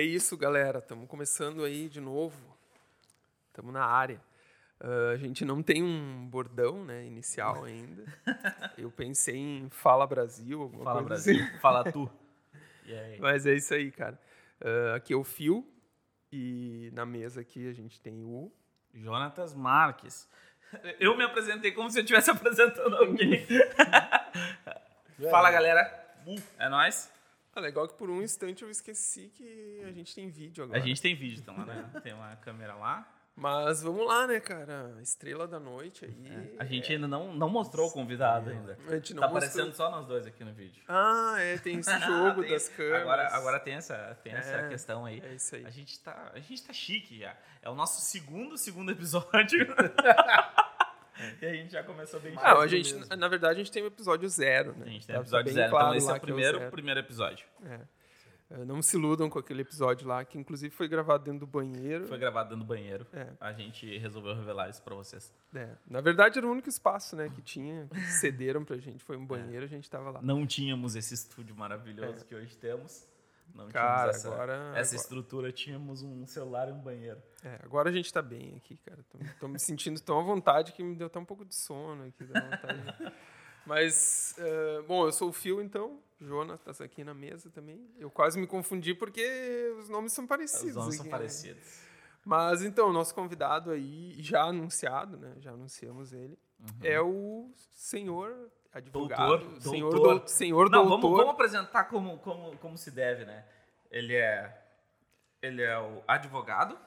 [0.00, 0.78] É isso, galera.
[0.78, 2.56] Estamos começando aí de novo.
[3.48, 4.18] Estamos na área.
[4.80, 8.02] Uh, a gente não tem um bordão né, inicial ainda.
[8.78, 11.58] Eu pensei em Fala Brasil, alguma Fala coisa Brasil, assim.
[11.58, 12.10] fala tu.
[13.20, 14.18] Mas é isso aí, cara.
[14.58, 15.70] Uh, aqui é o Fio.
[16.32, 18.50] E na mesa aqui a gente tem o.
[18.94, 20.26] Jonatas Marques.
[20.98, 23.46] Eu me apresentei como se eu estivesse apresentando alguém.
[25.30, 26.14] Fala, galera.
[26.58, 27.12] É nóis.
[27.60, 30.78] Ah, legal que por um instante eu esqueci que a gente tem vídeo agora.
[30.78, 31.90] A gente tem vídeo, então, né?
[32.02, 33.06] Tem uma câmera lá.
[33.36, 34.96] Mas vamos lá, né, cara?
[35.00, 36.56] Estrela da noite aí.
[36.58, 38.76] A gente ainda não, não mostrou o convidado ainda.
[38.86, 39.48] A gente não Tá mostrou.
[39.50, 40.82] aparecendo só nós dois aqui no vídeo.
[40.86, 43.00] Ah, é, tem esse jogo Tem- das câmeras.
[43.02, 45.22] Agora, agora tem essa, tem essa É, questão aí.
[45.24, 45.64] É isso aí.
[45.64, 47.34] A gente, tá, a gente tá chique já.
[47.62, 49.66] É o nosso segundo, segundo episódio.
[51.42, 53.16] e a gente já começou bem Ah, a gente, mesmo.
[53.16, 54.86] na verdade, a gente tem o episódio zero, né?
[54.86, 55.70] A gente tem Tá- tá episódio zero.
[55.70, 56.70] claro então esse é o que primeiro, zero.
[56.70, 57.46] primeiro episódio.
[57.64, 57.80] É.
[58.52, 62.08] É, Não se iludam com aquele episódio lá, que inclusive foi gravado dentro do banheiro.
[62.08, 63.06] Foi gravado dentro do banheiro.
[63.12, 63.28] É.
[63.40, 65.32] A gente resolveu revelar isso pra vocês.
[65.54, 65.68] É.
[65.88, 69.04] Na verdade, era o único espaço né, que tinha, que cederam pra gente.
[69.04, 70.20] Foi um banheiro, a gente tava lá.
[70.20, 73.06] Não tínhamos esse estúdio maravilhoso que hoje temos.
[73.54, 73.68] Não.
[73.68, 75.52] Cara, essa, agora- essa agora- estrutura.
[75.52, 77.22] Tínhamos um celular e um banheiro.
[77.42, 79.04] É, agora a gente tá bem aqui, cara.
[79.10, 82.04] Tô, tô me sentindo tão à vontade que me deu até um pouco de sono
[82.04, 82.24] aqui.
[82.24, 83.14] Vontade.
[83.66, 86.00] Mas, é, bom, eu sou o Fio, então.
[86.20, 87.88] Jonas tá aqui na mesa também.
[87.98, 90.70] Eu quase me confundi porque os nomes são parecidos.
[90.70, 91.18] Os nomes são aqui, né?
[91.18, 91.80] parecidos.
[92.24, 95.34] Mas então, nosso convidado aí, já anunciado, né?
[95.38, 96.38] Já anunciamos ele.
[96.82, 99.26] É o senhor advogado.
[99.38, 100.18] Doutor, senhor, doutor.
[100.20, 101.00] dou- senhor Não, doutor.
[101.00, 103.44] vamos, vamos apresentar como, como, como se deve, né?
[103.90, 104.56] Ele é,
[105.42, 106.78] ele é o advogado,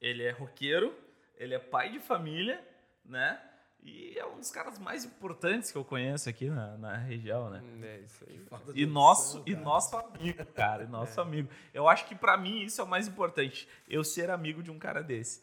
[0.00, 0.94] ele é roqueiro,
[1.36, 2.62] ele é pai de família,
[3.04, 3.40] né?
[3.84, 7.60] E é um dos caras mais importantes que eu conheço aqui na, na região, né?
[7.82, 8.40] É isso aí.
[8.74, 11.48] E nosso, e nosso amigo, cara, e nosso amigo.
[11.74, 13.68] Eu acho que pra mim isso é o mais importante.
[13.88, 15.42] Eu ser amigo de um cara desse.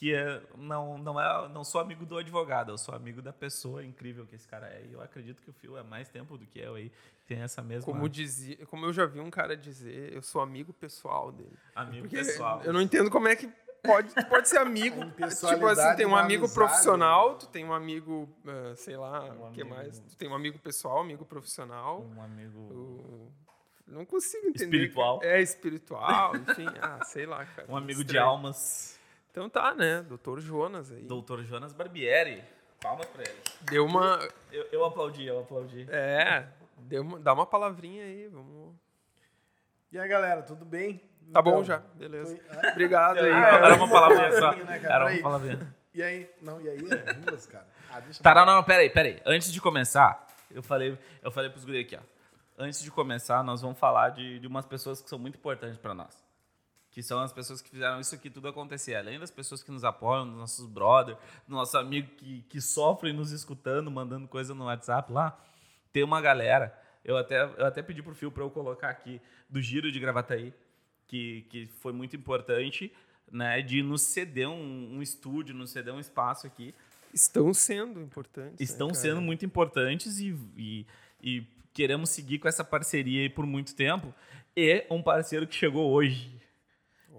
[0.00, 3.84] Que é, não, não, é, não sou amigo do advogado, eu sou amigo da pessoa
[3.84, 4.82] incrível que esse cara é.
[4.88, 6.90] E eu acredito que o Phil é mais tempo do que eu aí.
[7.26, 10.72] Tem essa mesma Como, dizia, como eu já vi um cara dizer, eu sou amigo
[10.72, 11.52] pessoal dele.
[11.76, 12.62] amigo Porque pessoal.
[12.64, 13.46] Eu não entendo como é que
[13.82, 15.00] pode, tu pode ser amigo.
[15.46, 19.22] tipo assim, tem um da amigo amizade, profissional, tu tem um amigo, ah, sei lá,
[19.24, 19.98] Um o que amigo- mais?
[20.00, 22.00] Tu tem um amigo pessoal, amigo profissional.
[22.16, 22.58] Um amigo.
[22.58, 23.32] o-
[23.86, 24.76] Não consigo entender.
[24.78, 25.20] Espiritual.
[25.22, 26.66] É, espiritual, enfim.
[26.80, 27.70] ah, sei lá, cara.
[27.70, 28.26] Um amigo de Estranho.
[28.28, 28.98] almas.
[29.30, 30.02] Então tá, né?
[30.02, 31.02] Doutor Jonas aí.
[31.02, 32.42] Doutor Jonas Barbieri.
[32.80, 33.38] Palmas pra ele.
[33.62, 34.18] Deu uma.
[34.50, 35.86] Eu, eu aplaudi, eu aplaudi.
[35.90, 36.46] É,
[36.78, 38.74] deu uma, dá uma palavrinha aí, vamos.
[39.92, 40.94] E aí, galera, tudo bem?
[41.32, 42.36] Tá Então, bom já, beleza.
[42.36, 44.52] foi- Ah, Obrigado aí, Ah, era uma palavrinha só.
[44.52, 44.80] Né?
[44.82, 45.22] Era uma Peraí.
[45.22, 45.76] palavrinha.
[45.92, 46.30] E aí?
[46.40, 46.78] Não, e aí?
[47.06, 47.66] É duas, cara.
[47.90, 49.20] Ah, deixa eu Tá, não, não, peraí, peraí.
[49.26, 52.00] Antes de começar, eu falei, eu falei pros guri aqui, ó.
[52.56, 55.92] Antes de começar, nós vamos falar de, de umas pessoas que são muito importantes pra
[55.94, 56.24] nós.
[56.90, 58.96] Que são as pessoas que fizeram isso aqui tudo acontecer.
[58.96, 63.12] Além das pessoas que nos apoiam, dos nossos brothers, do nosso amigo que, que sofre
[63.12, 65.38] nos escutando, mandando coisa no WhatsApp lá.
[65.92, 69.60] Tem uma galera, eu até, eu até pedi pro Fio pra eu colocar aqui, do
[69.60, 70.52] Giro de Gravataí,
[71.06, 72.92] que, que foi muito importante,
[73.30, 76.74] né, de nos ceder um, um estúdio, nos ceder um espaço aqui
[77.12, 78.52] Estão sendo importantes.
[78.52, 79.00] né, estão cara?
[79.00, 80.86] sendo muito importantes e, e,
[81.22, 84.14] e queremos seguir com essa parceria aí por muito tempo.
[84.56, 86.32] E um parceiro que chegou hoje,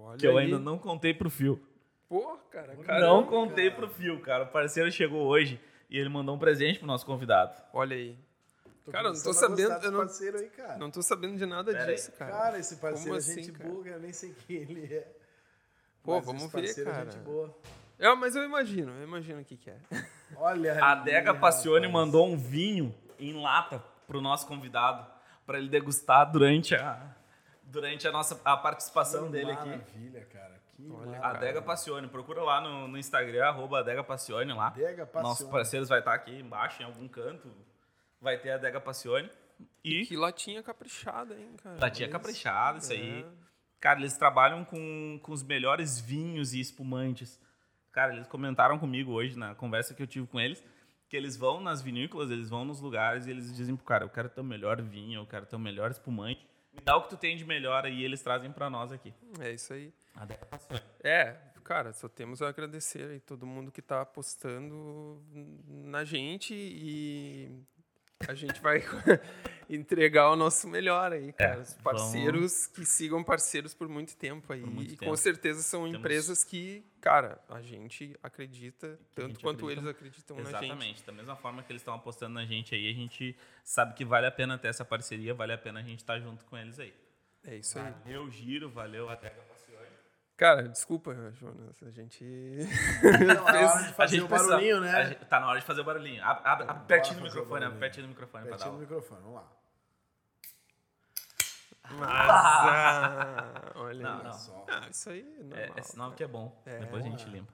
[0.02, 0.44] Olha que eu aí.
[0.46, 1.60] ainda não contei pro Fio.
[2.08, 3.76] Pô, cara, não caramba, contei cara.
[3.86, 4.44] pro Fio, cara.
[4.44, 7.54] O parceiro chegou hoje e ele mandou um presente pro nosso convidado.
[7.72, 8.18] Olha aí.
[8.84, 10.76] Tô Cara, eu não tô sabendo, eu não- parceiro aí, cara.
[10.76, 11.94] Não tô sabendo de nada Pera aí.
[11.94, 12.32] disso, cara.
[12.32, 13.70] Cara, esse parceiro Como é assim, gente cara?
[13.70, 15.06] boa, eu nem sei quem ele é.
[16.02, 17.10] Pô, Mas vamos ver, parceiro é cara.
[17.10, 17.56] gente boa.
[17.98, 19.76] É, mas eu imagino, eu imagino o que, que é.
[20.36, 21.92] Olha A aí, Dega Passione rapaz.
[21.92, 25.06] mandou um vinho em lata pro nosso convidado
[25.46, 27.14] para ele degustar durante a
[27.72, 29.68] durante a nossa a participação Que dele aqui.
[29.68, 30.60] Maravilha, cara.
[30.76, 31.26] Que Olha, maravilha.
[31.26, 34.70] A Dega Passione, procura lá no, no Instagram, arroba Adega Passione lá.
[34.70, 35.28] Dega Passione.
[35.28, 37.50] Nossos parceiros vai estar aqui embaixo, em algum canto.
[38.20, 39.28] Vai ter a Adega Passione.
[39.82, 41.78] E Que latinha caprichada, hein, cara.
[41.80, 42.96] Latinha Olha caprichada, isso É.
[42.96, 43.26] aí.
[43.80, 47.40] Cara, eles trabalham com, com os melhores vinhos e espumantes.
[47.90, 50.64] Cara, eles comentaram comigo hoje, na conversa que eu tive com eles,
[51.08, 54.08] que eles vão nas vinícolas, eles vão nos lugares e eles dizem pro cara, eu
[54.08, 56.46] quero ter o melhor vinho, eu quero ter o melhor espumante.
[56.72, 59.12] Me dá o que tu tem de melhor e eles trazem pra nós aqui.
[59.40, 59.92] É isso aí.
[60.50, 60.82] Passione.
[61.02, 65.22] É, cara, só temos a agradecer aí todo mundo que tá apostando
[65.66, 67.50] na gente e
[68.28, 68.82] a gente vai
[69.68, 71.60] entregar o nosso melhor aí, cara.
[71.60, 74.60] Os vamos- parceiros que sigam parceiros por muito tempo aí.
[74.60, 75.10] Muito e tempo.
[75.10, 79.80] com certeza são Temos- empresas que, cara, a gente acredita tanto gente quanto acredita.
[79.88, 80.54] eles acreditam na gente.
[80.64, 81.02] Exatamente.
[81.04, 84.26] Da mesma forma que eles estão apostando na gente aí, a gente sabe que vale
[84.26, 86.92] a pena ter essa parceria, vale a pena a gente estar junto com eles aí.
[87.44, 87.92] É isso aí.
[88.04, 89.51] Valeu, Giro, valeu, até Capacione.
[90.42, 91.80] Cara, desculpa, Jonas.
[91.84, 92.24] A gente.
[92.24, 95.06] Não, é hora de fazer o barulhinho, né?
[95.06, 96.20] gente- tá na hora de fazer o barulhinho.
[96.24, 99.52] Ab- pertinho do microfone, pertinho do microfone Pertinho do o- microfone, vamos lá.
[101.92, 104.24] Mas, ah, olha Não, aí.
[104.24, 104.32] não.
[104.32, 104.66] Só.
[104.68, 105.58] Ah, isso aí é normal.
[105.58, 106.60] É, é sinal que é bom.
[106.66, 106.78] É.
[106.80, 107.52] Depois a gente limpa.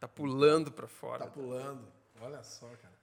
[0.00, 1.26] Tá pulando pra fora.
[1.26, 1.86] Tá pulando.
[2.20, 2.94] Olha só, cara.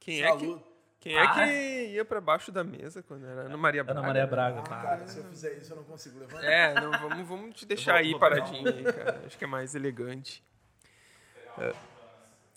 [0.00, 0.73] Quem é que.
[1.04, 4.00] Quem é que ia pra baixo da mesa quando era Ana Maria Braga?
[4.00, 4.30] Ana Maria né?
[4.30, 4.60] Braga.
[4.60, 4.82] Ah, tá.
[4.82, 6.44] cara, se eu fizer isso eu não consigo levantar.
[6.44, 9.22] É, não, vamos, vamos te deixar aí paradinho aí, cara.
[9.26, 10.42] Acho que é mais elegante.
[11.58, 11.74] É.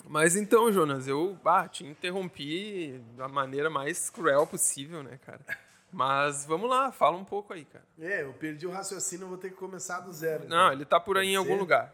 [0.05, 5.41] Mas então, Jonas, eu ah, te interrompi da maneira mais cruel possível, né, cara?
[5.91, 7.83] Mas vamos lá, fala um pouco aí, cara.
[7.99, 10.45] É, eu perdi o raciocínio, eu vou ter que começar do zero.
[10.45, 10.57] então.
[10.57, 11.59] Não, ele tá por aí em Pode algum ser?
[11.59, 11.93] lugar.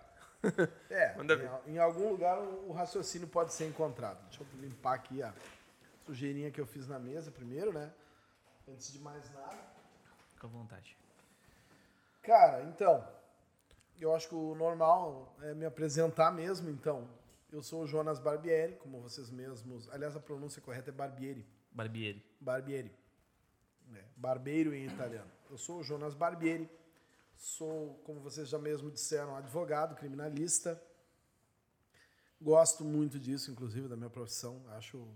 [0.91, 1.49] É, Manda ver.
[1.65, 4.19] em, em algum lugar o, o raciocínio pode ser encontrado.
[4.29, 5.33] Deixa eu limpar aqui a
[6.05, 7.93] sujeirinha que eu fiz na mesa primeiro, né?
[8.67, 9.57] Antes de mais nada.
[10.33, 10.97] Fica à vontade.
[12.21, 13.05] Cara, então,
[13.99, 17.07] eu acho que o normal é me apresentar mesmo, então.
[17.51, 19.87] Eu sou o Jonas Barbieri, como vocês mesmos.
[19.89, 21.45] Aliás, a pronúncia correta é Barbieri.
[21.71, 22.25] Barbieri.
[22.39, 22.91] Barbieri.
[23.93, 25.29] É, barbeiro em italiano.
[25.49, 26.69] Eu sou o Jonas Barbieri.
[27.37, 30.81] Sou, como vocês já mesmo disseram, advogado, criminalista.
[32.41, 34.61] Gosto muito disso, inclusive, da minha profissão.
[34.71, 35.07] Acho,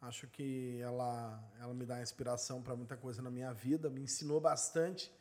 [0.00, 4.40] acho que ela, ela me dá inspiração para muita coisa na minha vida, me ensinou
[4.40, 5.12] bastante.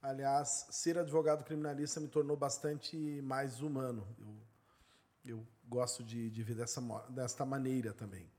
[0.00, 4.06] Aliás, ser advogado criminalista me tornou bastante mais humano.
[4.18, 8.30] Eu, eu gosto de, de ver dessa, desta maneira também.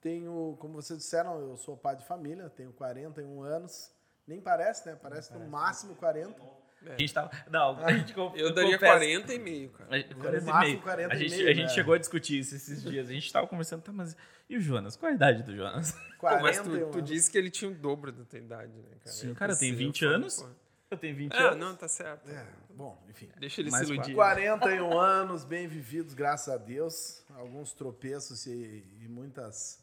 [0.00, 3.90] Tenho, como vocês disseram, eu sou pai de família, tenho 41 anos.
[4.26, 4.96] Nem parece, né?
[4.96, 6.61] Parece no máximo 40.
[6.90, 7.30] A gente tava.
[7.50, 9.94] Não, a gente Eu daria confesso- 40 e meio, cara.
[9.94, 10.82] A gente- 40 e máximo meio.
[10.82, 11.74] 40 a e gente, meio, a gente né?
[11.74, 13.08] chegou a discutir isso esses dias.
[13.08, 14.16] A gente tava conversando, tá, mas.
[14.48, 14.96] E o Jonas?
[14.96, 15.92] Qual a idade do Jonas?
[16.20, 18.88] Pô, mas 41 tu, tu disse que ele tinha o dobro da tua idade, né,
[19.02, 19.16] cara?
[19.16, 20.46] Sim, Eu cara, tem pensei, 20 eu falei, anos.
[20.90, 21.58] Eu tenho 20 Ah, anos.
[21.58, 22.28] não, tá certo.
[22.28, 23.30] É, bom, enfim.
[23.40, 24.14] Deixa ele se iludir.
[24.14, 27.24] 41 anos, bem vividos, graças a Deus.
[27.34, 29.82] Alguns tropeços e, e muitas,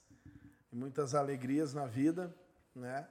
[0.71, 2.31] e muitas alegrias na vida,
[2.75, 3.07] né?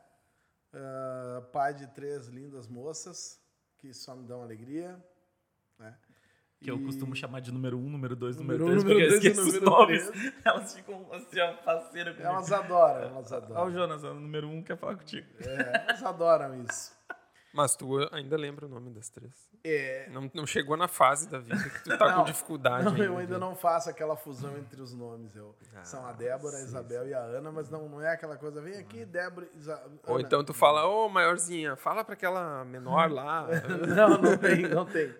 [0.73, 3.41] Ah, pai de três lindas moças,
[3.79, 5.03] que só me dão alegria,
[5.79, 5.95] né?
[6.61, 8.85] Que eu E- costumo chamar de número 1, um, número 2, Número número um, 3,
[8.85, 10.11] porque eu dois esqueço os número nomes.
[10.11, 10.35] três.
[10.45, 12.29] Elas ficam assim, ó, parceira comigo.
[12.29, 13.73] Elas adoram, elas Ó, o adoram.
[13.73, 15.27] Jonas, o número 1 um, quer falar contigo.
[15.41, 16.98] É, elas adoram isso.
[17.59, 19.33] Mas tu ainda lembra o nome das três.
[19.65, 22.85] É, Não, não chegou na fase da vida que tu tá Não, com dificuldade.
[22.85, 25.35] Não, ainda eu ainda não faço aquela fusão entre os nomes.
[25.35, 28.37] Eu, são a Débora, a sim, Isabel e a Ana, mas não, não é aquela
[28.37, 33.11] coisa, vem aqui, Débora, Isa, Ou então tu fala, ô maiorzinha, fala pra aquela menor
[33.11, 33.49] lá.
[33.89, 35.13] Não, não tem, não tem.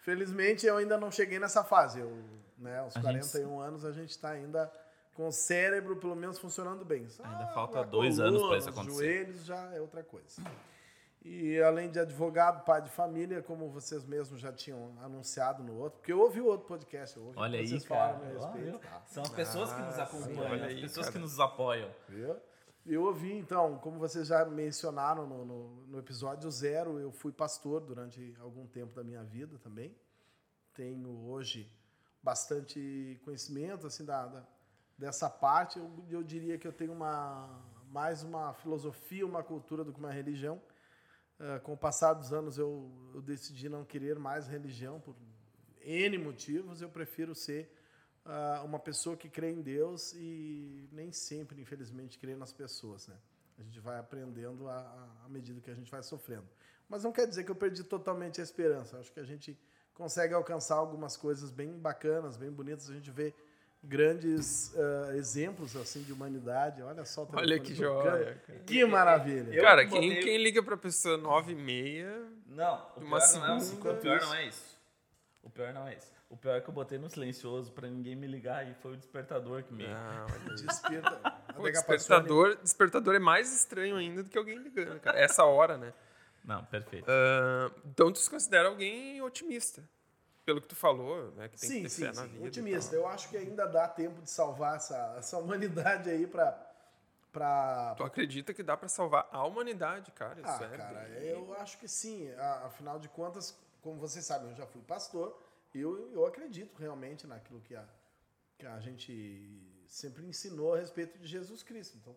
[0.00, 2.00] Felizmente eu ainda não cheguei nessa fase.
[2.00, 2.10] Eu,
[2.58, 4.70] né, aos A gente- 41 anos a gente está ainda
[5.14, 7.08] com o cérebro pelo menos funcionando bem.
[7.08, 8.96] Só Ainda falta a dois anos pra coluna, isso os acontecer.
[9.24, 10.42] joelhos já é outra coisa.
[11.28, 15.98] E além de advogado, pai de família, como vocês mesmos já tinham anunciado no outro,
[15.98, 17.80] porque eu ouvi o outro podcast, o Olha aí, cara.
[17.80, 18.70] falaram a meu Ó, respeito.
[18.78, 18.80] viu?
[19.06, 21.12] São as pessoas que nos Ah, acompanham, sim, olha as aí, pessoas cara.
[21.12, 21.90] que nos apoiam.
[22.08, 22.36] Viu?
[22.86, 27.80] Eu ouvi, então, como vocês já mencionaram no, no, no episódio zero, eu fui pastor
[27.80, 29.92] durante algum tempo da minha vida também.
[30.74, 31.68] Tenho hoje
[32.22, 34.44] bastante conhecimento assim da, da-
[34.96, 35.78] dessa parte.
[35.80, 37.48] Eu, eu diria que eu tenho uma
[37.90, 40.60] mais uma filosofia, uma cultura do que uma religião.
[41.38, 45.14] Ah, com o passar dos anos, eu, eu decidi não querer mais religião por
[45.82, 46.80] N motivos.
[46.80, 47.70] Eu prefiro ser
[48.24, 53.16] ah, uma pessoa que crê em Deus e nem sempre, infelizmente, crê nas pessoas, né?
[53.58, 56.46] A gente vai aprendendo à medida que a gente vai sofrendo.
[56.88, 58.98] Mas não quer dizer que eu perdi totalmente a esperança.
[58.98, 59.58] Acho que a gente
[59.94, 62.90] consegue alcançar algumas coisas bem bacanas, bem bonitas.
[62.90, 63.34] A gente vê
[63.86, 66.82] grandes ah, exemplos assim de humanidade.
[66.82, 68.40] Olha só, o Olha que joia.
[68.46, 68.58] cara.
[68.66, 69.54] Que maravilha!
[69.54, 72.22] Eu cara, botei- quem, quem liga pra pessoa 9 e meia...
[72.46, 74.78] Não, o pior, não é, segunda- o pior não é isso.
[75.42, 76.16] O pior não é isso.
[76.28, 78.96] O pior é que eu botei no silencioso pra ninguém me ligar e foi o
[78.96, 79.86] despertador que me.
[79.86, 80.66] Não, olha aí.
[80.66, 81.20] Desperta.
[81.48, 85.18] A despertador, despertador é mais estranho ainda do que alguém ligando, cara.
[85.18, 85.92] Essa hora, né?
[86.44, 87.06] Não, perfeito.
[87.08, 89.82] Ah, então tu se considera alguém otimista.
[90.46, 91.48] Pelo que tu falou, né?
[91.48, 92.28] Que tem sim, que ter sim, fé na sim.
[92.28, 92.44] vida.
[92.44, 92.94] e Otimista.
[92.94, 96.52] Eu acho que ainda dá tempo de salvar essa, essa humanidade aí pra.
[97.32, 97.94] pra...
[97.96, 100.40] Tu acredita que dá pra salvar a humanidade, cara?
[100.40, 102.30] Isso Ah, é cara, bem- eu acho que sim.
[102.64, 105.36] Afinal de contas, como vocês sabem, eu já fui pastor.
[105.74, 107.84] e Eu, eu acredito realmente naquilo que a,
[108.56, 111.96] que a gente sempre ensinou a respeito de Jesus Cristo.
[111.98, 112.16] Então,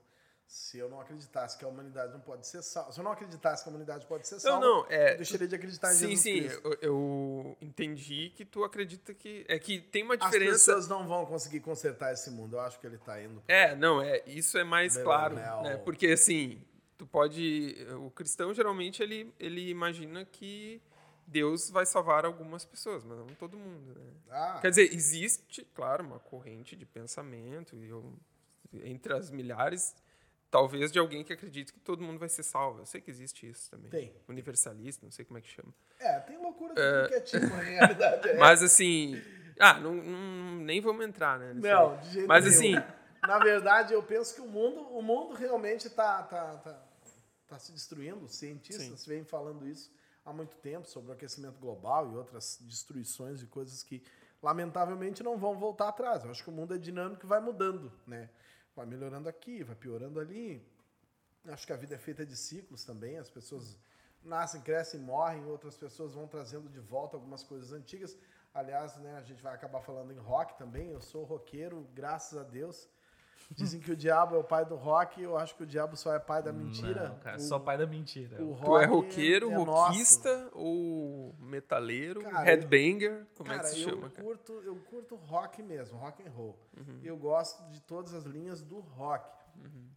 [0.51, 3.61] se eu não acreditasse que a humanidade não pode ser salva, se eu não acreditasse
[3.61, 5.13] que a humanidade pode ser Não, salva, não, é.
[5.13, 6.39] eu deixaria de acreditar em Sim, Jesus sim.
[6.39, 6.61] Cristo.
[6.63, 9.45] Eu, eu- eu entendi que tu acredita que.
[9.47, 10.53] É que tem uma As diferença.
[10.53, 12.55] pessoas não vão conseguir consertar esse mundo.
[12.55, 13.39] Eu acho que ele tá indo.
[13.41, 15.77] pra- É, não, é, isso é mais claro, né?
[15.85, 16.59] Porque assim,
[16.97, 20.81] tu pode, o cristão geralmente ele, ele imagina que
[21.27, 24.11] Deus vai salvar algumas pessoas, mas não todo mundo, né?
[24.31, 28.13] Ah, Quer dizer, existe, claro, uma corrente de pensamento e eu,
[28.83, 29.95] entre as milhares,
[30.51, 32.79] talvez de alguém que acredite que todo mundo vai ser salvo.
[32.79, 33.89] Eu sei que existe isso também.
[33.89, 34.13] Tem.
[34.27, 35.73] Universalista, não sei como é que chama.
[35.99, 38.29] é, tem loucura de tudo que é tipo, na realidade.
[38.29, 38.37] É.
[38.37, 39.21] Mas assim,
[39.59, 41.53] ah, não, não- nem vamos entrar, né?
[41.53, 41.97] Não, aí.
[42.01, 42.77] de jeito Mas nenhum.
[42.79, 42.87] assim,
[43.23, 46.81] Na verdade, eu penso que o mundo, o mundo realmente está tá, tá,
[47.47, 48.23] tá se destruindo.
[48.25, 49.91] Os cientistas vêm falando isso
[50.25, 54.01] há muito tempo sobre o aquecimento global e outras destruições e coisas que,
[54.41, 56.23] lamentavelmente, não vão voltar atrás.
[56.23, 58.29] Eu acho que o mundo é dinâmico e vai mudando, né?
[58.79, 60.65] Vai melhorando aqui, vai piorando ali.
[61.53, 63.17] Acho que a vida é feita de ciclos também.
[63.17, 63.77] As pessoas
[64.23, 68.17] nascem, crescem, morrem, outras pessoas vão trazendo de volta algumas coisas antigas.
[68.53, 70.91] Aliás, né, a gente vai acabar falando em rock também.
[70.91, 72.87] Eu sou roqueiro, graças a Deus.
[73.51, 75.21] Dizem que o diabo é o pai do rock.
[75.21, 77.09] Eu acho que o diabo só é pai da mentira.
[77.09, 78.41] Não, cara, o, só pai da mentira.
[78.43, 79.71] o tu é rock roqueiro, é nosso.
[79.71, 84.23] rockista ou metaleiro, Cara, headbanger, como cara, é que se eu chama, cara?
[84.23, 86.55] curto, eu curto rock mesmo, rock and roll.
[86.77, 86.99] Uhum.
[87.03, 89.27] Eu gosto de todas as linhas do rock.
[89.55, 89.89] Uhum.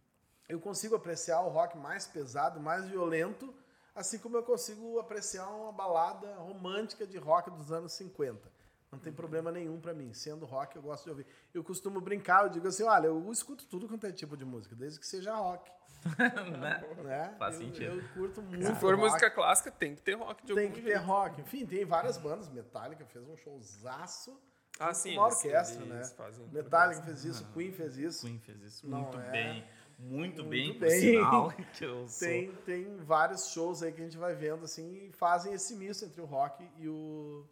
[0.49, 3.53] Eu consigo apreciar o rock mais pesado, mais violento,
[3.95, 8.51] assim como eu consigo apreciar uma balada romântica de rock dos anos 50.
[8.93, 10.13] Não tem problema nenhum pra mim.
[10.13, 11.25] Sendo rock, eu gosto de ouvir.
[11.51, 14.75] Eu costumo brincar, eu digo assim, olha, eu escuto tudo quanto é tipo de música,
[14.75, 15.69] desde que seja rock.
[16.59, 16.83] né?
[17.03, 17.35] Né?
[17.39, 17.95] Faz eu, sentido.
[17.97, 19.03] Eu curto muito Se for rock.
[19.03, 20.93] música clássica, tem que ter rock de Tem algum que jeito.
[20.99, 21.41] ter rock.
[21.41, 22.47] Enfim, tem várias bandas.
[22.49, 24.39] Metallica fez um showzaço.
[24.79, 26.15] Ah, sim, Uma orquestra, eles né?
[26.17, 28.25] fazem Metallica fez isso, Queen fez isso.
[28.25, 29.31] Queen fez isso Não muito é?
[29.31, 29.65] bem.
[29.99, 30.99] Muito, Muito bem, por bem.
[30.99, 31.53] sinal.
[31.77, 32.27] Que eu sou.
[32.27, 36.03] Tem, tem vários shows aí que a gente vai vendo assim e fazem esse misto
[36.05, 37.45] entre o rock e, o,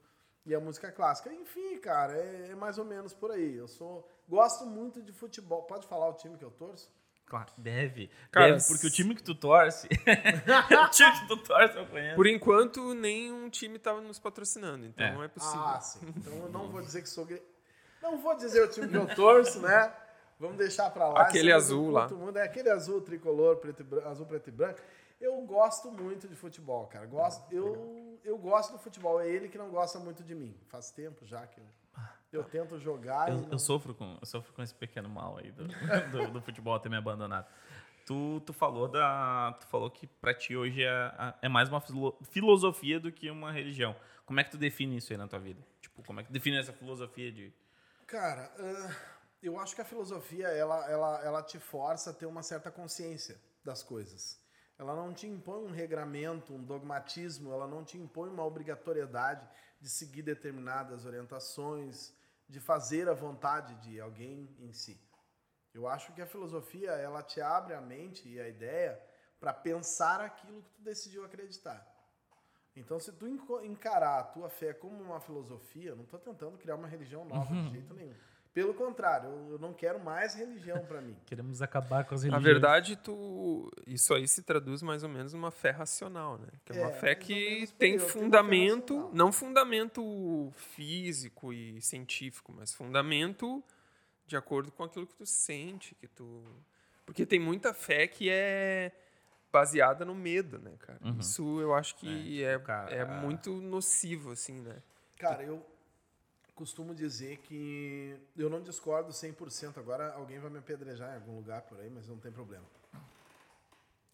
[0.45, 1.31] e a música clássica.
[1.33, 3.55] Enfim, cara, é, é mais ou menos por aí.
[3.55, 5.63] Eu sou gosto muito de futebol.
[5.63, 6.91] Pode falar o time que eu torço?
[7.25, 8.10] Claro, deve.
[8.29, 9.88] Cara, deve, porque o time que tu torce.
[9.88, 12.15] o time que tu torce eu conheço.
[12.15, 15.13] Por enquanto, nenhum time estava nos patrocinando, então É.
[15.13, 15.62] não é possível.
[15.62, 16.13] Ah, sim.
[16.17, 17.25] Então eu não vou dizer que sou.
[18.01, 19.93] Não vou dizer o time que eu torço, né?
[20.39, 21.21] Vamos deixar pra lá.
[21.21, 22.10] Aquele azul lá.
[22.10, 22.38] muito.
[22.38, 24.79] É aquele azul tricolor, preto e branco, azul, preto e branco.
[25.21, 27.05] Eu gosto muito de futebol, cara.
[27.05, 27.75] Gosto, eu,
[28.23, 29.19] eu gosto do futebol.
[29.21, 30.55] É ele que não gosta muito de mim.
[30.67, 31.65] Faz tempo já que eu,
[32.31, 33.29] eu tento jogar.
[33.29, 35.67] Eu, não- eu sofro com, eu sofro com esse pequeno mal aí do,
[36.11, 37.47] do, do futebol ter me abandonado.
[38.05, 41.11] Tu, tu falou da, tu falou que pra ti hoje é,
[41.43, 43.95] é mais uma filo- filosofia do que uma religião.
[44.25, 45.61] Como é que tu define isso aí na tua vida?
[45.79, 47.53] Tipo, como é que tu define essa filosofia de
[48.07, 48.95] Cara, ah,
[49.41, 53.39] eu acho que a filosofia ela, ela, ela te força a ter uma certa consciência
[53.63, 54.40] das coisas.
[54.81, 59.47] Ela não te impõe um regramento, um dogmatismo, ela não te impõe uma obrigatoriedade
[59.79, 62.11] de seguir determinadas orientações,
[62.50, 65.00] de fazer a vontade de alguém em si.
[65.71, 69.00] Eu acho que a filosofia ela te abre a mente e a ideia
[69.39, 71.88] para pensar aquilo que tu decidiu acreditar.
[72.75, 76.88] Então, se tu encarar a tua fé como uma filosofia, não estou tentando criar uma
[76.88, 78.15] religião nova de jeito nenhum.
[78.53, 81.15] Pelo contrário, eu- não quero mais religião para mim.
[81.25, 85.51] queremos acabar com as Na verdade, tu, isso aí se traduz mais ou menos numa
[85.51, 86.48] fé racional, né?
[86.65, 91.53] Que é uma É, fé mais ou que tem uma fé fundamento, não fundamento físico
[91.53, 93.63] e científico, mas fundamento
[94.27, 96.43] de acordo com aquilo que tu sente, que tu...
[97.05, 98.91] Porque tem muita fé que é
[99.51, 101.00] baseada no medo, né, cara?
[101.03, 101.20] Uhum.
[101.20, 104.81] Isso eu acho que é, tipo, cara, é a- muito nocivo, assim, né?
[105.17, 105.65] Cara, eu
[106.61, 109.79] costumo dizer que eu não discordo 100%.
[109.79, 112.65] Agora alguém vai me apedrejar em algum lugar por aí, mas não tem problema.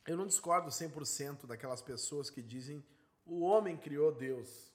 [0.06, 2.82] Eu não discordo 100% daquelas pessoas que dizem
[3.26, 4.72] o homem criou Deus.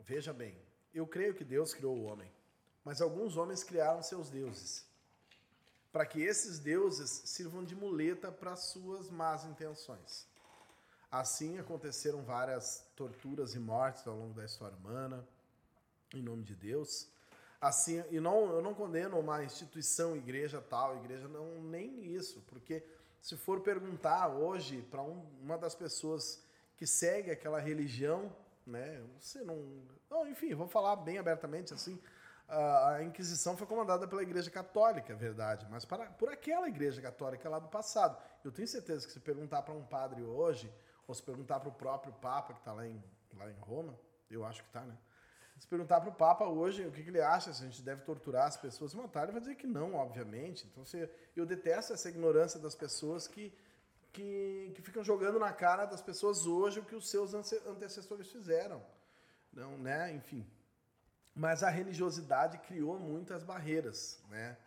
[0.00, 0.54] Veja bem,
[0.92, 2.30] eu creio que Deus criou o homem,
[2.84, 4.86] mas alguns homens criaram seus deuses.
[5.90, 10.26] Para que esses deuses sirvam de muleta para suas más intenções.
[11.10, 15.26] Assim aconteceram várias torturas e mortes ao longo da história humana,
[16.14, 17.08] em nome de Deus.
[17.60, 22.82] Assim, e não, eu não condeno uma instituição, igreja tal, igreja não, nem isso, porque
[23.20, 26.42] se for perguntar hoje para um, uma das pessoas
[26.76, 28.34] que segue aquela religião,
[28.66, 29.56] né, você não,
[30.10, 32.00] não, enfim, vou falar bem abertamente assim,
[32.48, 37.48] a Inquisição foi comandada pela Igreja Católica, é verdade, mas para, por aquela Igreja Católica
[37.48, 38.20] lá do passado.
[38.44, 40.70] Eu tenho certeza que se perguntar para um padre hoje,
[41.06, 43.02] ou se perguntar para o próprio Papa que está lá em,
[43.36, 43.98] lá em Roma,
[44.30, 44.96] eu acho que está, né?
[45.62, 48.02] Se perguntar para o Papa hoje o que, que ele acha, se a gente deve
[48.02, 50.66] torturar as pessoas matar, ele vai dizer que não, obviamente.
[50.66, 53.54] Então, se, eu detesto essa ignorância das pessoas que,
[54.12, 58.28] que, que ficam jogando na cara das pessoas hoje o que os seus ance- antecessores
[58.28, 58.82] fizeram.
[59.52, 60.12] não, né?
[60.12, 60.44] Enfim.
[61.32, 64.58] Mas a religiosidade criou muitas barreiras, né?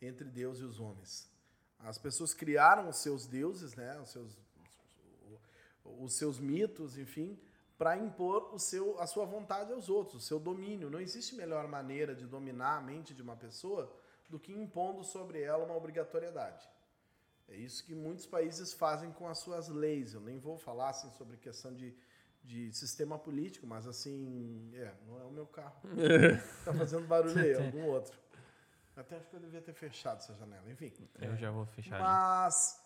[0.00, 1.28] Entre Deus e os homens.
[1.80, 3.98] As pessoas criaram os seus deuses, né?
[3.98, 4.38] Os seus,
[5.84, 7.36] os seus mitos, enfim,
[7.76, 10.90] para impor o seu, a sua vontade aos outros, o seu domínio.
[10.90, 13.92] Não existe melhor maneira de dominar a mente de uma pessoa
[14.28, 16.68] do que impondo sobre ela uma obrigatoriedade.
[17.48, 20.14] É isso que muitos países fazem com as suas leis.
[20.14, 21.94] Eu nem vou falar assim, sobre questão de,
[22.42, 25.76] de sistema político, mas assim, é, não é o meu carro.
[26.58, 28.16] Está fazendo barulho aí, algum outro.
[28.96, 30.92] Até acho que eu devia ter fechado essa janela, enfim.
[31.20, 31.98] Eu já vou fechar.
[32.00, 32.80] Mas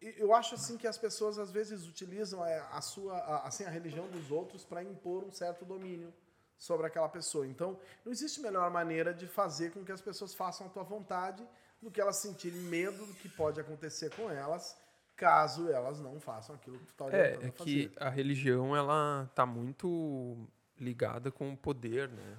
[0.00, 4.08] eu acho assim que as pessoas às vezes utilizam é, a sua, assim, a religião
[4.08, 6.12] dos outros para impor um certo domínio
[6.56, 7.46] sobre aquela pessoa.
[7.46, 11.46] Então, não existe melhor maneira de fazer com que as pessoas façam a tua vontade
[11.80, 14.76] do que elas sentirem medo do que pode acontecer com elas
[15.16, 19.26] caso elas não façam aquilo que tu está orientando é, é que a religião ela
[19.28, 20.48] está muito
[20.80, 22.36] ligada com o poder, né?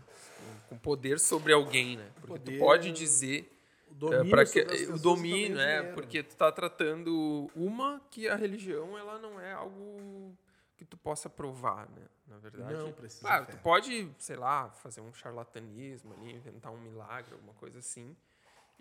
[0.68, 2.12] Com poder sobre alguém, né?
[2.16, 3.52] Porque poder, tu pode dizer
[3.94, 9.18] domínio, é, que, o domínio é porque tu está tratando uma que a religião ela
[9.20, 10.36] não é algo
[10.78, 12.08] que tu possa provar, né?
[12.28, 12.74] Na verdade.
[12.74, 13.28] Não precisa.
[13.28, 18.16] Ah, tu pode, sei lá, fazer um charlatanismo ali, inventar um milagre, alguma coisa assim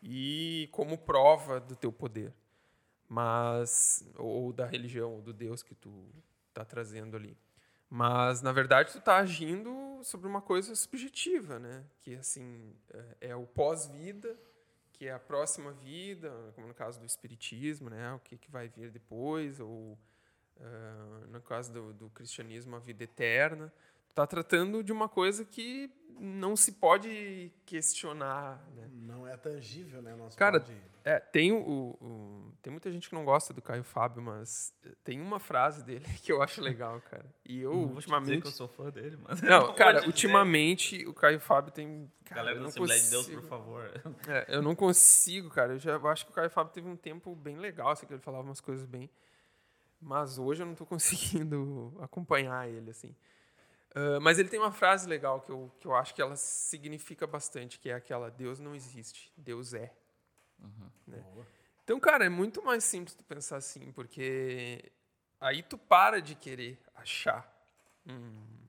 [0.02, 2.32] e como prova do teu poder,
[3.08, 6.08] mas ou da religião ou do Deus que tu
[6.48, 7.36] está trazendo ali.
[7.88, 11.84] Mas na verdade tu está agindo sobre uma coisa subjetiva, né?
[12.00, 14.36] Que assim é, é o pós-vida,
[15.00, 18.12] que é a próxima vida, como no caso do espiritismo, né?
[18.12, 19.98] O que, que vai vir depois ou
[20.58, 23.72] uh, no caso do, do cristianismo a vida eterna
[24.10, 25.90] está tratando de uma coisa que
[26.20, 28.62] não se pode questionar.
[28.76, 28.88] Né?
[28.92, 30.14] Não é tangível, né?
[30.14, 30.76] Nosso Cara, pode...
[31.02, 35.18] é, tem, o, o, tem muita gente que não gosta do Caio Fábio, mas tem
[35.18, 37.24] uma frase dele que eu acho legal, cara.
[37.48, 38.42] E eu, não ultimamente.
[38.42, 39.40] que eu sou fã dele, mas.
[39.40, 42.10] Não, não cara, ultimamente o Caio Fábio tem.
[42.24, 43.90] Cara, Galera da Assembleia de Deus, por favor.
[44.28, 45.72] É, eu não consigo, cara.
[45.72, 48.12] Eu já eu acho que o Caio Fábio teve um tempo bem legal, assim, que
[48.12, 49.08] ele falava umas coisas bem.
[49.98, 53.14] Mas hoje eu não estou conseguindo acompanhar ele, assim.
[53.94, 57.26] Uh, mas ele tem uma frase legal que eu, que eu acho que ela significa
[57.26, 59.92] bastante, que é aquela Deus não existe, Deus é.
[60.60, 60.90] Uhum.
[61.08, 61.24] Né?
[61.82, 64.92] Então, cara, é muito mais simples tu pensar assim, porque
[65.40, 67.52] aí tu para de querer achar.
[68.06, 68.60] Hum,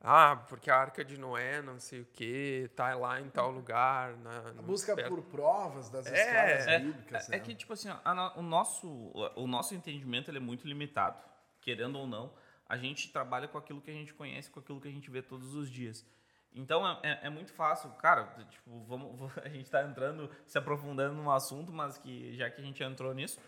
[0.00, 4.16] ah, porque a Arca de Noé, não sei o que, tá lá em tal lugar.
[4.16, 5.08] Na, a busca perto.
[5.08, 7.28] por provas das é, histórias é, bíblicas.
[7.28, 7.36] É, né?
[7.36, 8.88] é, que, tipo assim, a, o, nosso,
[9.36, 11.22] o nosso entendimento ele é muito limitado,
[11.60, 12.32] querendo ou não
[12.68, 15.22] a gente trabalha com aquilo que a gente conhece, com aquilo que a gente vê
[15.22, 16.04] todos os dias.
[16.52, 18.24] Então é, é, é muito fácil, cara.
[18.50, 22.64] Tipo, vamos, a gente está entrando, se aprofundando num assunto, mas que já que a
[22.64, 23.40] gente entrou nisso,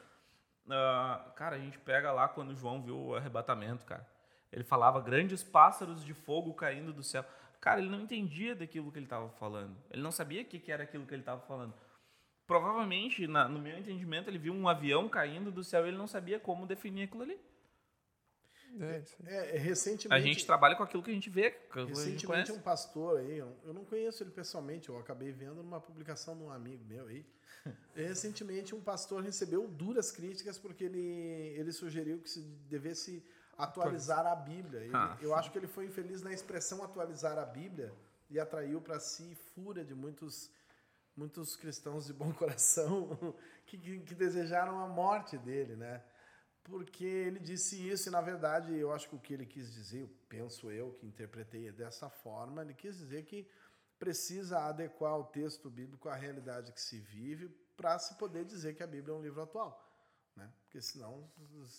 [0.66, 4.06] uh, cara, a gente pega lá quando João viu o arrebatamento, cara.
[4.52, 7.24] Ele falava grandes pássaros de fogo caindo do céu.
[7.60, 9.76] Cara, ele não entendia daquilo que ele estava falando.
[9.90, 11.74] Ele não sabia o que, que era aquilo que ele estava falando.
[12.46, 16.06] Provavelmente, na, no meu entendimento, ele viu um avião caindo do céu e ele não
[16.06, 17.38] sabia como definir aquilo ali.
[18.80, 20.22] É, é, é, recentemente.
[20.22, 21.56] A gente trabalha com aquilo que a gente vê.
[21.72, 26.42] recentemente, um pastor aí, eu não conheço ele pessoalmente, eu acabei vendo numa publicação de
[26.42, 27.24] um amigo meu aí.
[27.94, 33.22] recentemente, um pastor recebeu duras críticas porque ele, ele sugeriu que se devesse
[33.56, 34.82] atualizar a Bíblia.
[34.82, 37.92] Ele, ah, eu acho que ele foi infeliz na expressão atualizar a Bíblia
[38.30, 40.50] e atraiu para si fúria de muitos
[41.16, 43.34] muitos cristãos de bom coração
[43.66, 46.00] que, que, que desejaram a morte dele, né?
[46.64, 50.08] Porque ele disse isso e, na verdade, eu acho que o que ele quis dizer,
[50.28, 53.48] penso eu que interpretei dessa forma, ele quis dizer que
[53.98, 58.82] precisa adequar o texto bíblico à realidade que se vive para se poder dizer que
[58.82, 59.84] a Bíblia é um livro atual.
[60.36, 60.52] Né?
[60.62, 61.28] Porque senão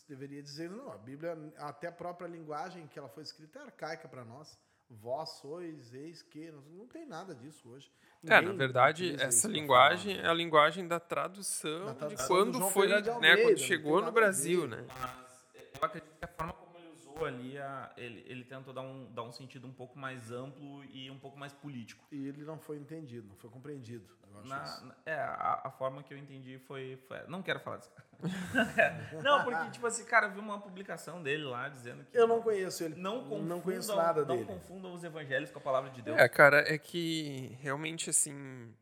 [0.08, 4.08] deveria dizer, não, a Bíblia, até a própria linguagem que ela foi escrita é arcaica
[4.08, 4.58] para nós.
[4.90, 6.52] Vós sois, eis que.
[6.72, 7.92] Não tem nada disso hoje.
[8.24, 12.70] Ninguém é, na verdade, essa linguagem é a linguagem da tradução, da tradução de quando
[12.70, 14.84] foi, Almeida, né, quando chegou no Brasil, né?
[15.00, 15.46] Mas
[15.80, 19.12] eu acredito que a forma como ele usou ali, a, ele, ele tentou dar um,
[19.14, 22.06] dar um sentido um pouco mais amplo e um pouco mais político.
[22.12, 24.20] E ele não foi entendido, não foi compreendido.
[24.46, 27.92] Na, é, a, a, forma que eu entendi foi, foi Não quero falar disso.
[29.24, 32.18] não, porque, tipo assim, cara, eu vi uma publicação dele lá dizendo que.
[32.18, 32.96] Eu não conheço ele.
[32.96, 34.48] Não, confundam, não conheço nada não dele.
[34.48, 36.18] Não confundam os evangelhos com a palavra de Deus.
[36.18, 38.74] É, cara, é que realmente, assim.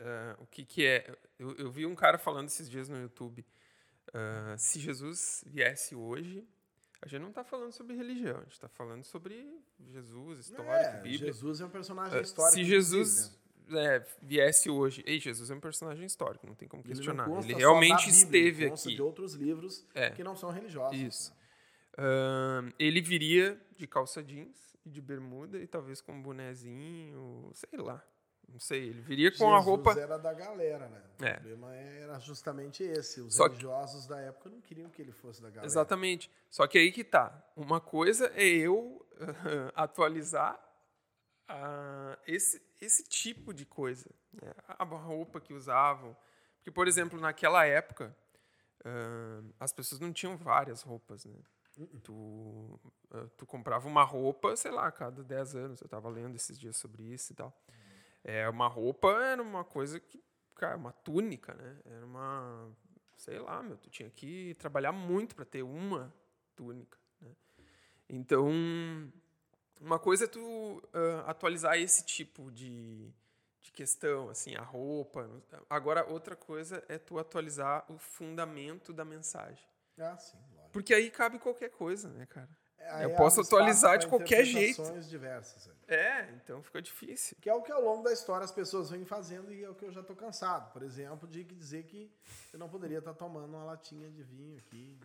[0.00, 1.16] Uh, o que, que é.
[1.38, 3.44] Eu, eu, vi um cara falando esses dias no YouTube.
[4.08, 6.46] Uh, se Jesus viesse hoje,
[7.00, 11.00] a gente não está falando sobre religião, a gente está falando sobre Jesus, história, é,
[11.00, 11.32] Bíblia.
[11.32, 12.54] Jesus é um personagem histórico.
[12.54, 13.38] Se Jesus
[13.70, 15.02] é, viesse hoje.
[15.06, 17.28] Ei, Jesus é um personagem histórico, não tem como questionar.
[17.28, 18.94] Ele, ele realmente esteve aqui.
[18.94, 20.10] de outros livros é.
[20.10, 20.98] que não são religiosos.
[20.98, 21.38] Isso.
[21.96, 27.78] Ahn, ele viria de calça jeans e de bermuda e talvez com um bonezinho, sei
[27.78, 28.02] lá.
[28.48, 29.92] Não sei, ele viria com a Jesus roupa.
[29.98, 31.02] era da galera, né?
[31.20, 31.34] O É.
[31.34, 33.20] problema era justamente esse.
[33.20, 35.66] Os Só que- religiosos da época não queriam que ele fosse da galera.
[35.66, 36.30] Exatamente.
[36.50, 37.30] Só que aí que tá.
[37.54, 39.06] Uma coisa é eu
[39.74, 40.58] atualizar
[41.48, 44.10] ah, esse, esse tipo de coisa.
[44.32, 44.52] né?
[44.66, 46.16] A roupa que usavam.
[46.56, 48.16] Porque, por exemplo, naquela época,
[48.84, 51.36] ah, as pessoas não tinham várias roupas, né?
[52.02, 52.80] Tu,
[53.12, 55.80] ah, tu comprava uma roupa, sei lá, a cada 10 anos.
[55.80, 57.52] Eu estava lendo esses dias sobre isso e tal.
[58.24, 60.22] É, uma roupa era uma coisa que,
[60.54, 61.78] cara, uma túnica, né?
[61.84, 62.70] Era uma,
[63.16, 66.12] sei lá, meu, tu tinha que trabalhar muito para ter uma
[66.54, 67.30] túnica, né?
[68.08, 68.48] Então,
[69.80, 73.12] uma coisa é tu ah, atualizar esse tipo de,
[73.60, 75.28] de questão, assim, a roupa.
[75.68, 79.66] Agora, outra coisa é tu atualizar o fundamento da mensagem.
[79.98, 80.70] Ah, sim, lógico.
[80.72, 82.50] Porque aí cabe qualquer coisa, né, cara?
[83.02, 84.82] Eu posso atualizar de qualquer jeito.
[85.08, 85.66] diversas.
[85.66, 85.74] né?
[85.88, 87.36] É, então fica difícil.
[87.40, 89.74] Que é o que ao longo da história as pessoas vêm fazendo e é o
[89.74, 90.72] que eu já estou cansado.
[90.72, 92.10] Por exemplo, de que dizer que
[92.52, 94.98] eu não poderia estar tomando uma latinha de vinho aqui.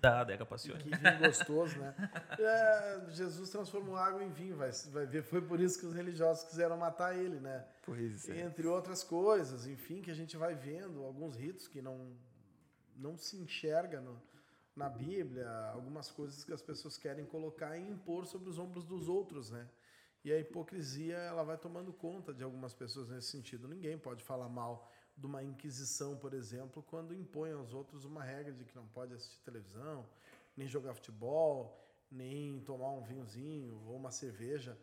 [0.00, 0.82] Da adega passione.
[0.82, 1.94] Que vinho gostoso, né?
[2.38, 5.22] É, Jesus transformou água em vinho, vai, vai ver.
[5.22, 7.64] Foi por isso que os religiosos quiseram matar ele, né?
[7.82, 8.40] Pois é.
[8.40, 12.14] Entre outras coisas, enfim, que a gente vai vendo alguns ritos que não,
[12.96, 14.20] não se enxerga no-
[14.76, 19.08] na Bíblia, algumas coisas que as pessoas querem colocar e impor sobre os ombros dos
[19.08, 19.68] outros, né?
[20.24, 23.68] E a hipocrisia, ela vai tomando conta de algumas pessoas nesse sentido.
[23.68, 28.52] Ninguém pode falar mal de uma inquisição, por exemplo, quando impõe aos outros uma regra
[28.52, 30.08] de que não pode assistir televisão,
[30.56, 31.78] nem jogar futebol,
[32.10, 34.78] nem tomar um vinhozinho ou uma cerveja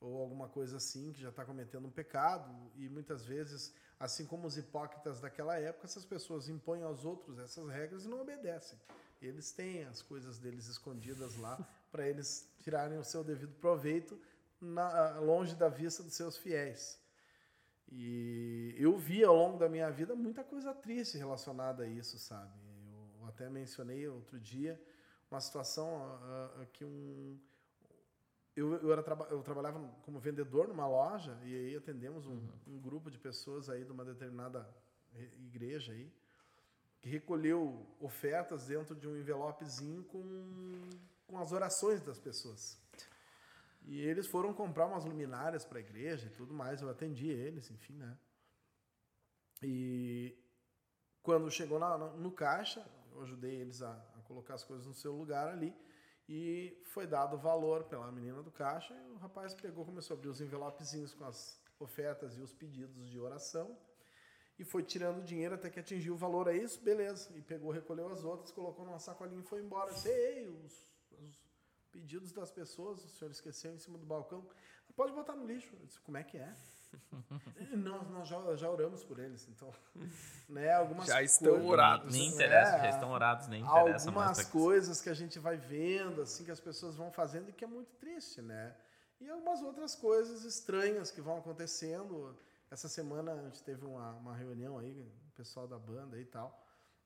[0.00, 4.46] ou alguma coisa assim que já está cometendo um pecado e muitas vezes, assim como
[4.46, 8.78] os hipócritas daquela época, essas pessoas impõem aos outros essas regras e não obedecem.
[9.20, 11.56] Eles têm as coisas deles escondidas lá
[11.90, 14.20] para eles tirarem o seu devido proveito
[14.60, 16.98] na- longe da vista dos seus fiéis.
[17.90, 22.52] E eu vi ao longo da minha vida muita coisa triste relacionada a isso, sabe?
[23.20, 24.80] Eu até mencionei outro dia
[25.30, 27.38] uma situação ah, ah, que um
[28.54, 33.10] eu, eu, era eu trabalhava como vendedor numa loja e aí atendemos um, um grupo
[33.10, 34.66] de pessoas aí de uma determinada
[35.12, 36.10] re- igreja aí
[37.06, 40.90] que recolheu ofertas dentro de um envelopezinho com,
[41.28, 42.76] com as orações das pessoas.
[43.84, 46.82] E eles foram comprar umas luminárias para a igreja e tudo mais.
[46.82, 48.18] Eu atendi eles, enfim, né?
[49.62, 50.36] E
[51.22, 55.12] quando chegou na- no, caixa, eu ajudei eles a, a colocar as coisas no seu
[55.12, 55.72] lugar ali.
[56.28, 58.92] E foi dado valor pela menina do caixa.
[58.94, 63.08] E o rapaz pegou, começou a abrir os envelopezinhos com as ofertas e os pedidos
[63.08, 63.78] de oração.
[64.58, 66.48] E foi tirando dinheiro até que atingiu o valor.
[66.48, 66.80] É isso?
[66.80, 67.28] Beleza.
[67.36, 69.90] E pegou, recolheu as outras, colocou numa sacolinha e foi embora.
[69.90, 70.72] Eu disse, Ei, os,
[71.20, 71.36] os
[71.92, 74.46] pedidos das pessoas, o senhor esqueceu em cima do balcão.
[74.94, 75.68] Pode botar no lixo.
[75.78, 76.54] Eu disse, como é que é?
[77.76, 79.70] nós nós já, já oramos por eles, então.
[80.48, 82.12] Né, algumas Já estão coisas- orados.
[82.14, 86.22] Nem interessa, É, já estão orados, nem interessa algumas coisas que a gente vai vendo,
[86.22, 88.74] assim, que as pessoas vão fazendo e que é muito triste, né?
[89.20, 92.38] E algumas outras coisas estranhas que vão acontecendo.
[92.70, 96.62] Essa semana a gente teve uma, uma reunião aí, o pessoal da banda e tal.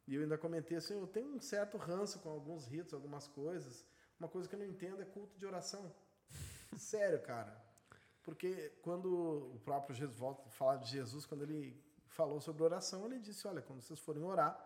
[0.07, 3.85] E eu ainda comentei assim, eu tenho um certo ranço com alguns ritos, algumas coisas.
[4.19, 5.95] Uma coisa que eu não entendo é culto de oração.
[6.77, 7.71] Sério, cara.
[8.23, 13.07] Porque quando o próprio Jesus volta a falar de Jesus, quando ele falou sobre oração,
[13.07, 14.59] ele disse: Olha, quando vocês forem orar,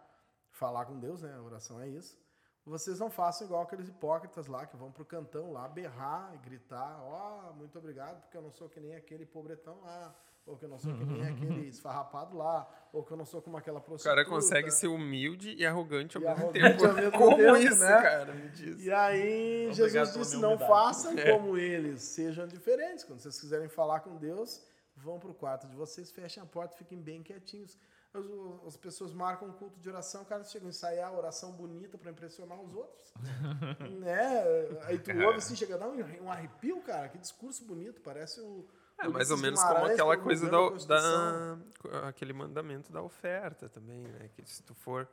[0.51, 1.39] falar com Deus, né?
[1.41, 2.19] Oração é isso.
[2.65, 7.03] Vocês não façam igual aqueles hipócritas lá que vão pro cantão lá berrar e gritar:
[7.03, 10.69] Ó, muito obrigado, porque eu não sou que nem aquele pobretão lá, ou que eu
[10.69, 13.83] não sou que nem aquele esfarrapado lá, ou que eu não sou como aquela O
[13.83, 14.15] prostituta.
[14.15, 16.87] cara consegue ser humilde e arrogante ao E mesmo arrogante tempo.
[16.87, 18.03] ao mesmo Como tempo, isso, né?
[18.03, 18.35] cara?
[18.35, 18.81] Me diz.
[18.85, 21.33] E aí Obrigado Jesus disse: não humildade." façam É.
[21.33, 23.05] como eles, sejam diferentes.
[23.05, 24.63] Quando vocês quiserem falar com Deus,
[24.97, 27.77] vão para o quarto de vocês, fechem a porta, fiquem bem quietinhos.
[28.13, 28.25] As,
[28.69, 31.99] as pessoas marcam um culto de oração, o cara chega a ensaiar a oração bonita
[31.99, 33.13] para impressionar os outros.
[33.99, 34.45] né?
[34.83, 37.09] Aí tu ouve assim, chega a dar um, um arrepio, cara.
[37.09, 38.65] Que discurso bonito, parece o.
[39.05, 41.59] É mais ou menos como aquela coisa da, Constituição.
[41.91, 44.29] da aquele mandamento da oferta também, né?
[44.35, 45.09] Que se tu for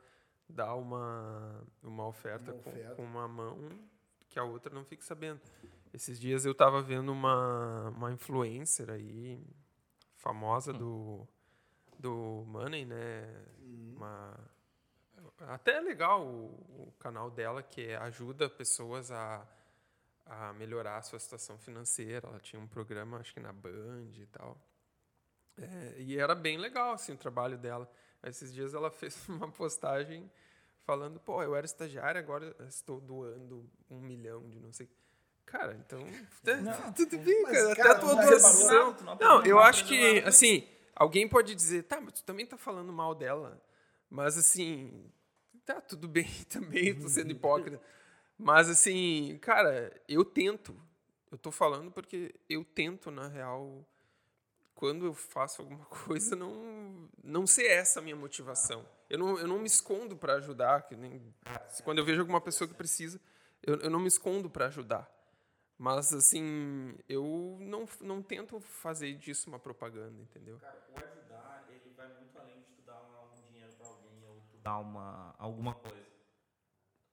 [0.48, 2.94] dar uma uma oferta, Uma com- oferta.
[2.96, 3.58] Com, uma mão,
[4.28, 5.40] que a outra não fique sabendo.
[5.92, 9.42] Esses dias eu tava vendo uma uma influencer aí
[10.16, 11.26] famosa do
[11.98, 13.44] do Money, né?
[13.60, 14.34] Uma
[15.48, 19.46] até é legal o, o canal dela que ajuda pessoas a
[20.26, 22.28] a melhorar a sua situação financeira.
[22.28, 24.56] Ela tinha um programa, acho que na Band e tal.
[25.56, 27.90] É, e era bem legal assim, o trabalho dela.
[28.22, 30.30] Esses dias ela fez uma postagem
[30.84, 34.88] falando, pô, eu era estagiário, agora estou doando um milhão de não sei.
[35.44, 36.00] Cara, então.
[36.44, 37.72] tá- tudo bem, Mas, cara.
[37.72, 38.94] Até a tua não é doação.
[38.94, 42.24] tu não Não, aprendeu eu acho aprendeu que, assim, alguém pode dizer, tá, mas tu
[42.24, 43.60] também tá falando mal dela.
[44.08, 45.10] Mas, assim,
[45.64, 47.80] tá tudo bem também, tô sendo hipócrita.
[48.42, 50.74] Mas, assim, cara, eu tento.
[51.30, 53.86] Eu tô falando porque eu tento, na real,
[54.74, 58.84] quando eu faço alguma coisa, não, não ser essa a minha motivação.
[59.08, 60.86] Eu não, eu não me escondo para ajudar.
[60.90, 61.22] Nem,
[61.84, 63.20] quando eu vejo alguma pessoa que precisa,
[63.62, 65.08] eu, eu não me escondo para ajudar.
[65.78, 70.58] Mas, assim, eu não, não tento fazer disso uma propaganda, entendeu?
[70.58, 74.42] Cara, o ajudar, ele vai muito além de tu dar um dinheiro pra alguém ou
[74.50, 76.12] tu dar uma, alguma coisa.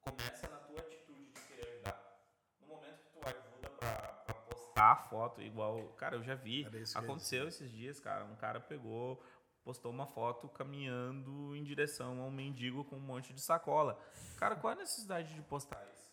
[0.02, 2.24] Começa na tua atitude de querer ajudar.
[2.62, 3.92] No momento que tu ajuda pra,
[4.26, 5.90] pra postar a foto, igual.
[5.98, 6.68] Cara, eu já vi.
[6.96, 8.26] Aconteceu esses dias, cara.
[8.26, 9.22] Um cara pegou,
[9.64, 14.00] postou uma foto caminhando em direção a um mendigo com um monte de sacola.
[14.38, 16.10] Cara, qual a necessidade de postar isso?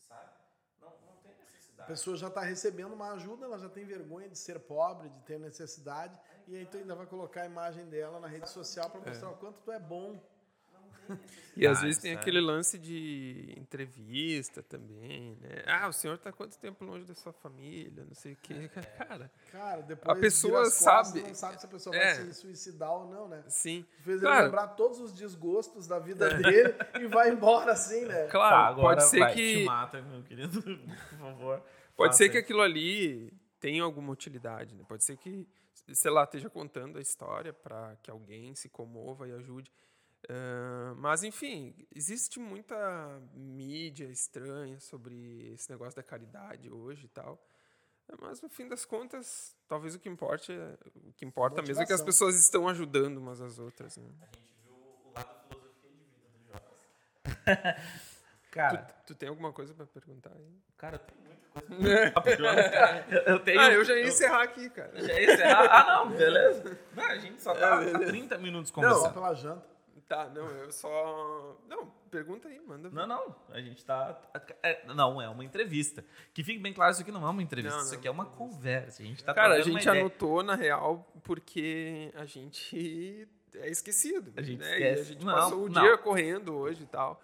[0.00, 0.30] Sabe?
[0.80, 1.88] Não, não tem A necessidade.
[1.88, 5.38] pessoa já está recebendo uma ajuda, ela já tem vergonha de ser pobre, de ter
[5.38, 9.30] necessidade, e aí tu ainda vai colocar a imagem dela na rede social para mostrar
[9.30, 10.20] o quanto tu é bom.
[11.56, 12.20] E às Ah, vezes tem sério?
[12.20, 15.62] aquele lance de entrevista também, né?
[15.66, 18.70] Ah, o senhor está quanto tempo longe da sua família, não sei o quê.
[19.08, 22.14] Cara, Cara, depois A pessoa costas, sabe- não sabe se a pessoa É.
[22.14, 23.42] vai se suicidar ou não, né?
[23.48, 23.84] sim.
[24.00, 24.44] Fez ele Claro.
[24.46, 28.26] lembrar todos os desgostos da vida dele e vai embora assim, né?
[28.28, 30.62] Claro, Tá, agora pode ser vai, que Te mata, meu querido,
[31.10, 31.62] por favor.
[31.96, 34.84] Pode ser que aquilo ali tenha alguma utilidade, né?
[34.88, 35.46] Pode ser que,
[35.92, 39.70] sei lá, esteja contando a história para que alguém se comova e ajude.
[40.96, 42.76] Mas, enfim, existe muita
[43.34, 47.42] mídia estranha sobre esse negócio da caridade hoje e tal.
[48.20, 50.76] Mas, no fim das contas, talvez o que importe é,
[51.08, 52.06] o que importa mesmo é que as Motivação.
[52.06, 53.96] pessoas estão ajudando umas às outras.
[53.96, 54.04] Né?
[54.20, 56.40] A gente viu o lado filosofia de vida do
[57.70, 58.10] Jonas.
[58.50, 60.52] cara, Tu, tu tem alguma coisa para perguntar aí?
[60.76, 62.20] cara, tem muita coisa.
[62.20, 63.06] pra Jonas, cara.
[63.08, 63.60] Eu, eu tenho.
[63.60, 65.00] Ah, eu já ia encerrar aqui, cara.
[65.00, 65.64] já ia encerrar.
[65.70, 66.78] Ah, não, beleza.
[66.96, 69.14] Não, a gente só tá há 30 minutos Só conversando.
[69.14, 69.79] pela janta.
[70.10, 71.56] Tá, não, eu só.
[71.68, 72.88] Não, pergunta aí, manda.
[72.88, 72.96] ver.
[72.96, 74.20] Não, não, a gente tá.
[74.60, 76.04] é, não, é uma entrevista.
[76.34, 77.98] Que fique bem claro, isso aqui não é uma entrevista, Não, isso não.
[78.00, 79.04] aqui é uma conversa.
[79.04, 84.32] A gente tá Cara, a gente anotou, na real, porque a gente é esquecido.
[84.36, 84.80] A gente né?
[84.80, 85.12] E a esquece.
[85.12, 87.22] gente Não, passou o dia correndo hoje e tal.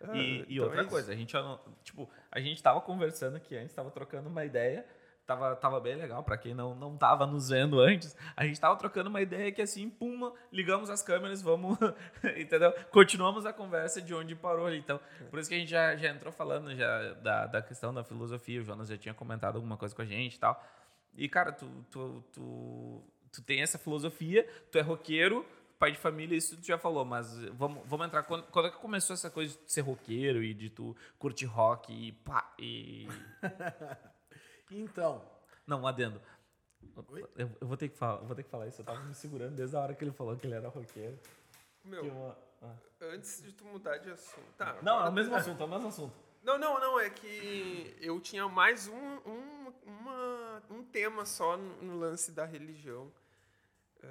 [0.00, 1.36] Ah, E, e então outra é coisa, a gente,
[1.84, 4.84] tipo, a gente tava conversando aqui antes, tava trocando uma ideia,
[5.26, 8.76] tava, tava bem legal, pra quem não, não tava nos vendo antes, a gente tava
[8.76, 11.78] trocando uma ideia que assim, pum, ligamos as câmeras, vamos,
[12.36, 12.72] entendeu?
[12.90, 16.10] Continuamos a conversa de onde parou ali, então, por isso que a gente já, já
[16.10, 19.94] entrou falando já da, da questão da filosofia, o Jonas já tinha comentado alguma coisa
[19.94, 20.62] com a gente e tal,
[21.16, 25.46] e cara, tu, tu, tu, tu tem essa filosofia, tu é roqueiro,
[25.78, 28.22] pai de família, isso tu já falou, mas vamos, vamos entrar.
[28.22, 31.92] Quando, quando é que começou essa coisa de ser roqueiro e de tu curtir rock
[31.92, 33.06] e pá, e.
[34.70, 35.22] Então,
[35.66, 36.20] Não, um adendo.
[37.36, 38.80] Eu, eu vou ter que falar, eu vou ter que falar isso.
[38.80, 41.18] Eu tava me segurando desde a hora que ele falou que ele era roqueiro.
[41.84, 42.74] Meu, uma- ah.
[43.02, 44.44] antes de tu mudar de assunto.
[44.56, 46.14] Tá, Não, é agora- o mesmo assunto, é o mesmo assunto.
[46.42, 48.94] Não, não, não, é que eu tinha mais um,
[49.26, 53.10] um, uma- um tema só no, no lance da religião.
[54.02, 54.06] ah,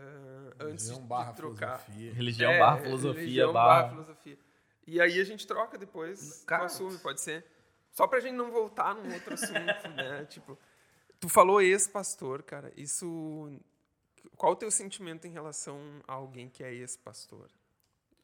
[0.62, 1.80] antes de, religião barra de trocar.
[1.80, 2.14] filosofia.
[2.14, 3.90] Religião É, barra filosofia religião barra.
[3.90, 4.38] filosofia.
[4.88, 7.46] E aí a gente troca depois, Cara, assume, pode ser.
[7.94, 10.26] Só pra gente não voltar num outro assunto, né?
[10.30, 10.58] Tipo,
[11.20, 12.74] tu falou ex-pastor, cara.
[12.76, 13.52] Isso.
[14.36, 17.50] Qual o teu sentimento em relação a alguém que é ex-pastor?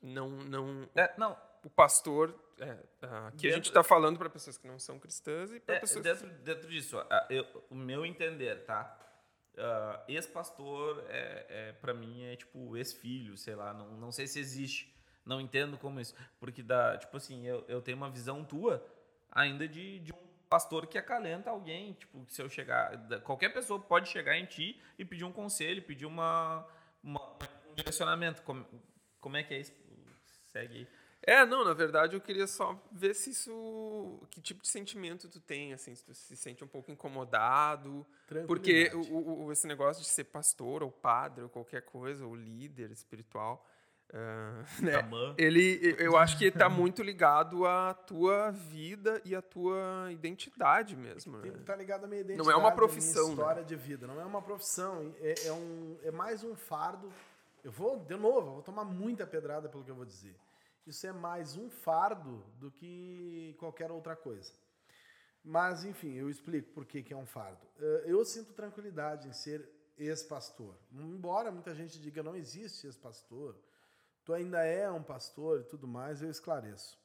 [0.01, 0.89] Não, não.
[0.95, 2.33] É, não, O pastor.
[2.57, 5.59] É, ah, aqui a gente Dentro- está falando para pessoas que não são cristãs e
[5.61, 6.03] para É, pessoas.
[6.03, 8.97] dentro, dentro disso, ah, eu- o meu entender, tá?
[9.57, 14.39] Ah, ex-pastor, é, é, para mim, é tipo ex-filho, sei lá, não, não sei se
[14.39, 14.93] existe.
[15.25, 16.13] Não entendo como isso.
[16.39, 18.83] Porque, dá, tipo assim, eu, eu tenho uma visão tua
[19.31, 20.17] ainda de, de um
[20.49, 21.93] pastor que acalenta alguém.
[21.93, 22.97] Tipo, se eu chegar.
[23.21, 26.65] Qualquer pessoa pode chegar em ti e pedir um conselho, pedir uma,
[27.03, 27.37] uma-
[27.69, 28.41] um direcionamento.
[28.43, 28.65] Como,
[29.19, 29.73] como é que é isso?
[30.47, 30.87] Segue aí.
[31.21, 34.19] É, não, na verdade eu queria só ver se isso.
[34.31, 38.07] Que tipo de sentimento tu tem, assim, se tu se sente um pouco incomodado.
[38.47, 42.89] Porque o, o- esse negócio de ser pastor, ou padre, ou qualquer coisa, ou líder
[42.91, 43.67] espiritual,
[44.13, 44.93] ah, né,
[45.37, 51.37] ele, eu acho que está muito ligado à tua vida e à tua identidade mesmo.
[51.37, 51.49] Né?
[51.49, 54.07] Estar ligado à minha Não identidade, é uma à profissão, minha história de vida.
[54.07, 55.13] Não é uma profissão.
[55.19, 57.11] É, é um, é mais um fardo.
[57.63, 60.35] Eu vou, de novo, eu vou tomar muita pedrada pelo que eu vou dizer.
[60.87, 64.51] Isso é mais um fardo do que qualquer outra coisa.
[65.43, 67.59] Mas, enfim, eu explico por que, que é um fardo.
[67.79, 70.73] Eh, Eu sinto tranquilidade em ser ex-pastor.
[70.91, 73.55] Embora muita gente diga não existe ex-pastor,
[74.29, 76.99] tu ainda é um pastor e tudo mais, eu esclareço.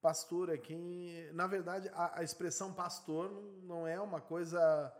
[0.00, 1.28] Pastor é quem.
[1.32, 3.32] Na verdade, a, a expressão pastor
[3.64, 4.94] não, é uma coisa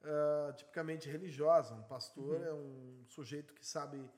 [0.00, 1.74] uh, tipicamente religiosa.
[1.74, 2.44] Um pastor uhum.
[2.44, 4.08] é um sujeito que sabe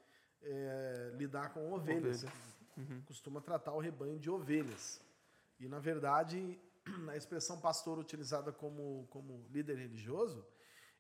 [0.42, 2.38] é, lidar com ovelhas, Ovelha.
[2.76, 3.02] uhum.
[3.06, 5.00] costuma tratar o rebanho de ovelhas.
[5.58, 6.60] E, na verdade,
[7.08, 10.46] a expressão pastor utilizada como, como líder religioso,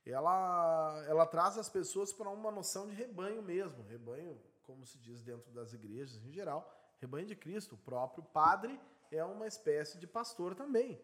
[0.06, 3.82] ela, ela traz as pessoas para uma noção de rebanho mesmo.
[3.82, 7.74] Rebanho, como se diz dentro das igrejas em geral, rebanho de Cristo.
[7.74, 8.80] O próprio padre
[9.10, 11.00] é uma espécie de pastor também.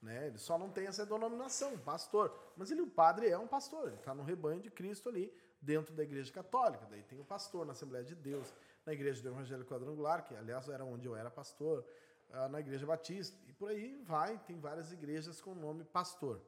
[0.00, 0.28] Né?
[0.28, 2.34] Ele só não tem essa denominação, pastor.
[2.56, 5.94] Mas ele, o padre é um pastor, ele está no rebanho de Cristo ali, dentro
[5.94, 6.86] da igreja católica.
[6.88, 8.52] Daí tem o pastor na Assembleia de Deus,
[8.86, 11.84] na igreja do Evangelho Quadrangular, que aliás era onde eu era pastor,
[12.30, 13.36] ah, na igreja batista.
[13.46, 16.40] E por aí vai, tem várias igrejas com o nome pastor.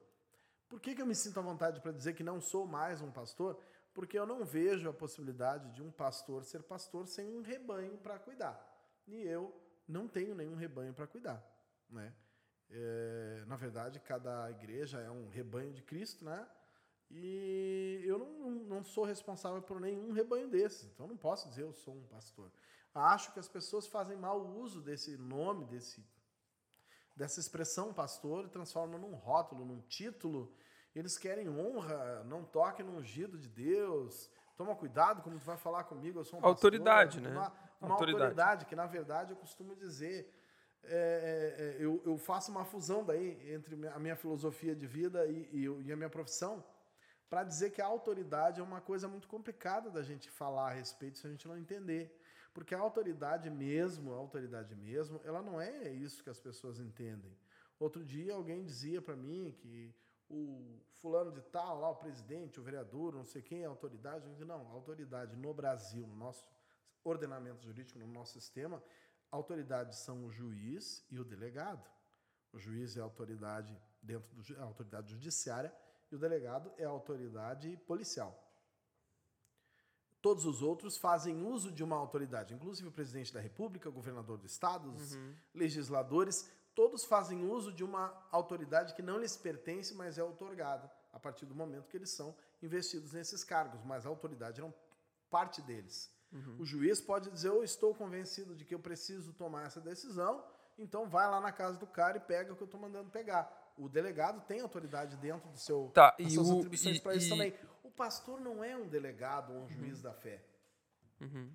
[0.69, 3.11] Por que, que eu me sinto à vontade para dizer que não sou mais um
[3.11, 3.61] pastor?
[3.95, 8.19] Porque eu não vejo a possibilidade de um pastor ser pastor sem um rebanho para
[8.19, 8.59] cuidar.
[9.07, 9.55] E eu
[9.87, 11.45] não tenho nenhum rebanho para cuidar.
[11.91, 12.15] Né?
[12.71, 16.49] É, na verdade, cada igreja é um rebanho de Cristo, né?
[17.11, 21.73] E eu não, não sou responsável por nenhum rebanho desses, então não posso dizer eu
[21.75, 22.51] sou um pastor.
[22.95, 26.03] Acho que as pessoas fazem mau uso desse nome, desse,
[27.15, 30.55] dessa expressão pastor, e transformam num rótulo, num título.
[30.95, 34.31] Eles querem honra, não toque no ungido de Deus.
[34.57, 37.33] Toma cuidado como tu vai falar comigo, eu sou um autoridade, pastor.
[37.33, 37.39] Né?
[37.39, 38.25] Uma, uma autoridade.
[38.25, 40.31] autoridade, que na verdade eu costumo dizer,
[40.85, 45.27] é, é, é, eu, eu, faço uma fusão daí entre a minha filosofia de vida
[45.27, 46.63] e, e, e a minha profissão
[47.31, 51.19] para dizer que a autoridade é uma coisa muito complicada da gente falar a respeito
[51.19, 52.15] se a gente não entender.
[52.53, 57.35] Porque a autoridade mesmo, a autoridade mesmo, ela não é isso que as pessoas entendem.
[57.81, 59.95] Outro dia alguém dizia para mim que
[60.33, 64.27] o fulano de tal, lá o presidente, o vereador, não sei quem é autoridade.
[64.45, 66.47] Não, a autoridade no Brasil, no nosso
[67.05, 68.83] ordenamento jurídico, no nosso sistema,
[69.31, 71.87] autoridades são o juiz e o delegado.
[72.53, 75.75] O juiz é a autoridade dentro da autoridade judiciária
[76.11, 78.39] e o delegado é a autoridade policial.
[80.21, 84.39] Todos os outros fazem uso de uma autoridade, inclusive o presidente da República, o governador
[84.39, 85.35] do estado, os uhum.
[85.53, 91.19] legisladores, todos fazem uso de uma autoridade que não lhes pertence, mas é otorgada a
[91.19, 94.73] partir do momento que eles são investidos nesses cargos, mas a autoridade não
[95.31, 96.11] parte deles.
[96.33, 96.57] Uhum.
[96.61, 100.43] O juiz pode dizer: Eu estou convencido de que eu preciso tomar essa decisão,
[100.79, 103.73] então vai lá na casa do cara e pega o que eu estou mandando pegar.
[103.77, 107.55] O delegado tem autoridade dentro do seu, tá, das suas o, atribuições para isso também.
[107.83, 109.69] O pastor não é um delegado ou um uhum.
[109.69, 110.43] juiz da fé.
[111.21, 111.51] Uhum.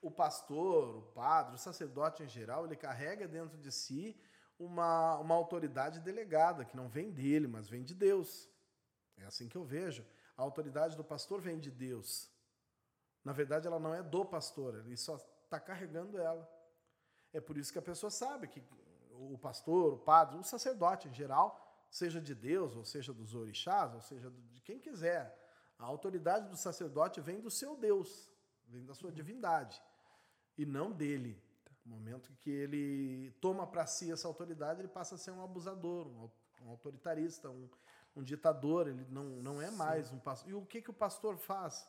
[0.00, 4.18] O pastor, o padre, o sacerdote em geral, ele carrega dentro de si
[4.58, 8.48] uma, uma autoridade delegada, que não vem dele, mas vem de Deus.
[9.16, 10.04] É assim que eu vejo.
[10.36, 12.30] A autoridade do pastor vem de Deus.
[13.24, 16.48] Na verdade, ela não é do pastor, ele só está carregando ela.
[17.32, 18.62] É por isso que a pessoa sabe que
[19.12, 23.94] o pastor, o padre, o sacerdote em geral, seja de Deus, ou seja dos orixás,
[23.94, 25.38] ou seja de quem quiser,
[25.78, 28.30] a autoridade do sacerdote vem do seu Deus,
[28.66, 29.80] vem da sua divindade,
[30.56, 31.40] e não dele.
[31.84, 36.06] No momento que ele toma para si essa autoridade, ele passa a ser um abusador,
[36.06, 37.68] um autoritarista, um,
[38.14, 40.16] um ditador, ele não, não é mais Sim.
[40.16, 40.50] um pastor.
[40.50, 41.88] E o que, que o pastor faz?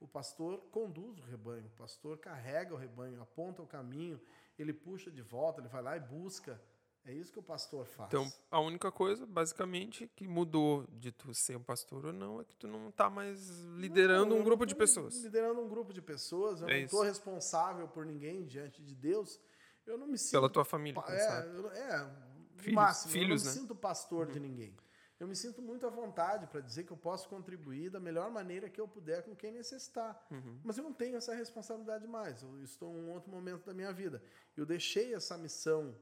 [0.00, 4.20] O pastor conduz o rebanho, o pastor carrega o rebanho, aponta o caminho,
[4.58, 6.60] ele puxa de volta, ele vai lá e busca.
[7.06, 8.08] É isso que o pastor faz.
[8.08, 12.44] Então, a única coisa, basicamente, que mudou de tu ser um pastor ou não é
[12.44, 15.22] que tu não está mais liderando não, um grupo de pessoas.
[15.22, 19.40] Liderando um grupo de pessoas, eu é não estou responsável por ninguém diante de Deus.
[19.86, 20.32] Eu não me sinto.
[20.32, 22.10] Pela tua família, é, é,
[22.56, 23.62] filhos, máximo, filhos, eu não me né?
[23.62, 24.32] sinto pastor uhum.
[24.32, 24.76] de ninguém
[25.18, 28.68] eu me sinto muito à vontade para dizer que eu posso contribuir da melhor maneira
[28.68, 30.22] que eu puder com quem necessitar.
[30.30, 30.60] Uhum.
[30.62, 32.42] Mas eu não tenho essa responsabilidade mais.
[32.42, 34.22] Eu estou em um outro momento da minha vida.
[34.54, 35.94] Eu deixei essa missão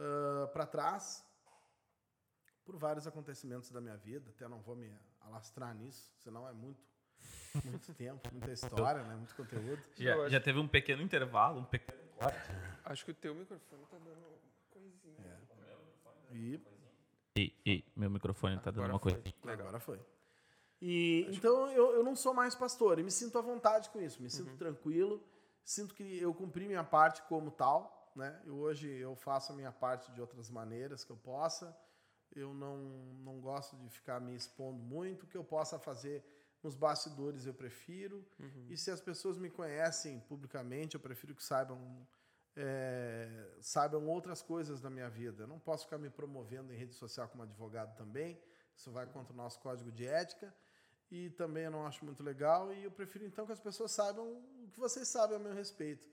[0.00, 1.24] uh, para trás
[2.64, 4.30] por vários acontecimentos da minha vida.
[4.30, 6.88] Até não vou me alastrar nisso, senão é muito
[7.64, 9.14] muito tempo, muita história, né?
[9.14, 9.82] muito conteúdo.
[9.96, 12.50] Já, já teve um pequeno intervalo, um pequeno corte.
[12.84, 14.38] Acho que o teu microfone está dando uma
[14.70, 15.40] coisinha.
[16.32, 16.34] É.
[16.34, 16.60] E
[17.36, 19.22] e, e meu microfone está dando uma coisa.
[19.44, 19.66] Legal.
[19.66, 20.00] Agora foi.
[20.80, 24.22] E, então eu, eu não sou mais pastor e me sinto à vontade com isso,
[24.22, 24.56] me sinto uhum.
[24.56, 25.22] tranquilo,
[25.62, 27.99] sinto que eu cumpri minha parte como tal.
[28.16, 28.40] Né?
[28.44, 31.76] Eu, hoje eu faço a minha parte de outras maneiras que eu possa.
[32.34, 32.78] Eu não,
[33.24, 35.24] não gosto de ficar me expondo muito.
[35.24, 36.24] O que eu possa fazer
[36.62, 38.24] nos bastidores eu prefiro.
[38.38, 38.66] Uhum.
[38.68, 42.06] E se as pessoas me conhecem publicamente, eu prefiro que saibam
[42.56, 45.44] é, saibam outras coisas da minha vida.
[45.44, 48.38] Eu não posso ficar me promovendo em rede social como advogado também.
[48.76, 50.54] Isso vai contra o nosso código de ética.
[51.10, 52.72] E também eu não acho muito legal.
[52.72, 54.26] E eu prefiro então que as pessoas saibam
[54.64, 56.08] o que vocês sabem a meu respeito.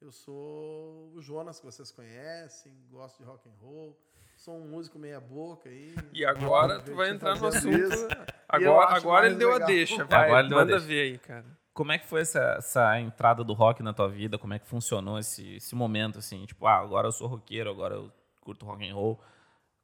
[0.00, 3.98] Eu sou o Jonas, que vocês conhecem, gosto de rock and roll,
[4.34, 5.94] sou um músico meia boca aí.
[6.14, 7.68] E agora tu vai entrar no assunto.
[7.68, 8.08] isso.
[8.48, 9.68] Agora, agora ele deu a legal.
[9.68, 10.24] deixa, vai.
[10.24, 10.86] Agora ele deu a manda deixa.
[10.86, 11.44] ver aí, cara.
[11.74, 14.38] Como é que foi essa, essa entrada do rock na tua vida?
[14.38, 16.46] Como é que funcionou esse, esse momento, assim?
[16.46, 19.20] Tipo, ah, agora eu sou roqueiro, agora eu curto rock and roll,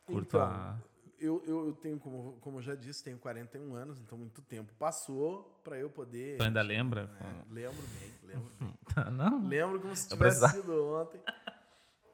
[0.06, 0.78] curto Então, a...
[1.18, 4.72] Eu, eu eu tenho, como, como eu já disse, tenho 41 anos, então muito tempo
[4.78, 6.36] passou para eu poder.
[6.36, 7.10] Tu ainda lembra?
[7.20, 8.76] É, lembro bem, lembro bem.
[9.12, 9.46] Não?
[9.46, 11.20] Lembro como se tivesse sido ontem.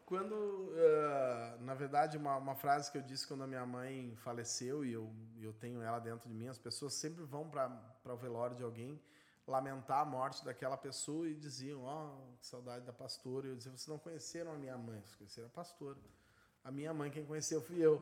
[0.07, 4.85] Quando, ah, na verdade, uma, uma frase que eu disse quando a minha mãe faleceu
[4.85, 7.71] e eu, eu tenho ela dentro de mim, as pessoas sempre vão para
[8.13, 9.01] o velório de alguém
[9.47, 13.47] lamentar a morte daquela pessoa e diziam, ó, que saudade da pastora.
[13.47, 15.99] E eu dizia, vocês não conheceram a minha mãe, vocês conheceram a pastora.
[16.65, 18.01] A minha mãe, quem conheceu fui eu.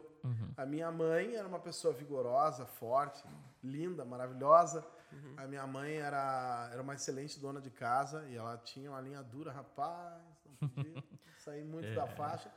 [0.57, 3.23] A minha mãe era uma pessoa vigorosa, forte,
[3.63, 4.85] linda, maravilhosa.
[5.39, 9.23] A minha mãe era, era uma excelente dona de casa e ela tinha uma linha
[9.23, 10.23] dura, rapaz,
[10.61, 11.03] não podia
[11.39, 12.53] sair muito da faixa,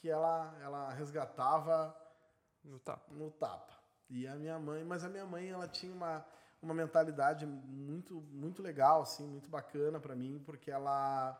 [0.00, 1.94] que ela, ela resgatava
[2.64, 3.12] No tapa.
[3.12, 3.72] no tapa.
[4.08, 6.24] E a minha mãe, mas a minha mãe, ela tinha uma,
[6.62, 11.38] uma mentalidade muito muito legal, assim, muito bacana para mim, porque ela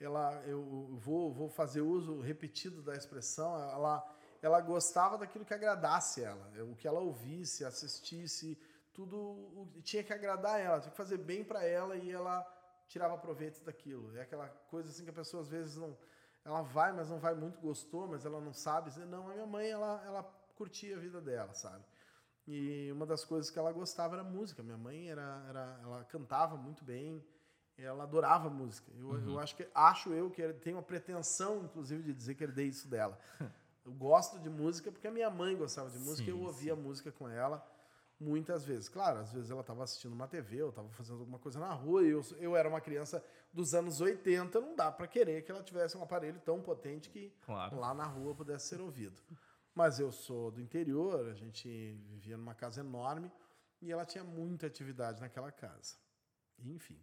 [0.00, 6.22] ela eu vou vou fazer uso repetido da expressão, ela ela gostava daquilo que agradasse
[6.24, 8.58] ela, o que ela ouvisse, assistisse,
[8.94, 12.42] tudo tinha que agradar ela, tinha que fazer bem para ela e ela
[12.88, 14.16] tirava proveito daquilo.
[14.16, 15.96] É aquela coisa assim que a pessoa às vezes não
[16.44, 19.70] ela vai, mas não vai muito, gostou, mas ela não sabe não, a minha mãe,
[19.70, 20.22] ela, ela
[20.56, 21.84] curtia a vida dela, sabe?
[22.46, 24.62] E uma das coisas que ela gostava era música.
[24.62, 27.24] Minha mãe era, era ela cantava muito bem,
[27.76, 28.90] ela adorava música.
[28.98, 32.66] Eu, eu acho que acho eu que tenho a pretensão, inclusive, de dizer que herdei
[32.68, 33.18] isso dela.
[33.82, 36.76] Eu gosto de música porque a minha mãe gostava de música e eu Sim, ouvia
[36.76, 37.66] música com ela
[38.20, 38.90] muitas vezes.
[38.90, 42.04] Claro, às vezes ela estava assistindo uma TV, eu estava fazendo alguma coisa na rua
[42.04, 45.62] e eu, eu era uma criança dos anos 80, não dá para querer que ela
[45.62, 47.80] tivesse um aparelho tão potente que Claro.
[47.80, 49.20] lá na rua pudesse ser ouvido.
[49.74, 51.66] Mas eu sou do interior, a gente
[52.06, 53.32] vivia numa casa enorme
[53.80, 55.96] e ela tinha muita atividade naquela casa.
[56.58, 57.02] Enfim.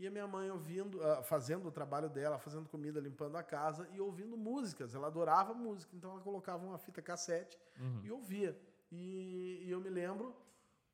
[0.00, 3.86] E a minha mãe ouvindo, ah, fazendo o trabalho dela, fazendo comida, limpando a casa
[3.92, 4.94] e ouvindo músicas.
[4.94, 7.58] Ela adorava música, então ela colocava uma fita cassete
[8.02, 8.58] e ouvia.
[8.90, 10.34] E, e eu me lembro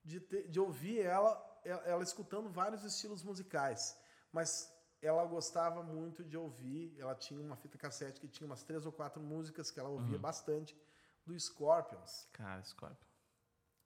[0.05, 1.33] de, ter- de ouvir ela,
[1.65, 3.97] ela, escutando vários estilos musicais.
[4.33, 4.69] Mas
[5.01, 6.93] ela gostava muito de ouvir.
[6.99, 10.19] Ela tinha uma fita cassete que tinha umas três ou quatro músicas que ela ouvia
[10.19, 10.77] bastante
[11.25, 12.29] do Scorpions.
[12.33, 13.07] Cara, Scorpion.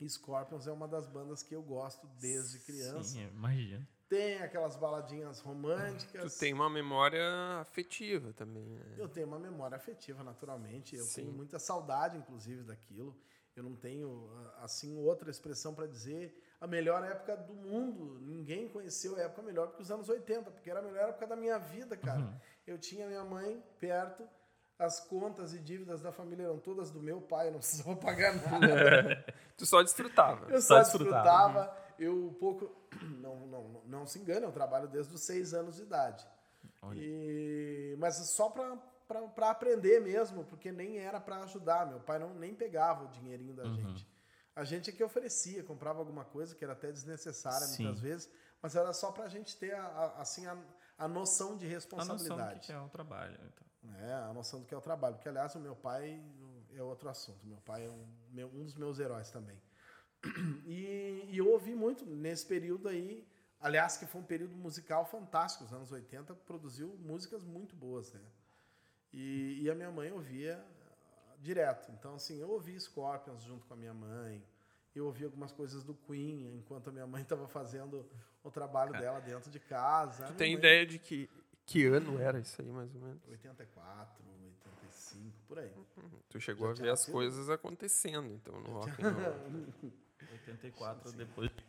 [0.01, 3.03] E Scorpions é uma das bandas que eu gosto desde criança.
[3.11, 3.87] Sim, imagina.
[4.11, 6.34] Tem aquelas baladinhas românticas.
[6.34, 7.24] Tu tem uma memória
[7.61, 8.96] afetiva também, né?
[8.98, 10.96] Eu tenho uma memória afetiva, naturalmente.
[10.96, 11.22] Eu Sim.
[11.22, 13.16] tenho muita saudade, inclusive, daquilo.
[13.54, 18.18] Eu não tenho, ah, assim, outra expressão para dizer a melhor época do mundo.
[18.20, 21.28] Ninguém conheceu a época melhor do que os anos 80, porque era a melhor época
[21.28, 22.18] da minha vida, cara.
[22.18, 22.34] Uhum.
[22.66, 24.28] Eu tinha minha mãe perto,
[24.76, 28.34] as contas e dívidas da família eram todas do meu pai, eu não precisava pagar
[28.34, 29.24] nada.
[29.56, 30.46] Tu só desfrutava.
[30.50, 31.61] Eu Só só desfrutava.
[31.61, 31.89] desfrutava.
[32.01, 32.74] Eu pouco.
[33.20, 36.26] Não, não, não, se engane, eu trabalho desde os seis anos de idade.
[36.82, 36.98] Olha.
[37.01, 41.86] E, mas só para aprender mesmo, porque nem era para ajudar.
[41.86, 43.57] Meu pai não nem pegava o dinheirinho Uhum.
[43.57, 44.07] da gente.
[44.57, 47.84] A gente é que oferecia, comprava alguma coisa que era até desnecessária Sim.
[47.84, 48.30] muitas vezes,
[48.61, 50.57] mas era só para a gente ter a, a- assim, a,
[50.98, 52.66] a noção de A noção do responsabilidade.
[52.66, 53.38] que é o trabalho.
[53.44, 53.94] Então.
[54.01, 55.14] É, a noção do que é o trabalho.
[55.14, 56.20] Porque, aliás, o meu pai
[56.74, 57.46] é outro assunto.
[57.46, 58.07] Meu pai é um,
[58.59, 59.59] um dos meus heróis também.
[60.66, 63.27] E, e eu ouvi muito nesse período aí.
[63.61, 65.64] Aliás, que foi um período musical fantástico.
[65.64, 68.21] Os anos 80 produziu músicas muito boas, né?
[69.12, 70.62] E, e a minha mãe ouvia
[71.39, 71.91] direto.
[71.93, 74.43] Então, assim, eu ouvi Scorpions junto com a minha mãe.
[74.95, 78.05] Eu ouvi algumas coisas do Queen enquanto a minha mãe estava fazendo
[78.43, 80.27] o trabalho dela dentro de casa.
[80.27, 81.29] Tu tem mãe- ideia de que,
[81.66, 83.21] que ano era isso aí, mais ou menos?
[83.29, 84.25] 84,
[84.73, 85.73] 85, por aí.
[86.29, 87.12] Tu chegou Já a ver tinha as nascido?
[87.12, 88.91] coisas acontecendo, então, no rock
[90.51, 90.88] and roll.
[90.90, 91.64] 84 depois de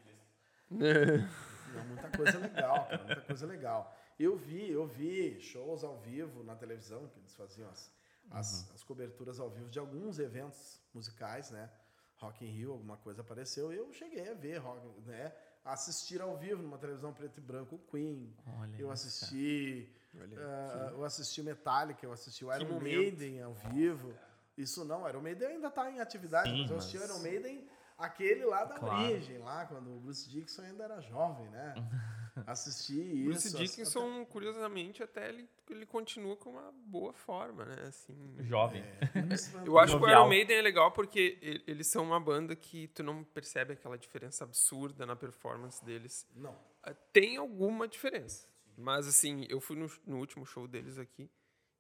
[1.74, 3.98] Não, muita coisa legal, cara, muita coisa legal.
[4.20, 7.92] Eu vi, eu vi shows ao vivo na televisão, que eles faziam as,
[8.30, 11.70] as, as coberturas ao vivo de alguns eventos musicais, né?
[12.18, 15.34] Rock in Rio, alguma coisa apareceu, eu cheguei a ver, rock, né?
[15.66, 18.36] Assistir ao vivo numa televisão preto e branco o Queen.
[18.60, 22.84] Olha Eu assisti, Olha, ah, eu assisti Metallica, eu assisti o Iron momento.
[22.84, 24.14] Maiden ao vivo.
[24.58, 27.20] Isso não, Iron Maiden ainda está em atividade, Sim, mas eu assisti o mas- Iron
[27.20, 27.68] Maiden
[28.02, 28.96] aquele lá da Claro.
[29.04, 31.74] origem, lá quando o Bruce Dickinson ainda era jovem, né?
[32.48, 33.58] assisti Bruce isso.
[33.58, 37.76] Dickinson, curiosamente, até ele, ele continua com uma boa forma, né?
[37.88, 38.82] Assim, Jovem.
[38.82, 40.10] até- eu acho que o.
[40.10, 41.38] Iron Maiden é legal porque
[41.68, 46.28] eles são uma banda que tu não percebe aquela diferença absurda na performance deles.
[46.36, 46.58] Não.
[46.84, 48.48] Ah, Tem alguma diferença.
[48.78, 51.30] Mas, assim, eu fui no, no último show deles aqui.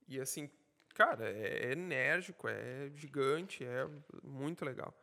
[0.08, 0.50] E, assim,
[0.94, 3.88] cara, é enérgico, é gigante, é
[4.22, 4.94] muito legal.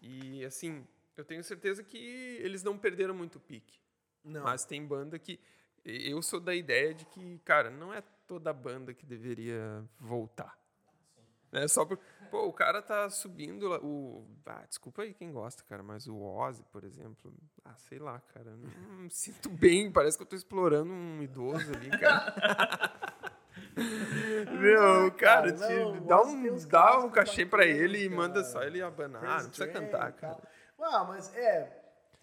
[0.00, 0.86] E, assim,
[1.16, 1.98] eu tenho certeza que
[2.40, 3.80] eles não perderam muito o pique.
[4.24, 4.44] Não.
[4.44, 5.40] Mas tem banda que.
[5.84, 10.58] Eu sou da ideia de que, cara, não é toda banda que deveria voltar.
[11.50, 11.98] É só por,
[12.30, 16.20] pô, o cara tá subindo lá, o, ah, desculpa aí quem gosta, cara, mas o
[16.20, 17.32] Ozzy, por exemplo,
[17.64, 21.72] ah, sei lá, cara, não me sinto bem, parece que eu tô explorando um idoso
[21.74, 22.34] ali, cara.
[24.60, 28.62] Meu, cara, cara, não, te- dá um, dá um cachê pra ele e manda só
[28.62, 30.38] ele abanar, Crazy não precisa Train cantar, cara.
[30.80, 31.74] Ah, mas é.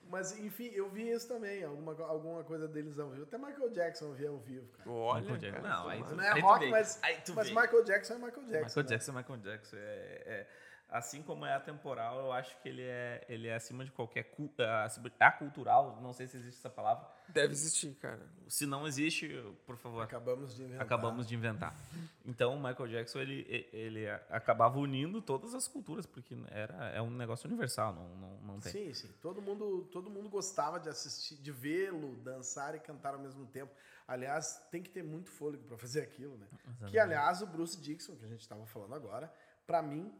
[0.07, 3.23] Mas enfim, eu vi isso também, alguma, alguma coisa deles ao vivo.
[3.23, 4.89] Até Michael Jackson eu vi ao vivo, cara.
[4.89, 5.61] Olha, Michael Jackson.
[5.63, 7.49] cara, Não, aí tu- Não é rock, mas, Aí tu mas.
[7.49, 8.65] Michael Jackson é Michael Jackson.
[8.79, 8.89] Michael né?
[8.89, 9.75] Jackson, Michael Jackson.
[9.77, 10.47] É, é-
[10.89, 14.31] assim como é atemporal, eu acho que ele é, ele é acima de qualquer.
[14.59, 14.87] ah,
[15.19, 17.07] Acultural, não sei se existe essa palavra.
[17.29, 18.21] Deve existir, cara.
[18.47, 19.27] Se não existe,
[19.65, 20.81] por favor, Acabamos de inventar.
[20.85, 21.75] acabamos de inventar.
[22.23, 27.09] Então, o Michael Jackson, ele, ele acabava unindo todas as culturas, porque era, é um
[27.09, 28.71] negócio universal, não, não, não tem.
[28.71, 29.13] Sim, sim.
[29.21, 33.73] Todo mundo, todo mundo gostava de assistir, de vê-lo dançar e cantar ao mesmo tempo.
[34.07, 36.45] Aliás, tem que ter muito fôlego para fazer aquilo, né?
[36.87, 39.33] Que, aliás, o Bruce Dixon, que a gente estava falando agora,
[39.65, 40.13] para mim,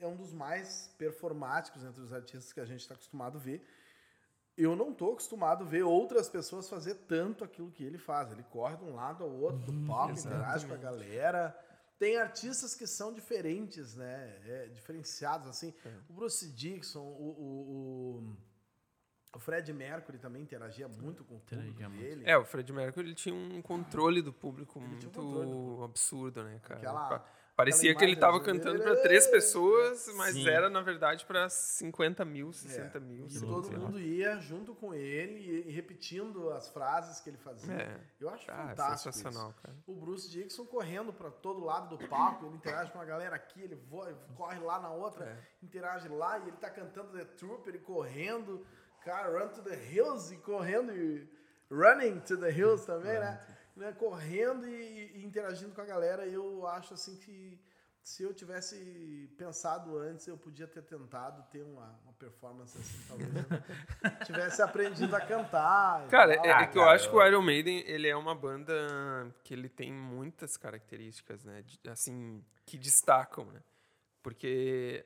[0.00, 3.64] é um dos mais performáticos entre os artistas que a gente está acostumado a ver.
[4.56, 8.30] Eu não tô acostumado a ver outras pessoas fazer tanto aquilo que ele faz.
[8.32, 11.56] Ele corre de um lado ao outro do palco, interage com a galera.
[11.98, 14.38] Tem artistas que são diferentes, né?
[14.46, 15.72] É, diferenciados, assim.
[16.08, 18.36] O Bruce Dixon, o, o, o,
[19.36, 22.02] o Fred Mercury também interagia muito com o público Interagia muito.
[22.02, 22.24] dele.
[22.28, 25.56] É, o Fred Mercury ele tinha um controle do público Ele muito um controle do
[25.56, 25.84] público.
[25.84, 26.80] absurdo, né, cara?
[26.80, 27.26] Aquela-
[27.60, 30.48] Parecia que ele imagem tava assim, cantando ele- pra três pessoas, mas Sim.
[30.48, 33.26] era, na verdade, pra 50 mil, 60 É, mil.
[33.28, 33.78] E todo lá.
[33.78, 37.72] mundo ia junto com ele e, repetindo as frases que ele fazia.
[37.74, 38.00] É.
[38.20, 39.12] Eu acho Ah, fantástico.
[39.12, 39.60] sensacional, isso.
[39.62, 39.74] cara.
[39.86, 43.62] O Bruce Dixon correndo para todo lado do palco, ele interage com a galera aqui,
[43.62, 45.36] ele voa, corre lá na outra, É.
[45.64, 48.66] interage lá e ele tá cantando The Trooper e correndo,
[49.04, 51.28] cara, Run to the Hills e correndo e
[51.70, 53.40] Running to the Hills também, né?
[53.80, 53.92] Né?
[53.92, 56.26] Correndo e, e interagindo com a galera.
[56.26, 57.60] E eu acho assim que
[58.02, 63.30] se eu tivesse pensado antes, eu podia ter tentado ter uma, uma performance assim, talvez
[63.34, 63.44] eu
[64.24, 66.08] tivesse aprendido a cantar.
[66.08, 66.44] Cara, tal.
[66.46, 68.74] é, é Ah, que eu cara, acho que o Iron Maiden, ele é uma banda
[69.44, 71.62] que ele tem muitas características, né?
[71.62, 73.62] de- assim, que destacam, né?
[74.22, 75.04] Porque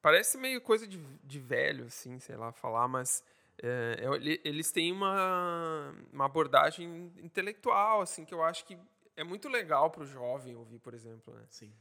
[0.00, 3.22] parece meio coisa de, de velho, assim, sei lá, falar, mas
[3.62, 8.78] é, é, ele- eles têm uma, uma abordagem intelectual, assim, que eu acho que
[9.16, 11.42] é muito legal pro jovem ouvir, por exemplo, né?
[11.48, 11.72] Sim.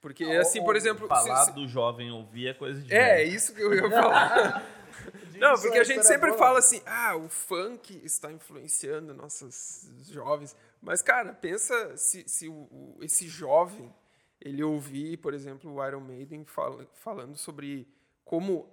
[0.00, 1.02] Porque, Não, assim, por exemplo...
[1.02, 2.92] se- Falar se- do jovem ouvir é coisa de.
[2.94, 3.34] é, é velho.
[3.34, 4.62] isso que eu ia falar.
[5.38, 6.38] Não, porque a gente sempre boa.
[6.38, 10.56] fala assim, ah, o funk está influenciando nossos jovens.
[10.80, 13.92] Mas, cara, pensa se, se o, o- esse jovem,
[14.40, 17.86] ele ouvir, por exemplo, o Iron Maiden fala- falando sobre
[18.24, 18.68] como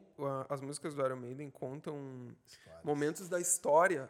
[0.49, 2.36] as músicas do Iron Maiden contam
[2.84, 4.09] momentos da história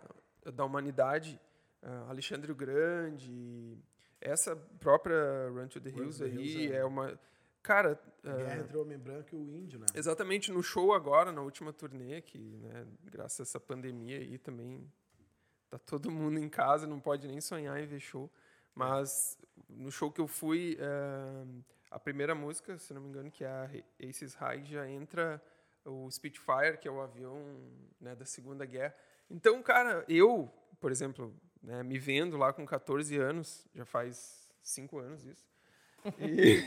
[0.54, 1.40] da humanidade.
[1.82, 3.78] Ah, Alexandre o Grande,
[4.20, 7.20] essa própria Run to the Run Hills the aí Hills é- é uma...
[7.62, 9.88] Cara, ah, guerra entre o homem branco e o índio, né?
[9.96, 14.88] Exatamente, no show agora, na última turnê, que, né, graças a essa pandemia aí também,
[15.70, 18.32] tá todo mundo em casa, não pode nem sonhar em ver show.
[18.76, 19.38] Mas
[19.68, 21.46] no show que eu fui, eh,
[21.90, 23.70] a primeira música, se não me engano, que é a
[24.08, 25.42] Aces High, já entra
[25.86, 27.40] o Spitfire, que é o avião
[28.00, 28.96] né, da Segunda Guerra.
[29.30, 35.00] Então, cara, eu, por exemplo, né, me vendo lá com 14 anos, já faz cinco
[35.00, 35.48] anos isso,
[36.20, 36.60] e,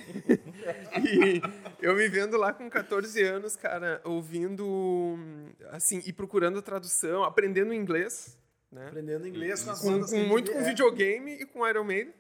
[0.99, 1.43] e
[1.81, 5.17] eu me vendo lá com 14 anos, cara, ouvindo,
[5.71, 8.37] assim, e procurando tradução, aprendendo inglês,
[8.71, 8.89] né?
[8.89, 10.65] Aprendendo inglês com as Com, com muito com é.
[10.65, 12.13] videogame e com Iron Maiden.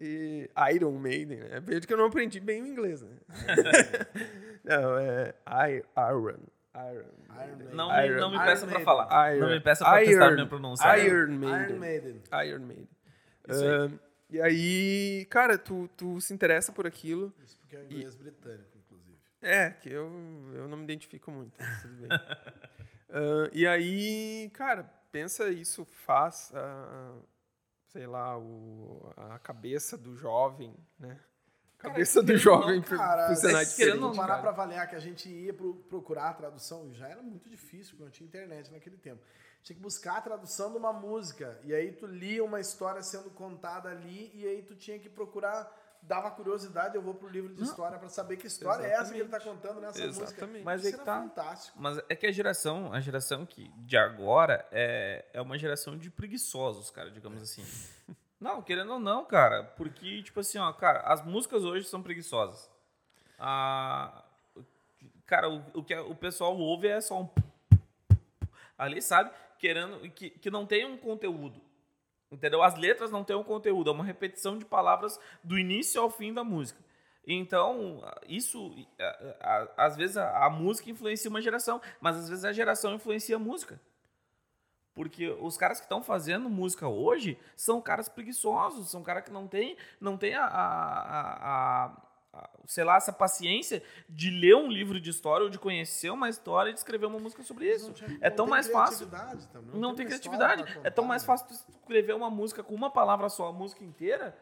[0.00, 1.60] E Iron Maiden, né?
[1.60, 3.16] Vejo que eu não aprendi bem o inglês, né?
[4.64, 5.34] não, é
[5.70, 5.84] Iron.
[5.96, 6.38] Iron.
[6.74, 7.74] Iron Maiden.
[7.74, 8.84] Não, me, Iron- não me Iron peça pra Maiden.
[8.84, 9.34] falar.
[9.36, 10.98] Iron, não me peça pra testar Iron- minha pronúncia.
[10.98, 11.64] Iron Maiden.
[11.68, 12.22] Iron Maiden.
[12.46, 12.88] Iron Maiden.
[13.48, 13.70] Isso aí.
[13.70, 13.90] Ah,
[14.30, 17.32] e aí, cara, tu, tu se interessa por aquilo.
[17.44, 19.18] Isso porque é inglês britânico, inclusive.
[19.42, 20.04] É, que eu,
[20.54, 22.08] eu não me identifico muito, mas tudo bem.
[23.12, 27.12] Ah, e aí, cara, pensa isso faz, ah,
[27.92, 31.18] sei lá, o, a cabeça do jovem, né?
[31.78, 34.16] Cabeça do querendo jovem Cara, funcionar se querendo diferente.
[34.16, 34.40] parar cara.
[34.42, 38.04] pra avaliar que a gente ia pro- procurar a tradução, já era muito difícil, porque
[38.04, 39.22] não tinha internet naquele tempo.
[39.62, 43.30] Tinha que buscar a tradução de uma música, e aí tu lia uma história sendo
[43.30, 45.70] contada ali, e aí tu tinha que procurar,
[46.02, 49.20] dava curiosidade, eu vou pro livro de história pra saber que história é essa que
[49.20, 49.62] ele tá Exatamente.
[49.62, 50.24] contando nessa música.
[50.24, 50.64] Exatamente.
[50.64, 51.20] Mas Isso é que tá.
[51.20, 51.78] fantástico.
[51.80, 56.10] Mas é que a geração, a geração que de agora é, é uma geração de
[56.10, 57.64] preguiçosos, cara, digamos assim.
[58.40, 59.64] Não, querendo ou não, cara.
[59.76, 62.70] Porque, tipo assim, ó, cara, as músicas hoje são preguiçosas.
[63.38, 64.24] Ah,
[65.26, 67.28] cara, o, o que o pessoal ouve é só um.
[68.78, 69.30] Ali, sabe?
[69.58, 70.00] Querendo.
[70.10, 71.60] Que, que não tem um conteúdo.
[72.30, 72.62] Entendeu?
[72.62, 73.90] As letras não têm um conteúdo.
[73.90, 76.78] É uma repetição de palavras do início ao fim da música.
[77.26, 78.74] Então, isso.
[79.76, 83.38] Às vezes a, a música influencia uma geração, mas às vezes a geração influencia a
[83.38, 83.80] música.
[84.94, 89.46] Porque os caras que estão fazendo música hoje são caras preguiçosos, são caras que não
[89.46, 91.96] têm não tem a, a, a,
[92.66, 96.70] sei lá, essa paciência de ler um livro de história ou de conhecer uma história
[96.70, 97.92] e de escrever uma música sobre isso.
[97.92, 99.08] Tinha, é tão mais fácil.
[99.08, 100.64] Também, não, não, tem, tem criatividade.
[100.84, 104.36] É tão mais fácil tu escrever uma música com uma palavra só, a música inteira,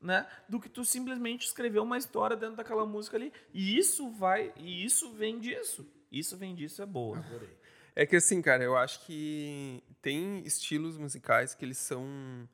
[0.00, 3.32] né, do que tu simplesmente escrever uma história dentro daquela música ali.
[3.52, 5.86] E isso vai, e isso vem disso.
[6.10, 7.18] Isso vem disso é boa.
[7.18, 7.60] Adorei.
[7.94, 12.48] É que assim, cara, eu acho que tem estilos musicais que eles são.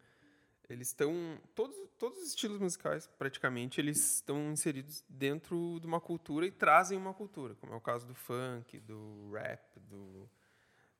[0.68, 1.38] Eles estão.
[1.54, 6.98] Todos, todos os estilos musicais, praticamente, eles estão inseridos dentro de uma cultura e trazem
[6.98, 10.28] uma cultura, como é o caso do funk, do rap, do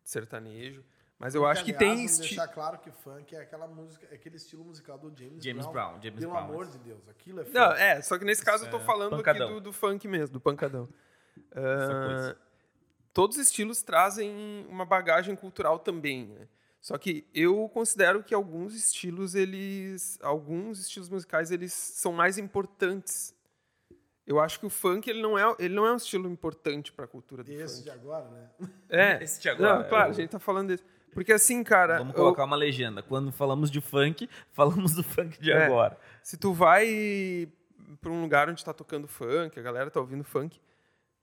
[0.05, 0.85] sertanejo.
[1.19, 3.67] Mas eu Porque, acho que aliás, tem vamos esti- deixar claro que funk é aquela
[3.67, 5.73] música, é aquele estilo musical do James, James Brown.
[5.73, 7.55] Brown, James Pelo Brown, amor de Deus, aquilo é funk.
[7.57, 9.55] Não, é, só que nesse caso eu tô é falando aqui pancadão.
[9.55, 10.89] do, do funk mesmo, do pancadão.
[11.53, 12.39] Coisa.
[13.13, 16.49] todos os estilos trazem uma bagagem cultural também, né?
[16.87, 20.17] Só que eu considero que alguns estilos, eles.
[20.23, 23.35] Alguns estilos musicais, eles são mais importantes.
[24.25, 27.05] Eu acho que o funk ele não é, ele não é um estilo importante para
[27.05, 27.85] a cultura do Esse funk.
[27.87, 28.51] de agora, né?
[28.89, 29.19] É.
[29.25, 30.85] Esse de agora, Não, claro, é o- a gente tá falando desse.
[31.13, 31.99] Porque assim, cara.
[31.99, 33.03] Vamos eu- colocar uma legenda.
[33.03, 35.67] Quando falamos de funk, falamos do funk de É.
[35.67, 35.99] agora.
[36.23, 37.49] Se tu vai
[38.01, 40.61] pra um lugar onde tá tocando funk, a galera tá ouvindo funk,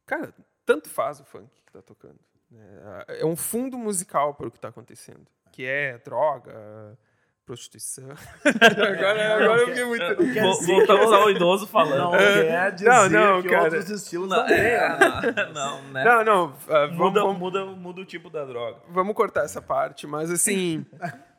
[0.05, 0.33] cara,
[0.65, 2.19] tanto faz o funk que tá tocando.
[2.51, 3.05] né?
[3.07, 6.97] É um fundo musical para o que tá acontecendo, que é droga,
[7.45, 8.09] prostituição.
[8.43, 10.15] agora, agora eu fiquei muito.
[10.41, 11.97] Vol- Voltamos ao idoso falando.
[11.99, 13.63] Não quer dizer Não, não, que cara.
[13.65, 14.89] outros estilos Não, não, é,
[15.31, 15.51] né?
[15.53, 16.03] não, né?
[16.03, 18.79] Não, não, ah, vamos, muda, vamos, muda, muda o tipo da droga.
[18.89, 20.85] vamos cortar essa parte, mas assim.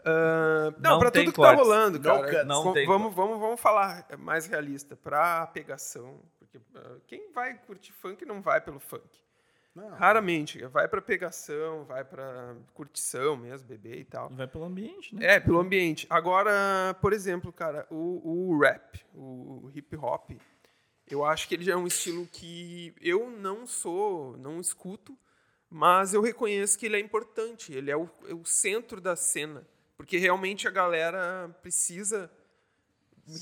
[0.04, 1.58] ah, não, Não para tudo que tá cortes.
[1.66, 2.44] rolando, No cara.
[2.44, 4.94] Não va- tem vamos, vamos, vamos falar mais realista.
[4.96, 6.20] Pra pegação.
[6.38, 9.02] Porque ah, quem vai curtir funk não vai pelo funk.
[9.74, 9.90] Não.
[9.90, 10.64] Raramente.
[10.66, 14.28] Vai pra pegação, vai pra curtição mesmo, beber e tal.
[14.30, 15.34] Vai pelo ambiente, né?
[15.34, 16.06] É, pelo ambiente.
[16.08, 20.30] Agora, por exemplo, cara, o, o rap, o hip hop,
[21.08, 25.18] eu acho que ele já é um estilo que eu não sou, não escuto,
[25.68, 27.72] mas eu reconheço que ele é importante.
[27.72, 29.66] Ele é o, é o centro da cena.
[29.96, 32.30] Porque realmente a galera precisa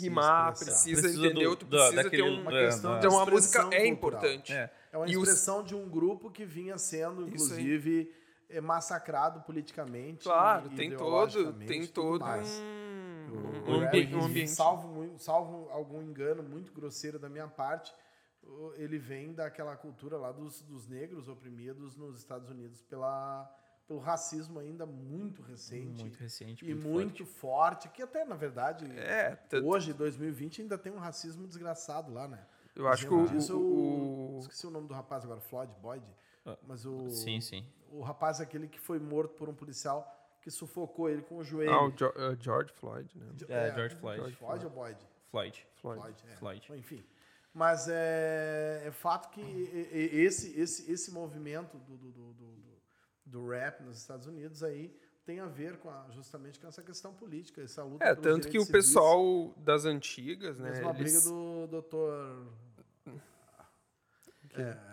[0.00, 2.98] Rimar, precisa, Precisa entender, do- tu precisa ter daquele- um, Uma É, questão é.
[2.98, 3.92] então a música expressão é cultural.
[3.92, 4.52] importante.
[4.52, 4.70] É.
[4.92, 8.14] É uma E os- expressão de um grupo que vinha sendo, inclusive,
[8.48, 10.24] eh, massacrado politicamente.
[10.24, 12.48] Claro, e tem todo, tem tudo todo mais.
[12.48, 14.50] um, O um, rap, ambi- um ambiente.
[14.50, 17.92] Salvo, salvo algum engano muito grosseiro da minha parte,
[18.76, 23.48] ele vem daquela cultura lá dos, dos negros oprimidos nos Estados Unidos pela,
[23.92, 26.00] pelo racismo ainda muito recente.
[26.02, 26.64] Muito recente.
[26.64, 31.46] e muito muito forte, que até, na verdade, É, hoje, 2020, ainda tem um racismo
[31.46, 32.44] desgraçado lá, né?
[32.74, 36.02] eu acho que o, disso, o- o- Esqueci o nome do rapaz agora, Floyd Boyd.
[36.66, 37.14] Mas o, forte.
[37.16, 37.66] Sim, sim.
[37.90, 41.44] o rapaz é aquele que foi morto por um policial que sufocou ele com o
[41.44, 41.70] joelho.
[41.72, 43.26] Ah, o Jo- uh, George Floyd, né?
[43.48, 44.34] É, George Floyd.
[44.36, 44.98] Floyd ou Boyd?
[45.30, 45.66] Floyd.
[45.76, 46.00] Floyd.
[46.00, 46.36] Floyd, é.
[46.36, 46.66] Floyd.
[46.68, 47.04] Bom, Enfim.
[47.54, 49.40] Mas é, é fato que
[49.92, 52.32] esse, esse, esse movimento do, do, do,
[53.32, 57.14] do- rap nos Estados Unidos aí tem a ver com a- justamente com essa questão
[57.14, 58.72] política, essa luta É, tanto que o civis.
[58.88, 60.70] pessoal das antigas, né?
[60.70, 62.46] Mesmo a briga eles- do doutor...
[64.54, 64.91] É, é,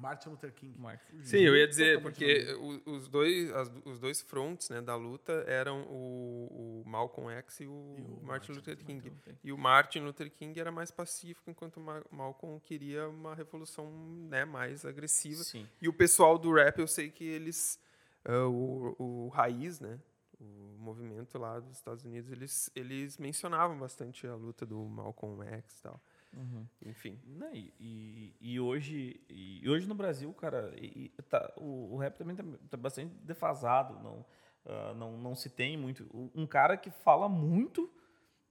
[0.00, 0.78] Martin Luther King.
[0.78, 1.00] Mark.
[1.22, 2.54] Sim, eu ia dizer, Totalmente porque
[2.86, 7.60] o- os dois, as- os dois fronts né, da luta eram o, o Malcolm X
[7.60, 9.12] e o, Martin Luther King.
[9.44, 13.90] E o Martin Luther King era mais pacífico, enquanto o Ma- Malcolm queria uma revolução
[14.28, 15.42] né, mais agressiva.
[15.44, 15.68] Sim.
[15.82, 17.78] E o pessoal do rap, eu sei que eles.
[18.24, 19.98] ah, o, o Raiz, né?
[20.40, 25.78] O movimento lá dos Estados Unidos, eles, eles mencionavam bastante a luta do Malcolm X
[25.78, 26.00] e tal.
[26.32, 26.66] Uhum.
[26.86, 27.18] Enfim.
[27.26, 31.96] Não, e, e, e hoje, e hoje no Brasil, cara, e- e tá- o, o
[31.98, 33.98] rap também tá, tá bastante defasado.
[34.02, 34.24] Não,
[34.64, 36.08] ah, não, não se tem muito.
[36.34, 37.92] Um cara que fala muito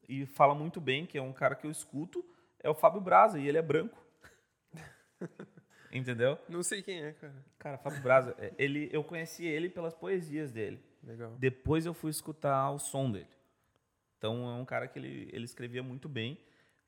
[0.07, 2.23] e fala muito bem, que é um cara que eu escuto,
[2.61, 3.97] é o Fábio Braza, e ele é branco.
[5.91, 6.37] Entendeu?
[6.47, 7.45] Não sei quem é, cara.
[7.57, 10.83] Cara, Fábio Braza, é, ele, eu conheci ele pelas poesias dele.
[11.03, 11.35] Legal.
[11.39, 13.27] Depois eu fui escutar o som dele.
[14.17, 16.37] Então é um cara que ele, ele escrevia muito bem.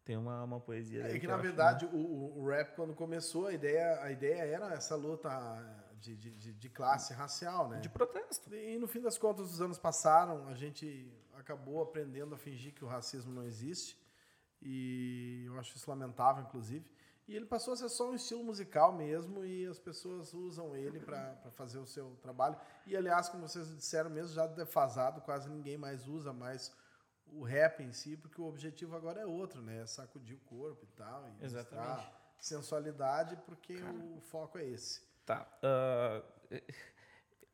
[0.03, 3.47] Tem uma, uma poesia É que, eu na acho verdade, o, o- rap, quando começou,
[3.47, 5.29] a ideia, a ideia era essa luta
[5.99, 7.79] de, de, de, de classe racial, né?
[7.79, 8.53] De protesto.
[8.53, 12.83] E no fim das contas, os anos passaram, a gente acabou aprendendo a fingir que
[12.83, 13.95] o racismo não existe.
[14.61, 16.89] E eu acho isso lamentável, inclusive.
[17.27, 20.99] E ele passou a ser só um estilo musical mesmo e as pessoas usam ele
[20.99, 22.57] para fazer o seu trabalho.
[22.85, 26.75] E, aliás, como vocês disseram mesmo, já defasado, quase ninguém mais usa mais
[27.31, 29.81] o rap em si, porque o objetivo agora é outro, né?
[29.81, 31.29] É sacudir o corpo e tal.
[31.39, 32.07] E Exatamente.
[32.37, 33.93] sensualidade, porque Cara.
[33.93, 35.01] o foco é esse.
[35.25, 35.47] Tá.
[35.63, 36.23] Uh,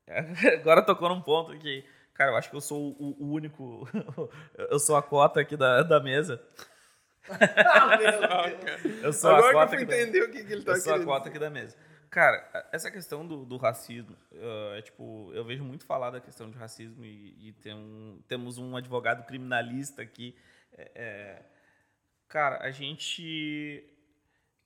[0.59, 3.88] agora tocou num ponto que, cara, eu acho que eu sou o, único.
[4.69, 6.41] eu sou a cota aqui da, da mesa.
[9.03, 10.80] eu sou Agora a cota que eu fui entender o que, que ele tá Eu
[10.80, 11.75] sou a cota aqui da mesa.
[12.10, 16.49] Cara, essa questão do, do racismo, uh, é tipo, eu vejo muito falar da questão
[16.49, 20.36] de racismo e, e tem um, temos um advogado criminalista aqui.
[20.72, 21.45] É, é,
[22.28, 23.84] cara, a gente.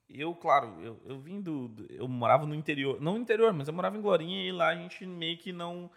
[0.08, 1.74] Eu, claro, eu, eu vim do.
[1.89, 3.02] Eu morava no interior.
[3.02, 5.89] Não no interior, mas eu morava em Glorinha e lá a gente meio que não.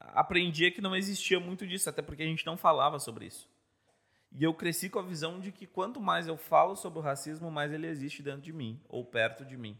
[0.00, 3.48] Aprendia que não existia muito disso, até porque a gente não falava sobre isso.
[4.32, 7.50] E eu cresci com a visão de que quanto mais eu falo sobre o racismo,
[7.50, 9.76] mais ele existe dentro de mim, ou perto de mim.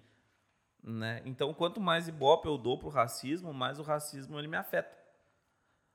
[0.82, 1.22] Né?
[1.24, 4.96] Então, quanto mais ibope eu dou para o racismo, mais o racismo ele me afeta.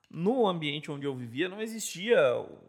[0.10, 2.20] No ambiente onde eu vivia, não existia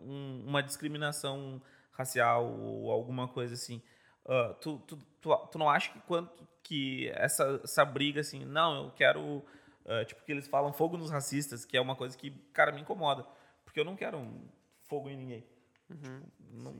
[0.00, 1.60] um, uma discriminação
[1.92, 3.82] racial ou alguma coisa assim.
[4.24, 8.84] Uh, tu, tu, tu, tu, não acha que quanto que essa, essa briga assim, não,
[8.84, 9.44] eu quero.
[9.84, 12.80] Uh, tipo, que eles falam fogo nos racistas, que é uma coisa que, cara, me
[12.80, 13.26] incomoda.
[13.64, 14.48] Porque eu não quero um
[14.84, 15.46] fogo em ninguém.
[15.90, 16.22] Uhum.
[16.50, 16.74] Não,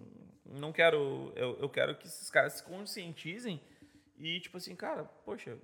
[0.46, 1.32] não quero.
[1.36, 3.60] Eu, eu quero que esses caras se conscientizem
[4.16, 5.58] e, tipo assim, cara, poxa,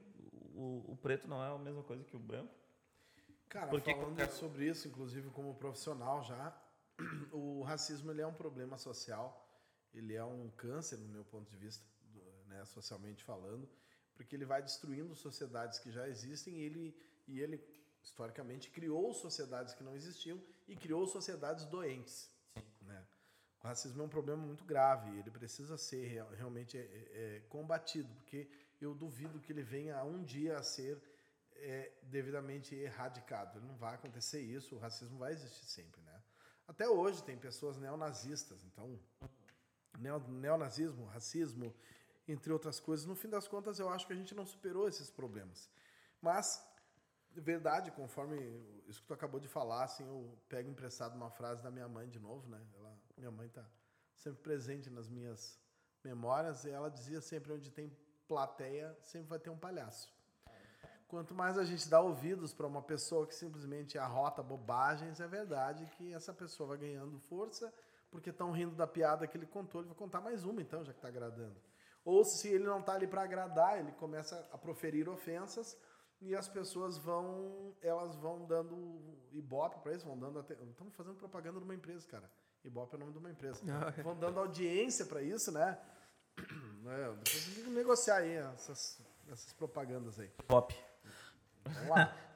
[0.54, 2.54] o, o preto não é a mesma coisa que o branco.
[3.48, 4.30] Cara, Porque falando cara...
[4.30, 6.56] sobre isso, inclusive como profissional já,
[7.32, 9.48] o racismo ele é um problema social,
[9.92, 11.84] ele é um câncer, no meu ponto de vista,
[12.46, 13.68] né, socialmente falando,
[14.14, 16.96] porque ele vai destruindo sociedades que já existem e ele,
[17.26, 17.58] e ele
[18.02, 22.30] historicamente, criou sociedades que não existiam e criou sociedades doentes.
[23.62, 28.08] O racismo é um problema muito grave, ele precisa ser realmente é, é, é, combatido,
[28.14, 28.48] porque
[28.80, 30.98] eu duvido que ele venha um dia a ser
[31.56, 33.58] é, devidamente erradicado.
[33.58, 36.22] Ele não vai acontecer isso, o racismo vai existir sempre, né?
[36.66, 38.98] Até hoje tem pessoas neonazistas, então
[39.98, 41.74] neonazismo, racismo,
[42.26, 43.04] entre outras coisas.
[43.04, 45.68] No fim das contas, eu acho que a gente não superou esses problemas.
[46.22, 46.64] Mas,
[47.34, 48.36] verdade, conforme
[48.86, 52.08] isso que tu acabou de falar, assim, eu pego emprestado uma frase da minha mãe
[52.08, 52.64] de novo, né?
[53.20, 53.62] Minha mãe está
[54.16, 55.60] sempre presente nas minhas
[56.02, 57.94] memórias, e ela dizia sempre: onde tem
[58.26, 60.10] plateia, sempre vai ter um palhaço.
[61.06, 65.84] Quanto mais a gente dá ouvidos para uma pessoa que simplesmente arrota bobagens, é verdade
[65.98, 67.70] que essa pessoa vai ganhando força,
[68.10, 70.92] porque estão rindo da piada que ele contou, ele vai contar mais uma então, já
[70.92, 71.60] que está agradando.
[72.02, 75.76] Ou se ele não está ali para agradar, ele começa a proferir ofensas
[76.22, 81.16] e as pessoas vão, elas vão dando ibope para isso, vão dando até, estamos fazendo
[81.16, 82.30] propaganda numa empresa, cara.
[82.64, 83.60] Ibope é o nome de uma empresa.
[83.68, 84.02] Ah, é.
[84.02, 85.78] Vão dando audiência para isso, né?
[86.38, 89.00] É, depois tem que negociar aí essas,
[89.30, 90.28] essas propagandas aí.
[90.46, 90.74] Pop.
[91.64, 92.14] Vamos lá.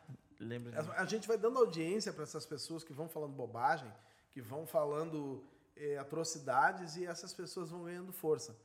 [0.96, 3.90] a, a gente vai dando audiência para essas pessoas que vão falando bobagem,
[4.30, 5.44] que vão falando
[5.76, 8.56] é, atrocidades e essas pessoas vão ganhando força.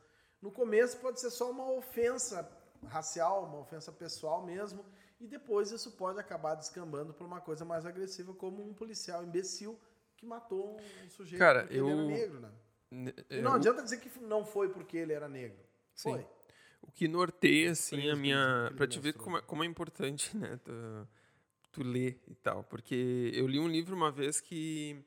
[0.41, 2.49] No começo pode ser só uma ofensa
[2.87, 4.85] racial, uma ofensa pessoal mesmo,
[5.19, 9.77] e depois isso pode acabar descambando para uma coisa mais agressiva, como um policial imbecil
[10.19, 11.87] que matou um sujeito Cara, porque eu...
[11.87, 12.51] ele era negro, né?
[13.29, 13.41] Eu...
[13.41, 15.57] Não adianta dizer que não foi porque ele era negro.
[15.95, 16.11] Sim.
[16.11, 16.27] Foi.
[16.81, 18.71] O que norteia, assim, a minha...
[18.75, 20.59] Pra te ver como é, como é importante, né?
[20.63, 21.07] Tu,
[21.71, 22.63] tu ler e tal.
[22.63, 25.01] Porque eu li um livro uma vez que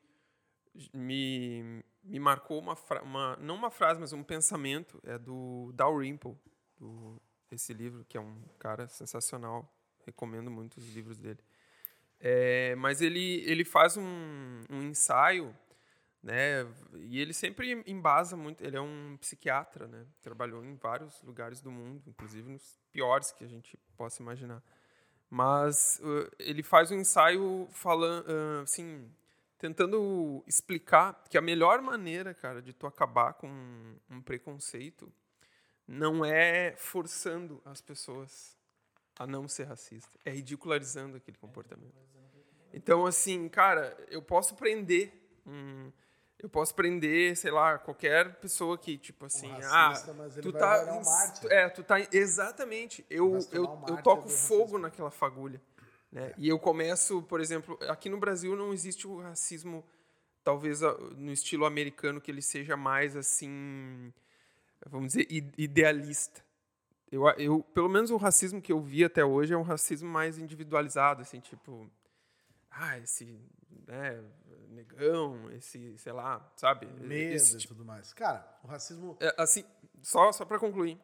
[0.93, 3.03] me, me marcou uma, fra...
[3.03, 3.37] uma...
[3.37, 5.01] Não uma frase, mas um pensamento.
[5.03, 6.37] É do Dalrymple,
[6.79, 9.71] do, esse livro, que é um cara sensacional.
[10.07, 11.41] Recomendo muito os livros dele.
[12.25, 15.53] É, mas ele, ele faz um, um ensaio,
[16.23, 16.65] né?
[16.95, 18.63] E ele sempre embasa muito.
[18.63, 20.07] Ele é um psiquiatra, né?
[20.23, 24.63] Trabalhou em vários lugares do mundo, inclusive nos piores que a gente possa imaginar.
[25.29, 29.11] Mas uh, ele faz um ensaio falando, uh, assim,
[29.59, 35.13] tentando explicar que a melhor maneira, cara, de tu acabar com um, um preconceito
[35.89, 38.57] não é forçando as pessoas
[39.23, 41.95] a não ser racista, é ridicularizando aquele comportamento.
[42.73, 45.13] Então, assim, cara, eu posso prender
[45.47, 45.91] um,
[46.43, 50.85] eu posso prender, sei lá, qualquer pessoa que, tipo assim, um racista, ah, tu tá,
[50.93, 55.63] um é, tu tá, exatamente, eu, eu, um eu toco fogo naquela fagulha,
[56.11, 56.29] né?
[56.31, 56.35] É.
[56.37, 59.85] E eu começo, por exemplo, aqui no Brasil não existe o racismo,
[60.43, 60.81] talvez
[61.17, 64.13] no estilo americano que ele seja mais assim,
[64.87, 66.45] vamos dizer, idealista.
[67.13, 70.39] Eu, eu, pelo menos o racismo que eu vi até hoje é um racismo mais
[70.39, 71.89] individualizado, assim, tipo,
[72.71, 73.39] ah, esse,
[73.87, 74.25] né,
[74.71, 76.87] negão, esse, sei lá, sabe?
[76.87, 78.13] Medo esse e tipo- tudo mais.
[78.15, 79.17] Cara, o racismo.
[79.21, 79.63] é, assim,
[80.01, 80.99] só, só para concluir.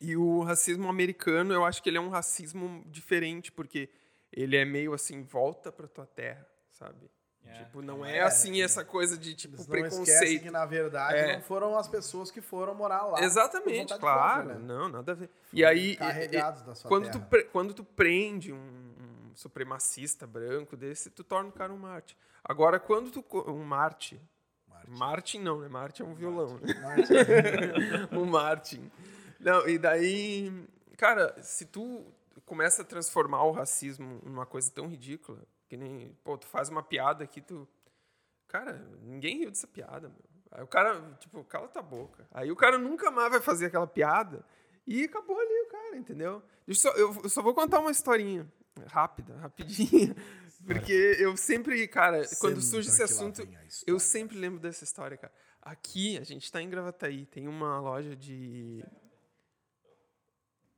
[0.00, 3.88] E o racismo americano, eu acho que ele é um racismo diferente, porque
[4.30, 7.10] ele é meio assim, volta pra tua terra, sabe?
[7.44, 7.52] É.
[7.64, 10.42] Tipo, não É, é assim essa coisa de, tipo, Eles não preconceito.
[10.42, 11.34] que, na verdade, É.
[11.36, 13.22] não foram as pessoas que foram morar lá.
[13.22, 14.44] Exatamente, claro.
[14.48, 14.66] própria, né?
[14.74, 15.30] Não, nada a ver.
[15.52, 17.26] E aí, e- Carregados da sua quando terra.
[17.30, 22.16] tu, quando tu prende um, um supremacista branco desse, tu torna o cara um Marte.
[22.44, 23.24] Agora, quando tu.
[23.50, 24.20] Um Marte.
[24.68, 24.90] Marte.
[24.90, 25.68] Martin não, né?
[25.68, 26.74] Marte é um violão, né?
[26.80, 27.12] Marte.
[28.12, 28.90] um Martin.
[29.40, 30.52] Não, e daí,
[30.96, 32.04] cara, se tu
[32.44, 36.82] começa a transformar o racismo numa coisa tão ridícula, que nem, pô, tu faz uma
[36.82, 37.68] piada aqui, tu.
[38.48, 40.24] Cara, ninguém riu dessa piada, meu.
[40.50, 42.26] Aí o cara, tipo, cala tua boca.
[42.30, 44.44] Aí o cara nunca mais vai fazer aquela piada
[44.86, 46.42] e acabou ali o cara, entendeu?
[46.66, 48.50] Eu, só, eu, eu só vou contar uma historinha
[48.86, 50.16] rápida, rapidinha.
[50.66, 53.46] Porque eu sempre, cara, quando Senta surge esse assunto,
[53.86, 55.32] eu sempre lembro dessa história, cara.
[55.62, 58.84] Aqui, a gente tá em Gravataí, tem uma loja de.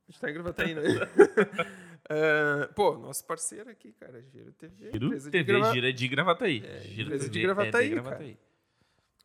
[0.07, 0.81] A gente tá em Gravataí, né?
[2.13, 4.91] Ah, pô, nosso parceiro aqui, cara, Giro TV.
[4.91, 6.59] Giro empresa de TV, grava- gira de Gravataí.
[6.81, 7.95] Giro empresa de TV, Gravataí, é de.
[7.95, 8.37] Gravataí.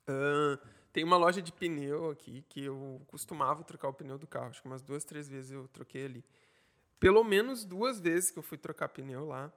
[0.06, 0.58] Ah,
[0.92, 4.50] tem uma loja de pneu aqui que eu costumava trocar o pneu do carro.
[4.50, 6.24] Acho que umas duas, três vezes eu troquei ali.
[7.00, 9.52] Pelo menos duas vezes que eu fui trocar pneu lá,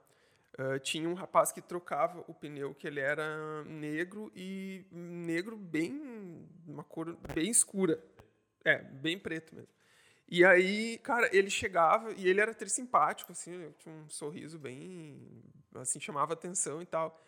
[0.58, 6.46] ah, tinha um rapaz que trocava o pneu que ele era negro e negro bem
[6.66, 8.02] uma cor bem escura.
[8.64, 9.70] É, bem preto mesmo.
[10.30, 15.18] E aí, cara, ele chegava e ele era até simpático, assim, tinha um sorriso bem,
[15.74, 17.18] assim, chamava atenção e tal.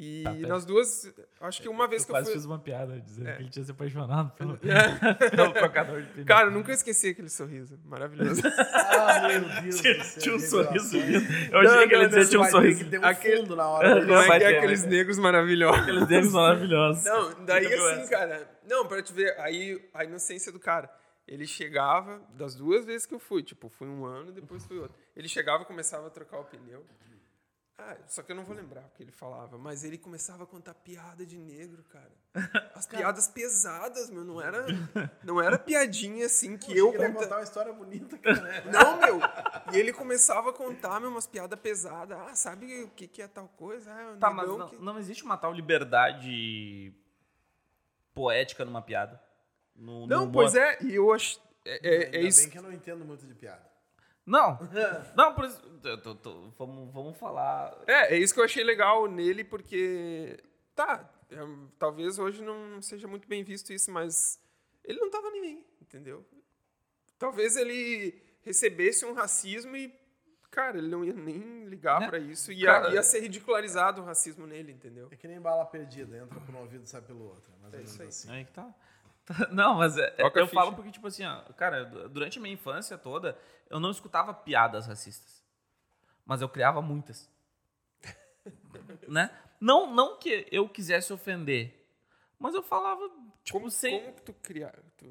[0.00, 0.46] E Tá, pera.
[0.48, 2.34] nas duas, acho que uma vez Eu que eu quase fui...
[2.34, 3.32] fiz uma piada dizendo É.
[3.36, 5.14] que ele tinha se apaixonado pelo, É.
[5.30, 6.24] pelo trocador de pneu.
[6.26, 7.76] Cara, eu nunca esqueci aquele sorriso.
[7.84, 8.40] Maravilhoso.
[9.00, 9.80] Ah, meu Deus
[10.18, 11.26] tinha, um sorriso lindo.
[11.52, 12.84] Eu Não, achei que ele dizia tinha um sorriso.
[12.84, 13.94] que ter um Aquele- fundo na hora.
[13.94, 15.82] Não, Como é vai que é aqueles vai negros maravilhosos?
[15.82, 17.04] Aqueles dedos maravilhosos.
[17.04, 18.50] Não, daí assim, cara.
[18.68, 20.88] Não, pra te ver, aí a inocência do cara.
[21.28, 24.96] Ele chegava, das duas vezes que eu fui, tipo, fui um ano, depois fui outro.
[25.14, 26.84] Ele chegava, começava a trocar o pneu.
[27.80, 30.46] Ah, só que eu não vou lembrar o que ele falava, mas ele começava a
[30.46, 32.10] contar piada de negro, cara.
[32.74, 34.66] As piadas pesadas, meu, não era,
[35.22, 38.64] não era piadinha assim que eu queria conta- contar uma história bonita, cara.
[38.64, 39.20] Não, meu.
[39.72, 42.18] E ele começava a contar, meu, umas piadas pesadas.
[42.18, 43.92] Ah, sabe o que, que é tal coisa?
[43.92, 46.92] Ah, Tá, mas não, que- não existe uma tal liberdade
[48.14, 49.22] poética numa piada?
[49.78, 50.32] No, no Não, humor?
[50.32, 51.40] pois é, e eu acho.
[51.64, 52.40] É, é- é Ainda isso.
[52.42, 53.66] bem que eu não entendo muito de piada.
[54.26, 54.58] Não,
[55.16, 55.60] não, por isso.
[56.02, 57.74] tô- tô- vamos, vamos falar.
[57.86, 60.38] É, é isso que eu achei legal nele, porque.
[60.74, 61.36] Tá, é,
[61.78, 64.38] talvez hoje não seja muito bem visto isso, mas
[64.84, 66.24] ele não tava nem aí, entendeu?
[67.18, 69.92] Talvez ele recebesse um racismo e.
[70.50, 72.08] Cara, ele não ia nem ligar Né?
[72.08, 72.50] pra isso.
[72.50, 75.08] Ia, Cara- ia ser ridicularizado o racismo nele, entendeu?
[75.10, 77.52] É que nem bala perdida, entra por um ouvido e sai pelo outro.
[77.60, 78.08] Mais ou É menos isso aí.
[78.08, 78.30] assim.
[78.30, 78.74] Aí que tá.
[79.50, 80.48] Não, mas é- a eu ficha.
[80.48, 83.36] falo porque, tipo assim, ó, cara, du- durante a minha infância toda,
[83.68, 85.42] eu não escutava piadas racistas.
[86.24, 87.30] Mas eu criava muitas.
[89.08, 89.30] né?
[89.60, 91.74] Não, não que eu quisesse ofender,
[92.38, 93.08] mas eu falava,
[93.42, 94.00] tipo, Como, sem.
[94.00, 94.74] como tu criar.
[94.96, 95.06] Tu,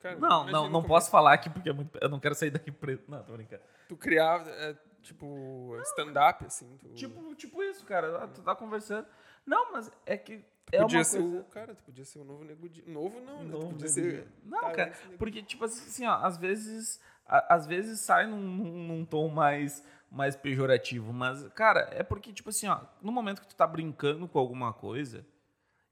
[0.00, 2.70] cara, Não, não, não posso falar aqui porque é muito, eu não quero sair daqui
[2.72, 3.10] preto.
[3.10, 3.62] Não, tô brincando.
[3.88, 6.76] Tu criar, é, tipo, stand-up, assim.
[6.78, 8.26] Tu, Tipo, tipo isso, cara.
[8.28, 9.06] Tu tá conversando.
[9.46, 10.44] Não, mas é que.
[10.70, 11.40] É podia uma ser coisa...
[11.40, 11.44] o.
[11.44, 13.50] Cara, tu podia ser o novo nego Di- Novo não, né?
[13.52, 14.26] Novo podia ser.
[14.44, 17.00] Não, tá, cara, porque, tipo assim, ó, às vezes.
[17.26, 22.32] a- às vezes sai num, num, num tom mais, mais pejorativo, mas, cara, é porque,
[22.32, 25.26] tipo assim, ó, no momento que tu tá brincando com alguma coisa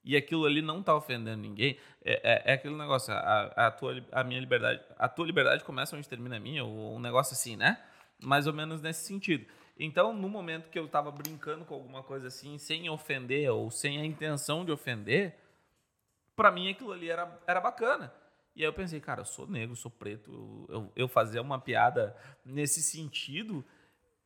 [0.02, 4.02] e aquilo ali não tá ofendendo ninguém, é, é, é aquele negócio, a, a, tua,
[4.12, 7.54] a minha liberdade, a tua liberdade começa onde termina a minha, ou um negócio assim,
[7.56, 7.78] né?
[8.22, 9.46] Mais ou menos nesse sentido.
[9.82, 13.98] Então, no momento que eu tava brincando com alguma coisa assim, sem ofender ou sem
[13.98, 15.34] a intenção de ofender,
[16.36, 18.12] pra mim aquilo ali era, era bacana.
[18.54, 22.14] E aí eu pensei, cara, eu sou negro, sou preto, eu, eu fazer uma piada
[22.44, 23.64] nesse sentido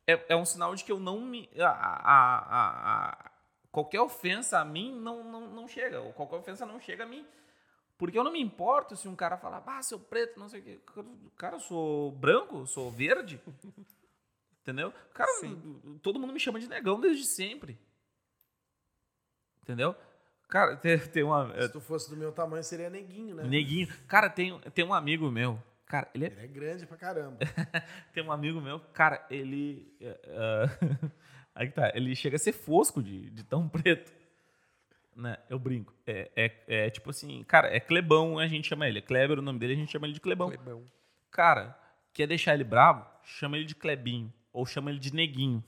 [0.05, 1.49] é, é um sinal de que eu não me.
[1.57, 3.31] A, a- a-
[3.71, 7.25] qualquer ofensa a mim não, não, não chega, ou qualquer ofensa não chega a mim.
[7.97, 10.63] Porque eu não me importo se um cara falar, ah, seu preto, não sei o
[10.63, 10.79] quê.
[11.37, 13.39] Cara, eu sou branco, sou verde.
[14.65, 14.91] Entendeu?
[15.13, 15.29] Cara,
[16.01, 17.77] todo mundo me chama de negão desde sempre.
[19.61, 19.95] Entendeu?
[20.47, 21.53] Cara, tem, tem uma.
[21.61, 23.43] Se tu fosse do meu tamanho, seria neguinho, né?
[23.43, 23.87] Neguinho.
[24.07, 25.61] Cara, tem, tem um amigo meu.
[25.85, 27.37] Cara, ele é, Ele é grande pra caramba.
[28.11, 28.79] tem um amigo meu.
[28.91, 29.95] Cara, ele.
[30.01, 30.65] é,
[31.53, 31.91] aí que tá.
[31.93, 34.11] Ele chega a ser fosco de, de tão preto.
[35.15, 35.37] Né?
[35.47, 35.93] Eu brinco.
[36.07, 38.97] É, é, é tipo assim, cara, é Clebão, a gente chama ele.
[38.97, 40.49] É Kleber o nome dele, a gente chama ele de Clebão.
[40.49, 40.83] Clebão.
[41.29, 41.77] Cara,
[42.15, 43.05] Quer deixar ele bravo?
[43.23, 44.33] Chama ele de Clebinho.
[44.55, 45.61] Ou chama ele de Neguinho.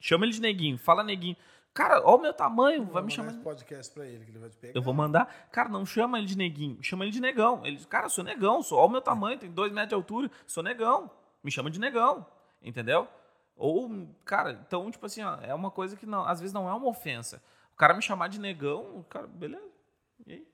[0.00, 0.76] chama ele de Neguinho.
[0.76, 1.36] Fala Neguinho.
[1.72, 3.30] Cara, olha o meu tamanho, vai me chamar.
[3.30, 4.76] esse podcast pra ele, que ele vai te pegar.
[4.76, 5.48] Eu vou mandar.
[5.52, 7.64] Cara, não chama ele de neguinho, chama ele de negão.
[7.64, 10.28] Ele, cara, eu sou negão, sou, olha o meu tamanho, tenho dois metros de altura,
[10.44, 11.08] sou negão.
[11.44, 12.26] Me chama de negão,
[12.60, 13.06] entendeu?
[13.54, 16.74] Ou, cara, então, tipo assim, ó, é uma coisa que não, às vezes não é
[16.74, 17.40] uma ofensa.
[17.72, 19.70] O cara me chamar de negão, cara, beleza.
[20.26, 20.46] E aí?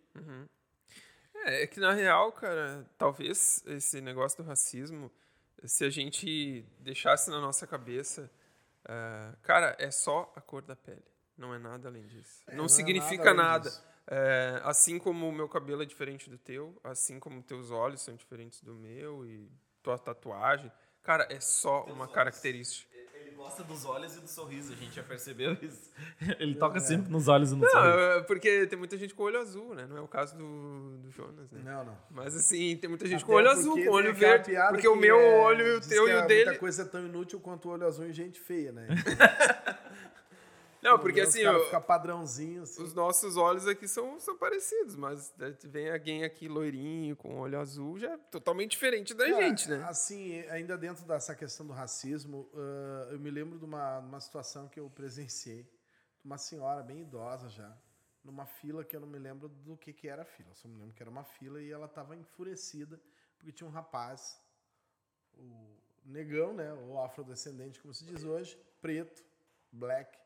[1.37, 5.11] É, é que na real, cara, talvez esse negócio do racismo,
[5.65, 8.31] se a gente deixasse na nossa cabeça,
[8.87, 11.05] eh, cara, é só a cor da pele.
[11.37, 12.43] Não é nada além disso.
[12.47, 13.71] É, não, não é significa nada além nada.
[13.71, 13.95] disso.
[14.07, 18.15] É, assim como o meu cabelo é diferente do teu, assim como teus olhos são
[18.15, 19.51] diferentes do meu e
[19.83, 20.71] tua tatuagem,
[21.03, 22.94] cara, é só uma característica.
[23.35, 25.91] Ele gosta dos olhos e do sorriso, a gente já percebeu isso.
[26.39, 27.89] Ele toca sempre nos olhos e no sorriso.
[27.91, 29.87] Não, é porque tem muita gente com olho azul, né?
[29.89, 31.61] Não é o caso do, do Jonas, né?
[31.65, 31.99] Não, não.
[32.13, 34.53] Mas assim, tem muita gente Até com olho azul, com olho verde.
[34.71, 36.45] Porque o meu é- olho e o teu e o a- dele.
[36.45, 38.87] Muita coisa é tão inútil quanto o olho azul em gente feia, né?
[40.85, 42.83] Não, porque Os assim, ó, ficam padrãozinho, assim.
[42.83, 47.59] os nossos olhos aqui são, são parecidos, mas né, vem alguém aqui loirinho, com olho
[47.59, 49.83] azul, já é totalmente diferente da gente, né?
[49.89, 54.69] Assim, ainda dentro dessa questão do racismo, ah, eu me lembro de uma, uma situação
[54.69, 55.67] que eu presenciei.
[56.23, 57.77] Uma senhora bem idosa já,
[58.23, 60.51] numa fila que eu não me lembro do que, que era a fila.
[60.51, 63.01] Eu só me lembro que era uma fila e ela estava enfurecida
[63.45, 64.41] porque tinha um rapaz,
[65.35, 69.23] o negão, né, ou afrodescendente, como se diz hoje, preto,
[69.71, 70.24] black.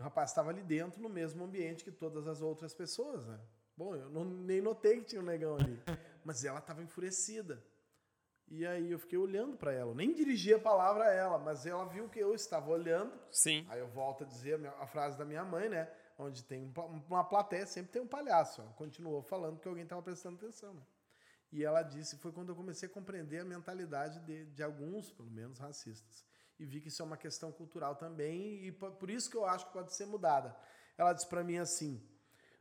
[0.00, 3.38] O rapaz estava ali dentro, no mesmo ambiente que todas as outras pessoas, né?
[3.76, 5.78] Bom, eu não, nem notei que tinha um negão ali.
[6.24, 7.62] Mas ela estava enfurecida.
[8.48, 9.90] E aí eu fiquei olhando para ela.
[9.90, 13.12] Eu nem dirigi a palavra a ela, mas ela viu que eu estava olhando.
[13.30, 13.64] Sim.
[13.68, 15.88] Aí eu volto a dizer a, minha- a frase da minha mãe, né?
[16.18, 16.72] Onde tem um
[17.08, 18.60] uma plateia, sempre tem um palhaço.
[18.60, 20.82] Ela continuou falando que alguém estava prestando atenção, né?
[21.52, 25.30] E ela disse, foi quando eu comecei a compreender a mentalidade de, de alguns, pelo
[25.30, 26.24] menos, racistas.
[26.60, 29.46] E vi que isso é uma questão cultural também, e po- por isso que eu
[29.46, 30.54] acho que pode ser mudada.
[30.98, 32.06] Ela disse para mim assim,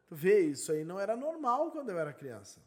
[0.07, 2.63] tu vê, isso aí não era normal quando eu era criança.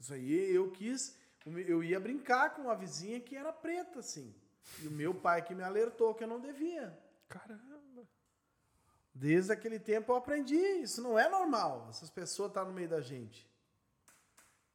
[0.00, 1.16] Isso aí eu quis,
[1.46, 4.34] eu ia brincar com uma vizinha que era preta, assim.
[4.82, 6.98] E o meu pai que me alertou que eu não devia.
[7.28, 8.08] Caramba.
[9.14, 11.86] Desde aquele tempo eu aprendi, isso não é normal.
[11.88, 13.48] Essas pessoas estão no meio da gente.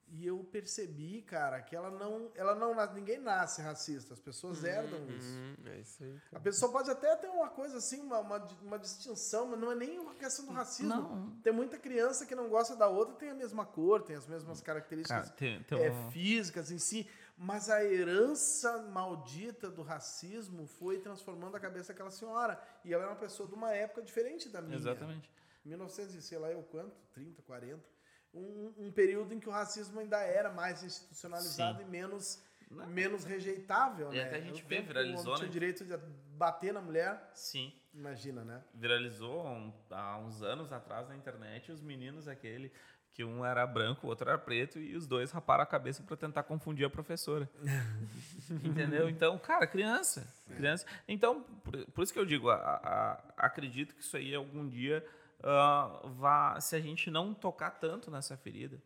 [0.10, 5.06] E eu percebi, cara, que ela não, ela não, ninguém nasce racista, as pessoas herdam
[5.10, 5.28] isso.
[5.38, 6.18] Hum, é isso aí.
[6.34, 9.76] A pessoa pode até ter uma coisa assim, uma, uma, uma distinção, mas não é
[9.76, 10.90] nem uma questão do racismo.
[10.90, 11.32] Não.
[11.44, 14.62] Tem muita criança que não gosta da outra, tem a mesma cor, tem as mesmas
[14.62, 17.06] características Cara, tem, tem é, um- físicas em si,
[17.38, 22.62] mas a herança maldita do racismo foi transformando a cabeça daquela senhora.
[22.86, 24.78] E ela é uma pessoa de uma época diferente da minha.
[24.78, 25.30] Exatamente.
[25.66, 27.97] 1900 e sei lá eu quanto, 30, 40.
[28.34, 31.86] Um, um período em que o racismo ainda era mais institucionalizado Sim.
[31.86, 32.86] e menos, Não.
[32.88, 34.24] menos rejeitável, E né?
[34.26, 35.50] até a gente Eu vê, viralizou, homem tinha né?
[35.50, 35.98] o direito de
[36.38, 37.74] bater na mulher, Sim.
[37.94, 38.62] imagina, né?
[38.76, 42.72] Viralizou um- há uns anos atrás na internet os meninos aquele
[43.12, 46.16] que um era branco, o outro era preto e os dois raparam a cabeça para
[46.16, 47.50] tentar confundir a professora.
[48.64, 49.10] Entendeu?
[49.10, 50.86] Então, cara, criança, criança.
[51.08, 55.04] Então, por, por isso que eu digo, a- a- acredito que isso aí algum dia
[55.44, 58.82] ah, vá, se a gente não tocar tanto nessa ferida.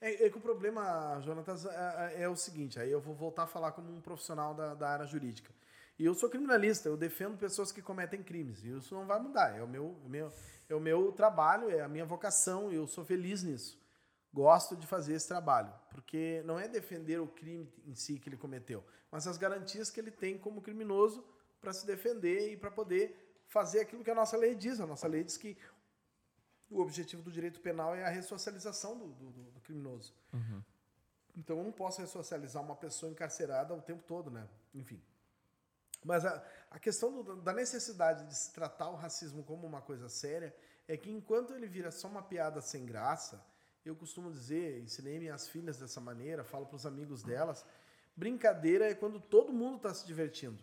[0.00, 3.44] É, é que o problema, Jonatas, é, é- é o seguinte, aí eu vou voltar
[3.44, 5.52] a falar como um profissional da, da área jurídica.
[5.98, 9.56] E eu sou criminalista, eu defendo pessoas que cometem crimes, e isso não vai mudar,
[9.56, 10.32] é o meu, o meu,
[10.68, 13.80] é o meu trabalho, é a minha vocação, e eu sou feliz nisso.
[14.32, 18.36] Gosto de fazer esse trabalho, porque não é defender o crime em si que ele
[18.36, 21.22] cometeu, mas as garantias que ele tem como criminoso
[21.60, 24.80] para se defender e para poder fazer aquilo que a nossa lei diz.
[24.80, 25.56] A nossa lei diz que
[26.72, 30.14] o objetivo do direito penal é a ressocialização do, do- do- criminoso.
[31.36, 34.46] Então eu não posso ressocializar uma pessoa encarcerada o tempo todo, né?
[34.74, 35.00] Enfim.
[36.04, 40.08] Mas a, a questão do- da necessidade de se tratar o racismo como uma coisa
[40.08, 40.54] séria
[40.88, 43.42] é que enquanto ele vira só uma piada sem graça,
[43.84, 47.64] eu costumo dizer, ensinei minhas filhas dessa maneira, falo para os amigos delas,
[48.16, 50.62] brincadeira é quando todo mundo está se divertindo.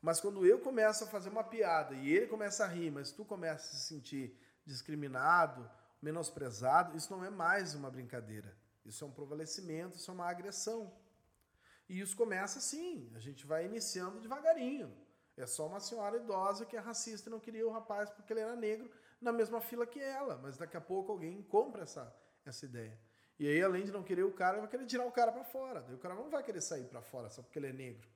[0.00, 3.24] Mas quando eu começo a fazer uma piada e ele começa a rir, mas tu
[3.24, 4.36] começa a se sentir
[4.68, 5.68] discriminado,
[6.00, 8.56] menosprezado, isso não é mais uma brincadeira.
[8.84, 10.92] Isso é um provalecimento, isso é uma agressão.
[11.88, 14.94] E isso começa assim, a gente vai iniciando devagarinho.
[15.36, 18.40] É só uma senhora idosa que é racista e não queria o rapaz porque ele
[18.40, 18.90] era negro
[19.20, 22.14] na mesma fila que ela, mas daqui a pouco alguém compra essa,
[22.44, 22.98] essa ideia.
[23.38, 25.80] E aí, além de não querer o cara, vai querer tirar o cara para fora.
[25.80, 28.08] Daí o cara não vai querer sair para fora só porque ele é negro.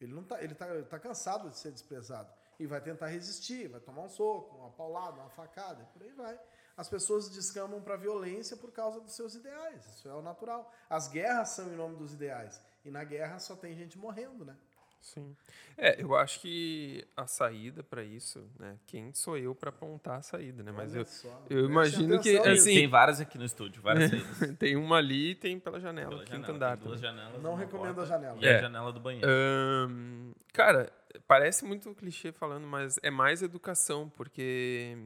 [0.00, 3.68] Ele não tá, ele tá, ele tá cansado de ser desprezado e vai tentar resistir,
[3.68, 6.38] vai tomar um soco, uma paulada, uma facada, e por aí vai.
[6.76, 9.84] As pessoas descamam para violência por causa dos seus ideais.
[9.86, 10.72] Isso é o natural.
[10.90, 12.60] As guerras são em nome dos ideais.
[12.84, 14.56] E na guerra só tem gente morrendo, né?
[15.00, 15.36] Sim.
[15.76, 18.78] É, eu acho que a saída para isso, né?
[18.86, 20.72] Quem sou eu para apontar a saída, né?
[20.72, 21.04] Mas eu,
[21.50, 24.56] eu imagino que assim, tem várias aqui no estúdio, várias saídas.
[24.58, 26.76] tem uma ali e tem pela janela, Pela quinto janela, andar.
[26.78, 27.42] tem duas janelas.
[27.42, 28.38] Não recomendo porta a janela.
[28.40, 28.56] E É.
[28.56, 29.28] a janela do banheiro.
[29.28, 30.90] Ahn, cara,
[31.26, 34.96] parece muito clichê falando, mas é mais educação, porque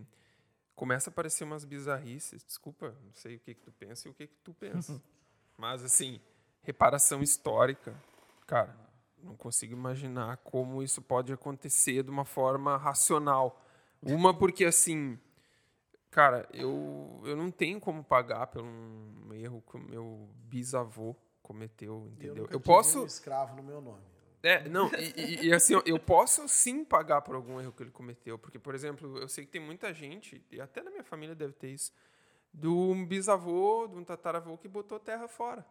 [0.74, 2.44] começa a aparecer umas bizarrices.
[2.44, 5.00] Desculpa, não sei o que, que tu pensa e o que, que tu pensa.
[5.56, 6.20] mas, assim,
[6.62, 7.94] reparação histórica,
[8.46, 8.76] cara,
[9.22, 13.61] não consigo imaginar como isso pode acontecer de uma forma racional.
[14.00, 15.18] Uma, porque, assim,
[16.11, 22.06] cara, eu, eu não tenho como pagar por um erro que o meu bisavô cometeu,
[22.12, 22.44] entendeu?
[22.44, 23.02] Eu tive posso.
[23.02, 24.18] um escravo no meu nome.
[24.43, 28.39] É, não, e, e- assim, eu posso sim pagar por algum erro que ele cometeu.
[28.39, 31.53] Porque, por exemplo, eu sei que tem muita gente, e até na minha família deve
[31.55, 31.93] ter isso,
[32.55, 35.66] de um bisavô, de um tataravô que botou terra fora.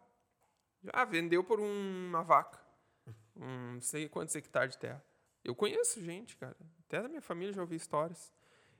[0.93, 2.59] Ah, vendeu por um- uma vaca.
[3.35, 5.03] Um não sei quantos hectares de terra.
[5.43, 6.55] Eu conheço gente, cara.
[6.85, 8.33] Até da minha família já ouvi histórias.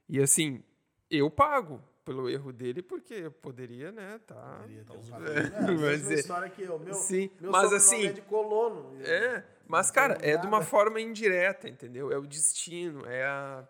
[0.09, 0.63] E assim,
[1.09, 4.59] eu pago pelo erro dele porque eu poderia, né, tá.
[4.61, 5.27] Poderia ter falado.
[5.37, 6.79] É, a Mas mesma é- história que eu.
[6.79, 8.95] Meu, Sim, meu mas assim- é de colono.
[9.01, 12.09] É, mas, cara, é de uma forma indireta, entendeu?
[12.11, 13.67] É o destino, é a.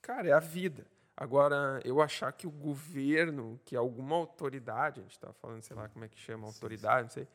[0.00, 0.86] Cara, é a vida.
[1.16, 5.88] Agora, eu achar que o governo, que alguma autoridade, a gente tá falando, sei lá
[5.88, 7.28] como é que chama, autoridade, não sei,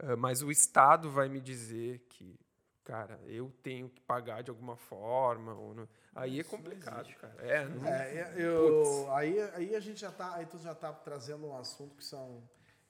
[0.00, 2.38] ah, mas o Estado vai me dizer que,
[2.84, 5.54] cara, eu tenho que pagar de alguma forma.
[5.54, 7.16] Ou não- Aí é Isso não complicado, existe.
[7.18, 7.34] cara.
[7.46, 10.92] É, não, É, é, eu, aí, aí a gente já tá, aí tu já tá
[10.92, 12.42] trazendo um assunto que são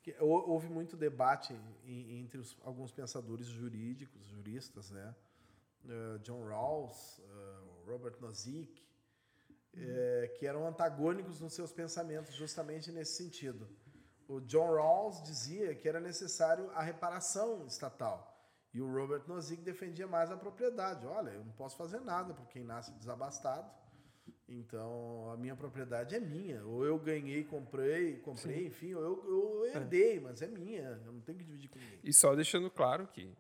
[0.03, 1.53] que hou- houve muito debate
[1.85, 5.15] em- entre os- alguns pensadores jurídicos, juristas, né?
[5.89, 8.85] Eh, John Rawls, eh, Robert Nozick,
[9.77, 13.69] eh, que eram antagônicos nos seus pensamentos justamente nesse sentido.
[14.27, 18.32] O John Rawls dizia que era necessário a reparação estatal.
[18.75, 21.07] E o Robert Nozick defendia mais a propriedade.
[21.07, 23.71] Olha, eu não posso fazer nada por quem nasce desabastado.
[24.49, 26.65] Então, a minha propriedade é minha.
[26.65, 31.01] Ou eu ganhei, comprei, comprei, enfim, ou eu, eu herdei, mas é minha.
[31.05, 32.01] Eu não tenho que dividir com ninguém.
[32.03, 33.33] E só deixando claro que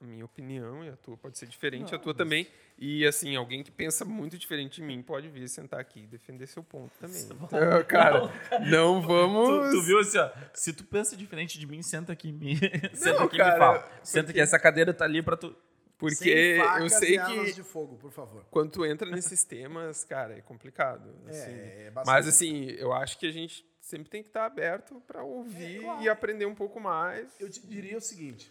[0.00, 2.46] a minha opinião e a tua pode ser diferente, a Não, tua mas- também.
[2.78, 6.46] E assim, alguém que pensa muito diferente de mim pode vir sentar aqui e defender
[6.46, 7.20] seu ponto também.
[7.20, 7.36] Então,
[7.88, 8.32] cara,
[8.70, 9.70] não vamos.
[9.72, 12.56] Tu, tu viu assim, ó, se tu pensa diferente de mim, senta aqui, me,
[12.94, 13.78] senta aqui e cara, me fala.
[13.80, 15.54] porque- Senta aqui, essa cadeira tá ali pra tu...
[15.98, 18.44] Porque Sem eu sei e que de fogo, por favor.
[18.52, 21.12] quando tu entra nesses temas, cara, é complicado.
[21.26, 21.50] assim.
[21.50, 25.02] É, é bastante- Mas assim, eu acho que a gente sempre tem que estar aberto
[25.08, 26.02] para ouvir É, claro.
[26.04, 27.28] e aprender um pouco mais.
[27.40, 28.48] Eu te diria o seguinte: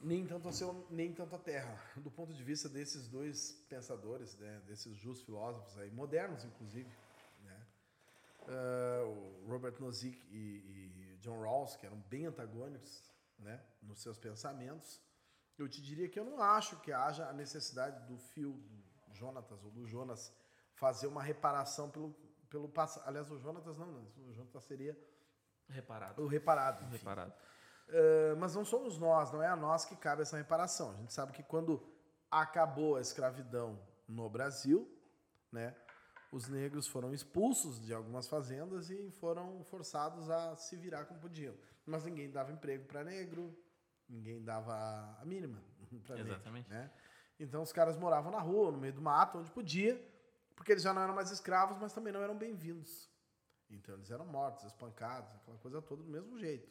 [0.00, 1.80] nem tanto a céu, nem tanto a terra.
[1.96, 6.90] Do ponto de vista desses dois pensadores, né, desses justos filósofos aí, modernos inclusive,
[7.42, 7.66] né,
[9.04, 13.02] o Robert Nozick e, e John Rawls, que eram bem antagônicos,
[13.38, 15.00] né, nos seus pensamentos,
[15.58, 19.62] eu te diria que eu não acho que haja a necessidade do fio do Jonatas
[19.62, 20.32] ou do Jonas
[20.72, 22.14] fazer uma reparação pelo
[22.50, 23.08] pelo passado.
[23.08, 24.98] Aliás, o Jonatas não, não, o Jonatas seria
[25.68, 26.20] Reparado.
[26.20, 26.84] o reparado.
[26.86, 26.96] enfim.
[26.96, 27.32] Reparado.
[27.90, 30.92] Uh, mas não somos nós, não é a nós que cabe essa reparação.
[30.92, 31.82] A gente sabe que quando
[32.30, 34.88] acabou a escravidão no Brasil,
[35.50, 35.74] né,
[36.30, 41.54] os negros foram expulsos de algumas fazendas e foram forçados a se virar como podiam.
[41.84, 43.56] Mas ninguém dava emprego para negro,
[44.08, 44.72] ninguém dava
[45.20, 45.60] a mínima
[46.06, 46.32] para negro.
[46.32, 46.70] Exatamente.
[46.70, 46.90] Né?
[47.38, 50.00] Então os caras moravam na rua, no meio do mato, onde podia,
[50.54, 53.10] porque eles já não eram mais escravos, mas também não eram bem-vindos.
[53.68, 56.70] Então eles eram mortos, espancados, aquela coisa toda do mesmo jeito.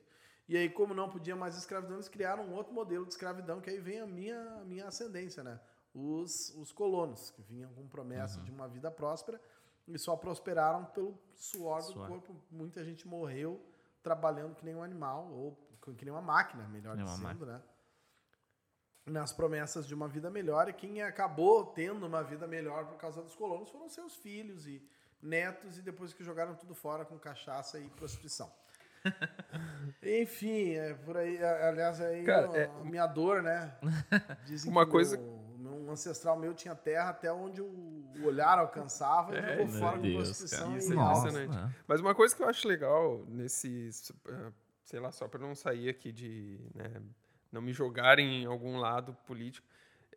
[0.49, 3.69] E aí, como não podia mais escravidão, eles criaram um outro modelo de escravidão, que
[3.69, 5.59] aí vem a minha, a minha ascendência, né?
[5.93, 9.39] Os, os colonos, que vinham com promessa de uma vida próspera
[9.87, 12.07] e só prosperaram pelo suor do Suor.
[12.07, 12.35] corpo.
[12.49, 13.63] Muita gente morreu
[14.01, 15.55] trabalhando que nem um animal, ou
[15.95, 17.61] que nem uma máquina, melhor nem dizendo, né?
[19.05, 23.21] Nas promessas de uma vida melhor, e quem acabou tendo uma vida melhor por causa
[23.21, 24.81] dos colonos foram seus filhos e
[25.21, 28.51] netos, e depois que jogaram tudo fora com cachaça e prostituição.
[30.03, 31.43] Enfim, é por aí.
[31.43, 33.75] Aliás, aí Cara, é- a minha dor, né?
[34.45, 35.39] Dizem Uma que coisa- o-
[35.87, 39.95] um ancestral meu tinha terra até onde o o olhar alcançava e jogou meu fora
[39.95, 41.55] com Deus, prostituição e Isso é impressionante.
[41.55, 44.51] Nossa, Mas uma coisa que eu acho legal nesses, eh,
[44.83, 47.01] sei lá, só para não sair aqui de, né,
[47.49, 49.65] não me jogarem em algum lado político,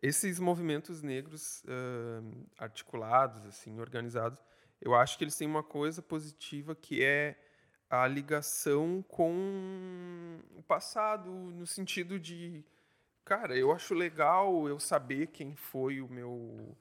[0.01, 2.21] esses movimentos negros eh,
[2.57, 4.43] articulados, assim, organizados,
[4.81, 7.37] eu acho que eles têm uma coisa positiva que é
[8.01, 12.63] a ligação com o passado, no sentido de,
[13.23, 16.75] cara, eu acho legal eu saber quem foi o meu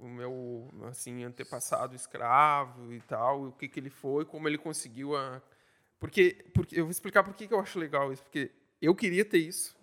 [0.00, 5.14] o meu assim antepassado escravo e tal, o que que ele foi, como ele conseguiu
[5.14, 5.42] a
[5.98, 8.50] porque porque eu vou explicar por que eu acho legal isso, porque
[8.80, 9.77] eu queria ter isso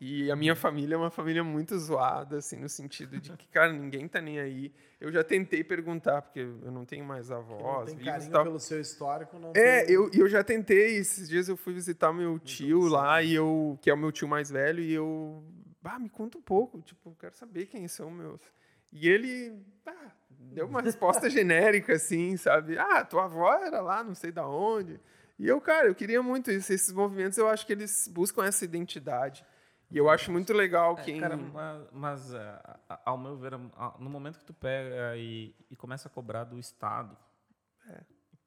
[0.00, 3.70] E a minha família é uma família muito zoada, assim, no sentido de que, cara,
[3.70, 4.72] ninguém tá nem aí.
[4.98, 8.30] Eu já tentei perguntar, porque eu não tenho mais Que não avós, tem e carinho
[8.30, 8.44] tal.
[8.44, 9.94] pelo seu histórico, não É, tem...
[9.94, 10.96] eu, eu já tentei.
[10.96, 14.26] Esses dias eu fui visitar meu tio lá, e eu, que é o meu tio
[14.26, 15.44] mais velho, e eu.
[15.84, 16.80] Ah, me conta um pouco.
[16.80, 18.40] Tipo, eu quero saber quem são meus.
[18.90, 19.54] E ele.
[19.84, 22.78] ah, deu uma resposta genérica, assim, sabe?
[22.78, 24.98] Ah, tua avó era lá, não sei da onde.
[25.38, 26.72] E eu, cara, eu queria muito isso.
[26.72, 29.44] Esses movimentos, eu acho que eles buscam essa identidade.
[29.90, 31.18] E eu acho muito legal É, quem.
[31.20, 32.62] Cara, mas, mas, é,
[33.04, 36.58] ao meu ver, a- no momento que tu pega e, e começa a cobrar do
[36.58, 37.16] Estado,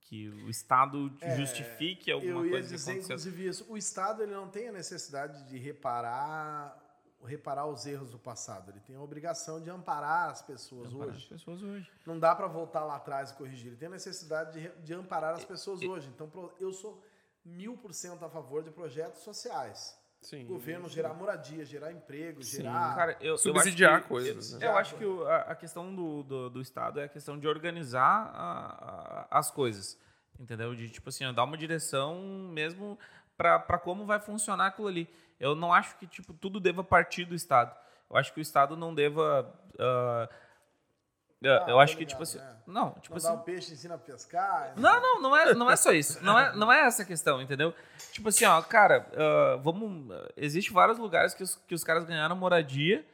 [0.01, 3.15] que o Estado justifique alguma Eu ia coisa que dizer, aconteceu.
[3.15, 3.65] inclusive, isso.
[3.71, 6.77] O Estado ele não tem a necessidade de reparar,
[7.25, 8.69] reparar os erros do passado.
[8.69, 11.27] Ele tem a obrigação de amparar as pessoas Amparar as hoje.
[11.29, 11.91] pessoas hoje.
[12.05, 13.67] Não dá para voltar lá atrás e corrigir.
[13.67, 16.07] Ele tem a necessidade de, de amparar as pessoas hoje.
[16.13, 16.29] Então,
[16.59, 17.01] eu sou
[17.43, 19.97] mil por cento a favor de projetos sociais.
[20.23, 20.45] Sim.
[20.45, 22.63] O governo gerar moradia, gerar emprego, Sim.
[22.63, 22.95] gerar...
[22.95, 24.67] Cara, eu, Subsidiar eu acho que, coisas, Eu, né?
[24.67, 28.31] eu acho que o- a, questão do, do, do Estado é a questão de organizar
[28.33, 29.99] a- a- as coisas.
[30.39, 30.73] Entendeu?
[30.73, 32.19] De, tipo assim, dar uma direção
[32.51, 32.97] mesmo
[33.37, 35.07] para como vai funcionar aquilo ali.
[35.39, 37.75] Eu não acho que tipo, tudo deva partir do Estado.
[38.09, 39.51] Eu acho que o Estado não deva.
[41.45, 42.39] Ah, eu acho que, ligado, tipo assim.
[42.39, 42.53] é.
[42.65, 43.27] Não, tipo não assim.
[43.27, 44.73] dá o peixe, ensina a pescar.
[44.77, 46.23] Não, não, não é, não é só isso.
[46.23, 47.73] Não é, não é essa a questão, entendeu?
[48.11, 50.07] Tipo assim, ó, cara, ah, vamos.
[50.37, 53.05] Existe vários lugares que os, que os caras ganharam moradia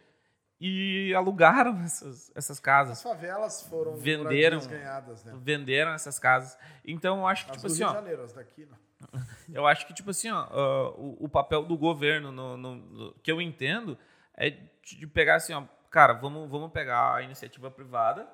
[0.62, 3.02] e alugaram essas, essas As casas.
[3.02, 4.60] favelas foram Venderam.
[4.60, 5.34] ganhadas, né?
[5.42, 6.58] Venderam essas casas.
[6.86, 7.94] Então eu acho que, As tipo assim, ó.
[7.94, 8.78] Janeiro, as daqui não.
[9.54, 13.14] Eu acho que, tipo assim, ó, ah, o, o papel do governo, no, no- no-
[13.24, 13.98] que eu entendo,
[14.36, 14.50] é
[14.84, 18.28] de pegar assim, ó, cara, vamos, vamos pegar a iniciativa privada,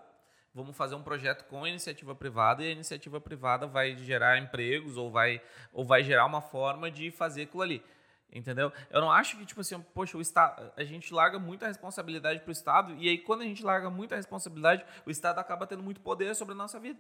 [0.54, 4.98] vamos fazer um projeto com a iniciativa privada e a iniciativa privada vai gerar empregos
[4.98, 5.42] ou vai,
[5.74, 7.84] ou vai gerar uma forma de fazer aquilo ali.
[8.32, 8.72] Entendeu?
[8.90, 12.52] Eu não acho que, tipo assim, poxa, o Estado, a gente larga muita responsabilidade pro
[12.52, 16.36] Estado e aí quando a gente larga muita responsabilidade, o Estado acaba tendo muito poder
[16.36, 17.00] sobre a nossa vida.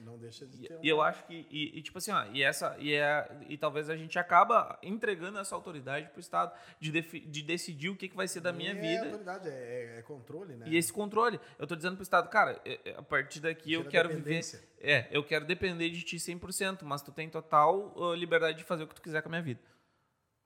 [0.00, 0.80] Não deixa de E, ter um...
[0.82, 3.88] e eu acho que, e, e, tipo assim, ó, e, essa, e, é, e talvez
[3.90, 8.08] a gente acaba entregando essa autoridade para o Estado de, defi- de decidir o que,
[8.08, 10.66] que vai ser da minha é vida autoridade, é, é- é controle, né?
[10.68, 11.38] e esse controle.
[11.58, 14.40] Eu tô dizendo pro Estado, cara, é- é, a partir daqui eu quero viver.
[14.82, 18.84] É, eu quero depender de ti 100%, mas tu tem total uh, liberdade de fazer
[18.84, 19.60] o que tu quiser com a minha vida.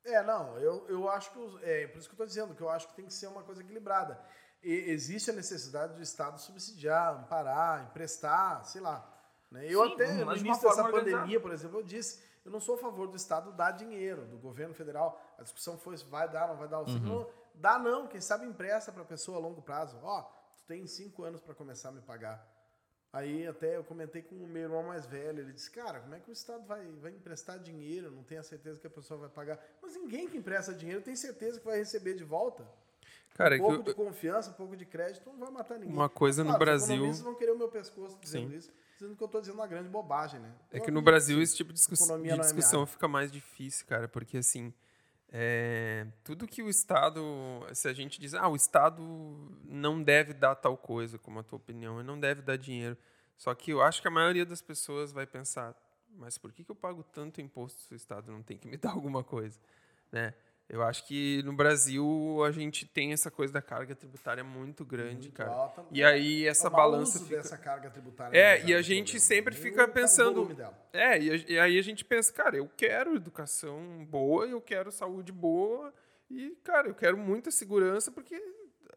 [0.05, 1.39] É, não, eu, eu acho que.
[1.63, 3.43] É por isso que eu estou dizendo, que eu acho que tem que ser uma
[3.43, 4.21] coisa equilibrada.
[4.63, 9.11] E existe a necessidade do Estado subsidiar, amparar, emprestar, sei lá.
[9.55, 9.67] Né?
[9.69, 11.17] Eu Sim, até, no início dessa forma organizada.
[11.23, 14.37] pandemia, por exemplo, eu disse, eu não sou a favor do Estado dar dinheiro, do
[14.37, 15.21] governo federal.
[15.39, 16.81] A discussão foi se vai dar, não vai dar.
[16.81, 16.99] Uhum.
[16.99, 19.97] Não, dá não, quem sabe empresta para a pessoa a longo prazo.
[20.03, 20.23] Ó,
[20.57, 22.45] tu tem cinco anos para começar a me pagar.
[23.13, 26.19] Aí até eu comentei com o meu irmão mais velho, ele disse, cara, como é
[26.19, 28.11] que o Estado vai, vai emprestar dinheiro?
[28.11, 29.57] Não tem a certeza que a pessoa vai pagar.
[29.81, 32.67] Mas ninguém que empresta dinheiro tem certeza que vai receber de volta.
[33.35, 35.95] Cara, um é pouco que de confiança, um pouco de crédito, não vai matar ninguém.
[35.95, 38.57] Uma coisa no Claro, os Brasil- economistas vão querer o meu pescoço dizendo Sim.
[38.57, 40.53] isso, dizendo que eu estou dizendo uma grande bobagem, né?
[40.71, 42.93] É que no Brasil esse tipo de, discuss- de é discussão área.
[42.93, 44.73] fica mais difícil, cara, porque assim,
[45.31, 47.21] é, tudo que o Estado,
[47.73, 49.03] se a gente diz, ah, o Estado
[49.65, 52.97] não deve dar tal coisa, como a tua opinião, ele não deve dar dinheiro.
[53.37, 55.75] Só que eu acho que a maioria das pessoas vai pensar,
[56.17, 58.77] mas por que, que eu pago tanto imposto se o Estado não tem que me
[58.79, 59.59] dar alguma coisa,
[60.13, 60.35] né?
[60.69, 65.31] Eu acho que no Brasil a gente tem essa coisa da carga tributária muito grande,
[65.31, 65.73] cara.
[65.91, 67.37] E aí essa É mau balança uso fica...
[67.37, 68.37] dessa carga tributária.
[68.37, 69.27] É, e a Brasil, gente problema.
[69.27, 70.57] sempre fica o pensando-.
[70.93, 75.93] É, e, aí a gente pensa, cara, eu quero educação boa, eu quero saúde boa
[76.31, 78.41] e, cara, eu quero muita segurança porque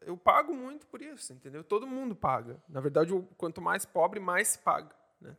[0.02, 1.66] eu pago muito por isso, entendeu?
[1.66, 2.62] Todo mundo paga.
[2.70, 5.36] Na verdade, quanto mais pobre, mais se paga, né?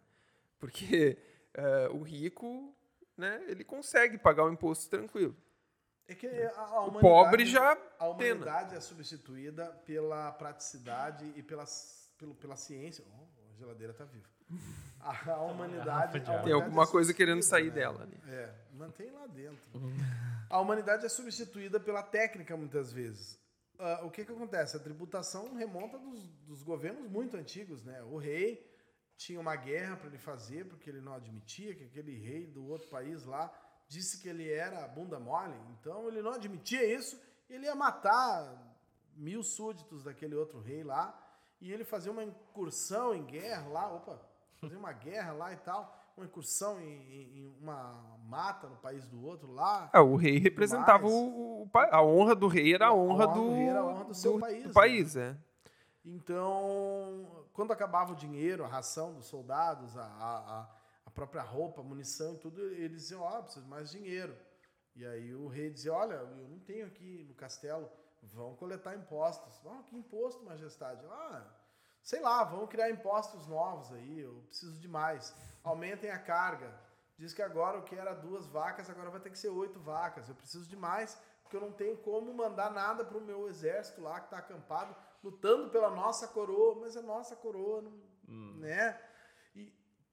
[0.58, 1.16] Porque
[1.54, 2.76] é, o rico,
[3.16, 5.34] né, ele consegue pagar o imposto tranquilo.
[6.08, 8.08] É que a, a O humanidade- pobre já A pena.
[8.10, 11.64] humanidade é substituída pela praticidade e pela,
[12.18, 13.04] pelo, pela ciência.
[13.06, 14.26] Oh, a geladeira está viva.
[15.00, 15.86] A, a humanidade.
[15.86, 16.20] garrafa a.
[16.20, 17.92] Tem humanidade alguma é coisa querendo substituída, sair né?
[17.92, 18.20] dela ali.
[18.34, 19.62] É, mantém lá dentro.
[20.48, 23.38] A humanidade é substituída pela técnica muitas vezes.
[23.78, 24.76] Ah, o que, que acontece?
[24.76, 27.84] A tributação remonta dos, dos governos muito antigos.
[27.84, 28.02] Né?
[28.04, 28.66] O rei
[29.18, 32.88] tinha uma guerra para ele fazer, porque ele não admitia que aquele rei do outro
[32.88, 33.52] país lá
[33.88, 35.56] disse que ele era bunda mole.
[35.80, 38.56] Então ele não admitia isso, ele ia matar
[39.16, 41.18] mil súditos daquele outro rei lá,
[41.60, 44.20] e ele fazia uma incursão em guerra lá, opa,
[44.60, 47.94] fazia uma guerra lá e tal, uma incursão em, em- uma
[48.28, 49.88] mata no país do outro lá.
[49.92, 53.44] Ah, o rei representava o, o a honra do rei era a honra, honra do,
[53.46, 54.74] do rei era a honra do seu país, do né?
[54.74, 55.36] país, é.
[56.04, 60.77] Então, quando acabava o dinheiro, a ração dos soldados, a, a, a- a
[61.18, 64.36] própria roupa, munição e tudo, eles diziam, ó, preciso de mais dinheiro.
[64.94, 67.90] E aí o rei dizia, olha, eu não tenho aqui no castelo,
[68.22, 69.60] vão coletar impostos.
[69.66, 71.04] Ah, que imposto, majestade?
[71.06, 71.44] Ah,
[72.02, 75.34] sei lá, vão criar impostos novos aí, eu preciso de mais.
[75.64, 76.72] Aumentem a carga.
[77.16, 80.28] Diz que agora o que era duas vacas, agora vai ter que ser oito vacas.
[80.28, 84.00] Eu preciso de mais, porque eu não tenho como mandar nada para o meu exército
[84.00, 87.92] lá que está acampado, lutando pela nossa coroa, mas é nossa coroa, não,
[88.28, 88.58] hum.
[88.58, 89.00] né?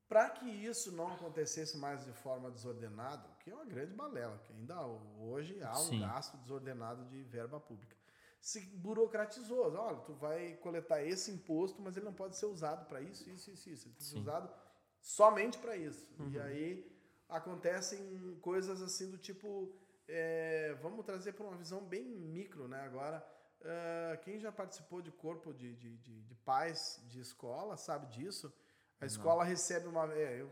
[0.07, 4.53] Para que isso não acontecesse mais de forma desordenada, que é uma grande balela, que
[4.53, 4.85] ainda
[5.19, 5.99] hoje há um Sim.
[6.01, 7.95] gasto desordenado de verba pública.
[8.39, 13.01] Se burocratizou, olha, tu vai coletar esse imposto, mas ele não pode ser usado para
[13.01, 13.87] isso, isso, isso, isso.
[13.87, 14.53] Ele tem que ser usado
[15.01, 16.07] somente para isso.
[16.19, 16.31] Uhum.
[16.31, 16.95] E aí
[17.27, 19.73] acontecem coisas assim do tipo.
[20.07, 22.81] É, vamos trazer para uma visão bem micro, né?
[22.81, 23.25] Agora,
[23.61, 28.53] uh, quem já participou de corpo de, de, de, de, pais de escola sabe disso.
[28.99, 29.49] A escola não.
[29.49, 30.11] recebe uma.
[30.13, 30.49] É, eu,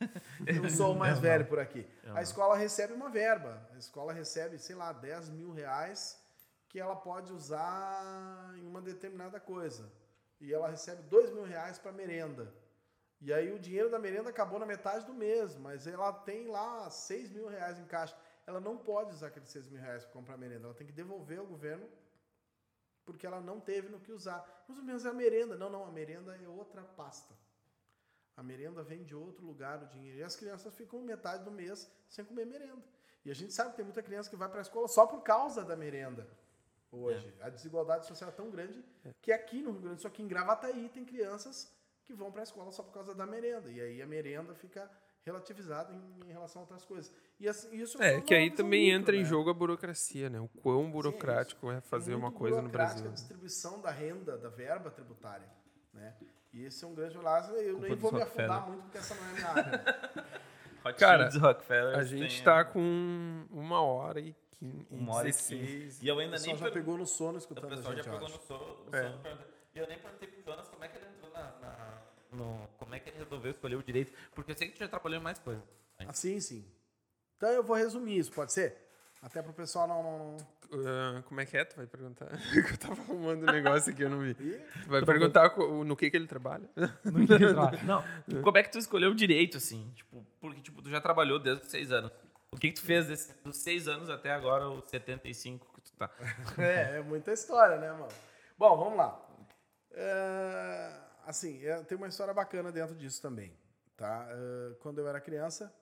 [0.46, 1.48] eu sou o mais eu velho não.
[1.48, 1.88] por aqui.
[2.02, 2.60] Eu a escola não.
[2.60, 3.68] recebe uma verba.
[3.72, 6.20] A escola recebe, sei lá, 10 mil reais
[6.68, 9.92] que ela pode usar em uma determinada coisa.
[10.40, 12.52] E ela recebe 2 mil reais para merenda.
[13.20, 16.90] E aí o dinheiro da merenda acabou na metade do mês, mas ela tem lá
[16.90, 18.16] 6 mil reais em caixa.
[18.46, 20.66] Ela não pode usar aqueles 6 mil reais para comprar merenda.
[20.66, 21.88] Ela tem que devolver ao governo
[23.04, 24.64] porque ela não teve no que usar.
[24.66, 25.56] Mais ou menos é a merenda.
[25.56, 27.34] Não, não, a merenda é outra pasta.
[28.36, 30.18] A merenda vem de outro lugar o dinheiro.
[30.18, 32.82] E as crianças ficam metade do mês sem comer merenda.
[33.24, 35.22] E a gente sabe que tem muita criança que vai para a escola só por
[35.22, 36.26] causa da merenda.
[36.90, 37.32] Hoje.
[37.40, 37.44] É.
[37.44, 38.84] A desigualdade social é tão grande
[39.20, 41.72] que aqui no Rio Grande do Sul, aqui em Gravataí, tem crianças
[42.04, 43.70] que vão para a escola só por causa da merenda.
[43.70, 44.90] E aí a merenda fica
[45.24, 47.12] relativizada em, em relação a outras coisas.
[47.38, 49.22] E assim, isso é que aí também micro, entra né?
[49.22, 50.40] em jogo a burocracia, né?
[50.40, 53.08] O quão burocrático Sim, é, é fazer uma coisa no Brasil.
[53.08, 55.48] a distribuição da renda, da verba tributária,
[55.92, 56.14] né?
[56.52, 57.52] E esse é um grande laço.
[57.52, 60.12] Eu nem vou me afundar muito porque essa não é a minha área.
[60.98, 61.30] Cara,
[61.96, 64.86] a gente está com uma hora e quinze.
[64.90, 66.04] Uma hora e quinze.
[66.04, 66.48] E eu ainda nem.
[66.48, 67.86] O pessoal já pegou no sono escutando a gente.
[67.86, 68.76] O pessoal já pegou no sono.
[68.92, 69.62] É.
[69.74, 72.02] E eu nem perguntei pro Jonas como é que ele entrou na, na
[72.32, 74.88] no, como é que ele resolveu escolher o direito, porque eu sei que tu já
[74.88, 75.62] trabalhou em mais coisas.
[75.98, 76.64] Ah, sim, sim.
[77.36, 78.76] Então eu vou resumir isso, pode ser?
[79.22, 80.02] Até pro pessoal não.
[80.02, 80.36] não...
[80.72, 81.64] Uh, como é que é?
[81.64, 82.26] Tu vai perguntar?
[82.54, 84.34] eu tava arrumando um negócio aqui, eu não vi.
[84.84, 86.68] Tu vai perguntar no que, que ele trabalha?
[87.04, 87.82] No que, ele trabalha.
[87.84, 88.02] Não,
[88.42, 89.90] como é que tu escolheu o direito, assim?
[89.94, 92.10] Tipo, porque tipo, tu já trabalhou desde os seis anos.
[92.50, 95.92] O que, que tu fez desse, dos seis anos até agora, os 75 que tu
[95.96, 96.10] tá?
[96.58, 98.08] é, é muita história, né, mano?
[98.58, 99.18] Bom, vamos lá.
[99.92, 103.52] É assim, é, tem uma história bacana dentro disso também.
[103.96, 104.26] Tá?
[104.32, 105.72] Uh, quando eu era criança,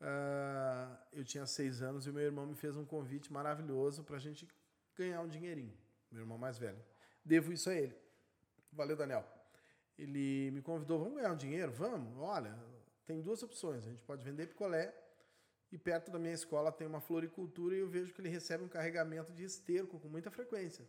[0.00, 4.16] uh, eu tinha seis anos e o meu irmão me fez um convite maravilhoso para
[4.16, 4.48] a gente
[4.94, 5.76] ganhar um dinheirinho.
[6.10, 6.82] Meu irmão mais velho.
[7.24, 7.96] Devo isso a ele.
[8.72, 9.24] Valeu, Daniel.
[9.98, 11.72] Ele me convidou, vamos ganhar um dinheiro?
[11.72, 12.16] Vamos.
[12.18, 12.54] Olha,
[13.06, 13.84] tem duas opções.
[13.84, 14.94] A gente pode vender picolé
[15.72, 18.68] e perto da minha escola tem uma floricultura e eu vejo que ele recebe um
[18.68, 20.86] carregamento de esterco com muita frequência.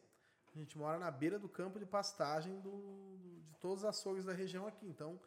[0.54, 4.34] A gente mora na beira do campo de pastagem do, de todos os açougues da
[4.34, 4.88] região aqui.
[4.88, 5.20] Então,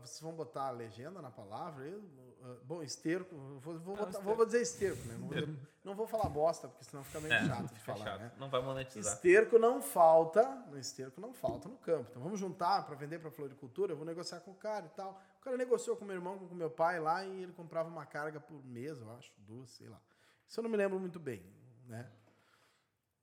[0.00, 1.84] vocês vão botar a legenda na palavra?
[1.84, 5.16] Eu, uh, bom, esterco, vou, vou, botar, vou dizer esterco, né?
[5.16, 8.04] Não vou, não vou, falar bosta, porque senão fica meio é, chato de falar.
[8.04, 8.20] Chato.
[8.20, 8.32] Né?
[8.38, 9.14] Não vai monetizar.
[9.14, 12.08] Esterco não falta, no esterco não falta no campo.
[12.10, 15.20] Então vamos juntar para vender para floricultura, eu vou negociar com o cara e tal.
[15.40, 18.40] O cara negociou com meu irmão, com meu pai lá e ele comprava uma carga
[18.40, 20.00] por mês, eu acho, duas, sei lá.
[20.48, 21.42] Isso eu não me lembro muito bem,
[21.86, 22.10] né?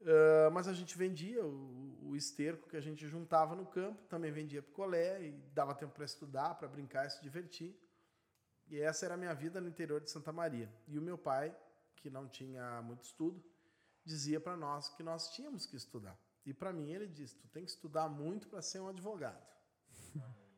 [0.01, 4.31] Uh, mas a gente vendia o, o, esterco que a gente juntava no campo, também
[4.31, 7.79] vendia picolé e dava tempo para estudar, para brincar e se divertir.
[8.67, 10.73] E essa era a minha vida no interior de Santa Maria.
[10.87, 11.55] E o meu pai,
[11.95, 13.43] que não tinha muito estudo,
[14.03, 16.17] dizia para nós que nós tínhamos que estudar.
[16.43, 19.45] E para mim ele disse: "Tu tem que estudar muito para ser um advogado".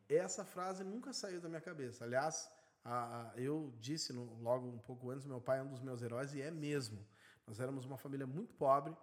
[0.08, 2.04] Essa frase nunca saiu da minha cabeça.
[2.04, 2.50] Aliás,
[2.82, 6.00] a, a, eu disse no, logo um pouco antes, meu pai é um dos meus
[6.00, 7.06] heróis e é mesmo.
[7.46, 8.96] Nós éramos uma família muito pobre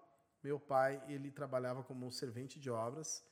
[0.44, 3.24] meu pai, ele trabalhava como servente de obras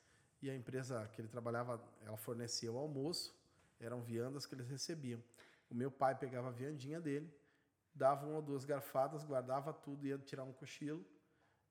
[0.42, 3.36] e a empresa que ele trabalhava, ela fornecia o almoço,
[3.80, 5.22] eram viandas que eles recebiam.
[5.70, 7.34] O meu pai pegava a viandinha dele,
[7.94, 11.06] dava uma ou duas garfadas, guardava tudo, ia tirar um cochilo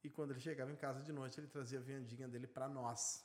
[0.02, 3.24] e quando ele chegava em casa de noite, ele trazia a viandinha dele para nós.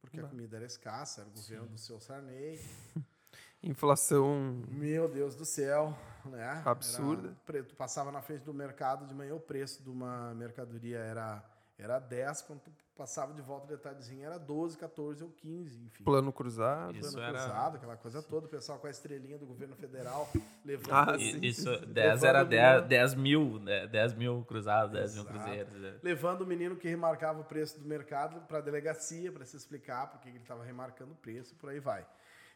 [0.00, 1.72] Porque a comida era escassa, era o governo Sim.
[1.72, 2.58] do seu Sarney.
[3.62, 4.62] Inflação.
[4.68, 6.62] Meu Deus do céu, né?
[6.64, 7.36] Absurda.
[7.46, 11.44] Era, tu passava na frente do mercado de manhã, o preço de uma mercadoria era,
[11.78, 16.04] era 10, quando tu passava de volta de tardezinha era 12, 14 ou 15, enfim.
[16.04, 16.92] Plano cruzado.
[16.92, 20.30] Plano isso cruzado, aquela coisa toda, o pessoal com a estrelinha do governo federal
[20.64, 20.92] levando.
[20.92, 23.86] Ah, isso, 10 era 10, 10 mil, né?
[23.86, 25.72] 10 mil cruzados, 10 mil cruzeiros.
[25.74, 25.98] Né?
[26.02, 30.10] Levando o menino que remarcava o preço do mercado para a delegacia, para se explicar
[30.10, 32.06] porque ele estava remarcando o preço, por aí vai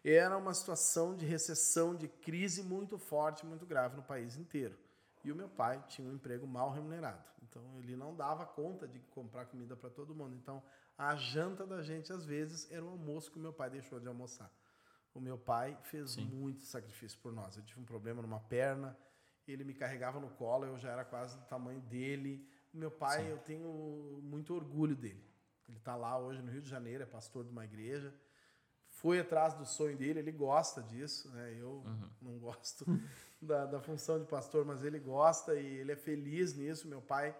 [0.04, 4.76] era uma situação de recessão, de crise muito forte, muito grave no país inteiro.
[5.24, 7.24] E o meu pai tinha um emprego mal remunerado.
[7.42, 10.34] Então ele não dava conta de comprar comida para todo mundo.
[10.34, 10.62] Então
[10.98, 14.06] a janta da gente, às vezes, era o almoço que o meu pai deixou de
[14.06, 14.52] almoçar.
[15.14, 16.24] O meu pai fez Sim.
[16.26, 17.56] muito sacrifício por nós.
[17.56, 18.96] Eu tive um problema numa perna,
[19.46, 22.46] ele me carregava no colo, eu já era quase do tamanho dele.
[22.72, 23.28] O meu pai, Sim.
[23.28, 25.24] eu tenho muito orgulho dele.
[25.68, 28.14] Ele está lá hoje no Rio de Janeiro, é pastor de uma igreja.
[29.04, 31.54] Foi atrás do sonho dele, ele gosta disso, né?
[31.60, 32.08] Eu Uhum.
[32.22, 32.86] não gosto
[33.38, 36.88] da, da função de pastor, mas ele gosta e ele é feliz nisso.
[36.88, 37.36] Meu pai,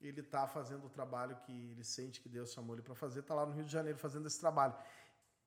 [0.00, 3.34] ele está fazendo o trabalho que ele sente que Deus chamou ele para fazer, está
[3.34, 4.74] lá no Rio de Janeiro fazendo esse trabalho.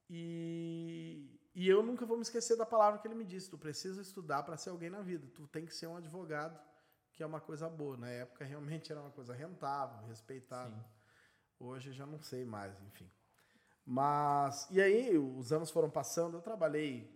[0.07, 4.03] E, e eu nunca vou me esquecer da palavra que ele me disse: tu precisa
[4.03, 6.61] estudar para ser alguém na vida, tu tem que ser um advogado,
[7.11, 7.97] que é uma coisa boa.
[7.97, 10.77] Na época realmente era uma coisa rentável, respeitável.
[10.77, 10.85] Sim.
[11.59, 13.09] Hoje já não sei mais, enfim.
[13.85, 17.13] Mas, e aí, os anos foram passando, eu trabalhei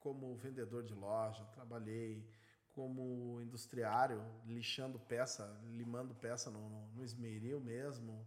[0.00, 2.26] como vendedor de loja, trabalhei
[2.70, 8.26] como industriário, lixando peça, limando peça no, no, no esmeril mesmo,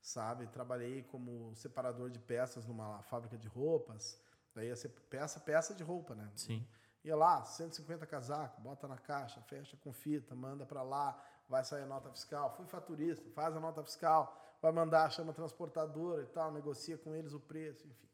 [0.00, 0.46] sabe?
[0.48, 4.20] Trabalhei como separador de peças numa fábrica de roupas,
[4.54, 6.30] daí ia ser peça, peça de roupa, né?
[6.34, 6.66] Sim.
[7.04, 11.82] Ia lá, 150 casacos, bota na caixa, fecha com fita, manda para lá, vai sair
[11.82, 12.54] a nota fiscal.
[12.56, 17.14] Fui faturista, faz a nota fiscal, vai mandar, chama a transportadora e tal, negocia com
[17.14, 18.08] eles o preço, enfim.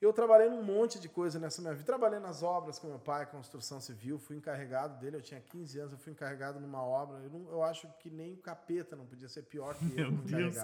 [0.00, 1.84] Eu trabalhei num monte de coisa nessa minha vida.
[1.84, 5.16] Trabalhei nas obras com meu pai, construção civil, fui encarregado dele.
[5.16, 7.18] Eu tinha 15 anos, eu fui encarregado numa obra.
[7.18, 10.22] Eu, não- eu acho que nem o capeta não podia ser pior que eu Meu
[10.22, 10.56] Deus.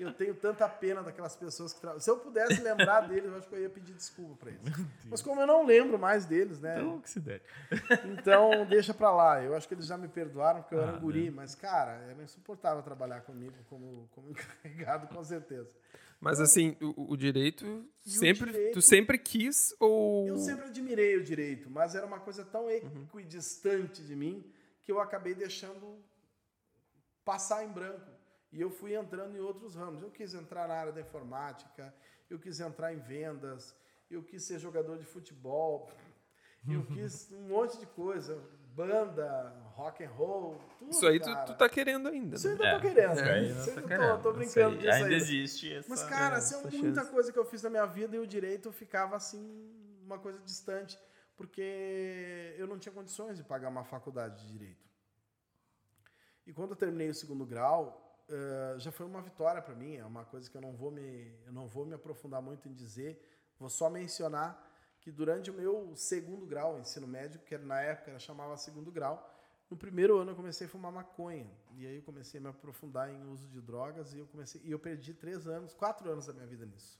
[0.00, 2.00] Eu tenho tanta pena daquelas pessoas que trabalham.
[2.00, 4.62] Se eu pudesse lembrar deles, eu acho que eu ia pedir desculpa para eles.
[5.04, 6.80] Mas como eu não lembro mais deles, né?
[6.80, 7.40] Então, que se der.
[8.18, 9.40] Então, deixa pra lá.
[9.42, 11.92] Eu acho que eles já me perdoaram porque eu era Ah, um guri, mas, cara,
[12.10, 15.70] era insuportável trabalhar comigo como, como encarregado, com certeza.
[16.20, 17.64] Mas assim, o, o direito
[18.04, 18.50] E o sempre.
[18.52, 20.26] direito- Tu sempre quis ou.
[20.28, 24.44] Eu sempre admirei o direito, mas era uma coisa tão equidistante de mim
[24.82, 25.98] que eu acabei deixando
[27.24, 28.10] passar em branco.
[28.52, 30.02] E eu fui entrando em outros ramos.
[30.02, 31.94] Eu quis entrar na área da informática,
[32.30, 33.74] eu quis entrar em vendas,
[34.10, 35.90] eu quis ser jogador de futebol,
[36.68, 38.40] eu quis um monte de coisa,
[38.76, 40.90] banda, rock and roll, tudo.
[40.90, 42.36] Isso aí tu, tu tá querendo ainda.
[42.36, 42.52] Isso né?
[42.52, 43.12] ainda É, tô querendo.
[43.14, 44.22] isso aí Isso não ainda tô tô, querendo.
[44.22, 45.16] tô brincando aí disso Ainda ainda.
[45.16, 45.88] existe essa...
[45.88, 47.10] Mas, cara, é, assim, essa muita chance.
[47.12, 49.42] coisa que eu fiz na minha vida e o direito ficava assim,
[50.04, 50.98] uma coisa distante,
[51.36, 54.86] porque eu não tinha condições de pagar uma faculdade de direito.
[56.46, 59.96] E quando eu terminei o segundo grau, eh, já foi uma vitória para mim.
[59.96, 62.72] É uma coisa que eu não vou me, eu não vou me aprofundar muito em
[62.72, 63.20] dizer.
[63.58, 64.65] Vou só mencionar
[65.06, 68.90] que durante o meu segundo grau, ensino médio, que era- na época era chamava segundo
[68.90, 69.32] grau,
[69.70, 71.48] no primeiro ano eu comecei a fumar maconha.
[71.76, 74.70] E aí eu comecei a me aprofundar em uso de drogas e eu comecei e
[74.72, 76.98] eu perdi três anos, quatro anos da minha vida nisso.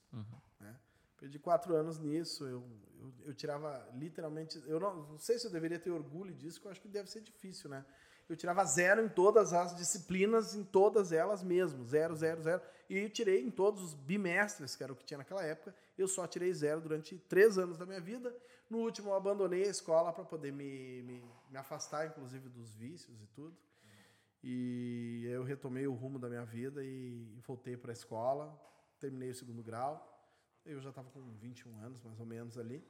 [0.61, 0.79] né?
[1.19, 2.45] Perdi quatro anos nisso.
[2.45, 2.63] Eu,
[3.01, 4.63] eu, eu tirava literalmente.
[4.69, 7.11] Eu não, não sei se eu deveria ter orgulho disso, que eu acho que deve
[7.11, 7.85] ser difícil, né?
[8.29, 11.85] Eu tirava zero em todas as disciplinas, em todas elas mesmo.
[11.85, 12.61] Zero, zero, zero.
[12.91, 15.75] E eu tirei em todos os bimestres, que era o que tinha naquela época.
[15.97, 18.37] Eu só tirei zero durante três anos da minha vida.
[18.69, 23.23] No último, eu abandonei a escola para poder me, me, me afastar, inclusive, dos vícios
[23.23, 23.57] e tudo.
[24.43, 28.61] E eu retomei o rumo da minha vida e voltei para a escola.
[28.99, 30.13] Terminei o segundo grau.
[30.65, 32.85] Eu já estava com 21 anos, mais ou menos, ali.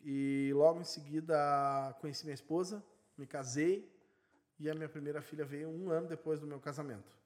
[0.00, 2.84] E logo em seguida conheci minha esposa,
[3.16, 3.93] me casei
[4.58, 7.16] e a minha primeira filha veio um ano depois do meu casamento.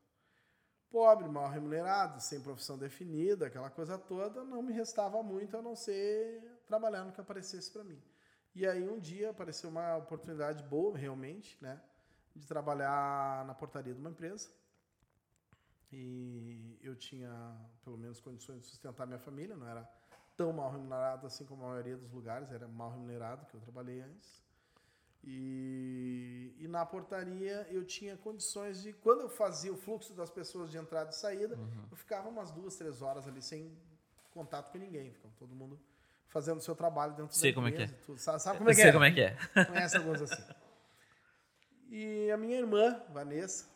[0.91, 5.77] Pobre, mal remunerado, sem profissão definida, aquela coisa toda, não me restava muito a não
[5.77, 8.03] ser trabalhar no que aparecesse para mim.
[8.55, 11.81] E aí um dia apareceu uma oportunidade boa, realmente, né,
[12.35, 14.49] de trabalhar na portaria de uma empresa.
[15.93, 17.31] E eu tinha
[17.85, 19.89] pelo menos condições de sustentar minha família, não era
[20.37, 24.01] tão mal remunerado assim como a maioria dos lugares, era mal remunerado que eu trabalhei
[24.01, 24.43] antes.
[25.24, 30.70] E, e na portaria eu tinha condições de, quando eu fazia o fluxo das pessoas
[30.70, 31.59] de entrada e saída,
[31.90, 33.77] eu ficava umas duas, três horas ali sem
[34.31, 35.78] contato com ninguém, ficava todo mundo
[36.28, 37.95] fazendo o seu trabalho dentro Sei da como é empresa.
[37.95, 38.19] que tudo.
[38.19, 38.93] Sabe, sabe como é que sei é?
[38.93, 39.65] como é que é.
[39.65, 40.43] Conhece alguns assim.
[41.90, 43.66] E a minha irmã, Vanessa,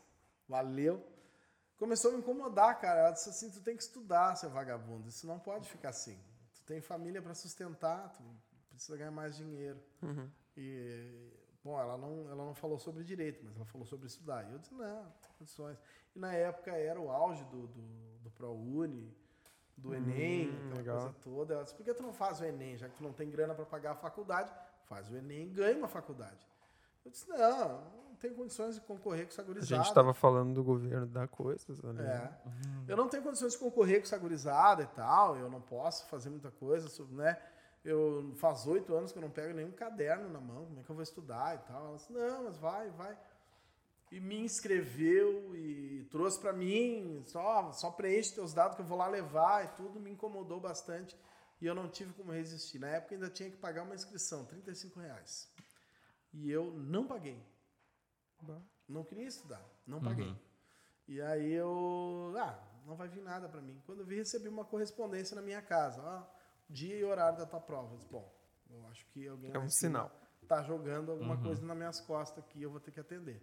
[0.46, 1.04] valeu,
[1.78, 3.00] começou a me incomodar, cara.
[3.00, 5.08] Ela disse assim: tu tem que estudar, seu vagabundo.
[5.08, 6.18] Isso não pode ficar assim.
[6.54, 8.22] Tu tem família para sustentar, tu
[8.82, 9.78] precisa ganhar mais dinheiro.
[10.02, 10.28] Uhum.
[10.56, 11.30] E,
[11.62, 14.44] bom, ela não, ela não falou sobre direito, mas ela falou sobre estudar.
[14.48, 15.78] E eu disse: não, não tem condições.
[16.14, 17.82] E na época era o auge do, do,
[18.22, 19.14] do ProUni,
[19.76, 20.98] do Enem, aquela legal.
[20.98, 21.54] coisa toda.
[21.54, 23.54] Ela disse: por que tu não faz o Enem, já que tu não tem grana
[23.54, 24.52] para pagar a faculdade?
[24.84, 26.46] Faz o Enem e ganha uma faculdade.
[27.04, 29.76] Eu disse: não, não tenho condições de concorrer com essa A gurizada.
[29.76, 32.02] gente estava falando do governo dar coisas ali.
[32.02, 32.30] É.
[32.86, 36.30] Eu não tenho condições de concorrer com essa gurizada e tal, eu não posso fazer
[36.30, 37.40] muita coisa, né?
[37.84, 40.90] Eu faz oito anos que eu não pego nenhum caderno na mão, como é que
[40.90, 41.86] eu vou estudar e tal?
[41.86, 43.18] Ela disse, não, mas vai, vai.
[44.10, 48.98] E me inscreveu e trouxe para mim, só, só preenche teus dados que eu vou
[48.98, 51.16] lá levar e tudo, me incomodou bastante
[51.60, 52.78] e eu não tive como resistir.
[52.78, 55.48] Na época ainda tinha que pagar uma inscrição, 35 reais.
[56.32, 57.40] E eu não paguei.
[58.88, 60.26] Não queria estudar, não paguei.
[60.26, 60.36] Uhum.
[61.08, 63.80] E aí eu, ah, não vai vir nada para mim.
[63.86, 67.60] Quando eu vi, recebi uma correspondência na minha casa, ó, dia e horário da tua
[67.60, 67.92] prova.
[67.92, 68.32] Eu disse, bom,
[68.70, 70.10] eu acho que alguém É um sinal.
[70.48, 71.42] tá jogando alguma Uhum.
[71.42, 73.42] coisa nas minhas costas aqui, eu vou ter que atender.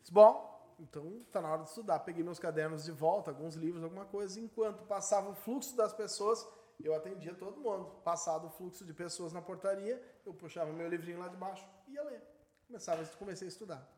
[0.00, 1.98] Disse, bom, então tá na hora de estudar.
[2.00, 4.40] Peguei meus cadernos de volta, alguns livros, alguma coisa.
[4.40, 6.46] Enquanto passava o fluxo das pessoas,
[6.80, 7.84] eu atendia todo mundo.
[8.02, 11.92] Passado o fluxo de pessoas na portaria, eu puxava meu livrinho lá de baixo e
[11.92, 12.22] ia ler.
[12.66, 13.88] Começava, comecei a estudar.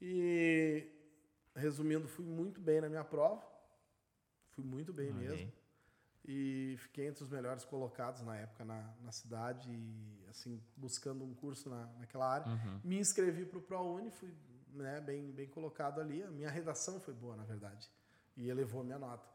[0.00, 0.88] E,
[1.54, 3.42] resumindo, fui muito bem na minha prova.
[4.50, 5.52] Fui muito bem Olha mesmo.
[6.26, 11.34] E fiquei entre os melhores colocados na época na, na cidade, e, assim, buscando um
[11.34, 12.50] curso na, naquela área.
[12.50, 12.80] Uhum.
[12.82, 14.32] Me inscrevi para o ProUni, fui
[14.72, 16.22] né, bem, bem colocado ali.
[16.22, 17.90] A minha redação foi boa, na verdade,
[18.36, 19.28] e elevou a minha nota.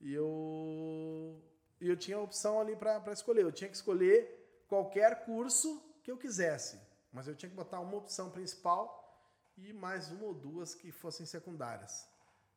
[0.00, 1.42] E eu,
[1.80, 3.42] e eu tinha a opção ali para escolher.
[3.42, 6.78] Eu tinha que escolher qualquer curso que eu quisesse,
[7.10, 9.02] mas eu tinha que botar uma opção principal
[9.56, 12.06] e mais uma ou duas que fossem secundárias.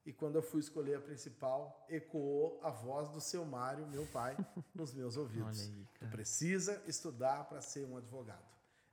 [0.07, 4.37] E quando eu fui escolher a principal, ecoou a voz do seu Mário, meu pai,
[4.73, 5.67] nos meus ouvidos.
[5.67, 8.45] Aí, Tu precisa estudar para ser um advogado.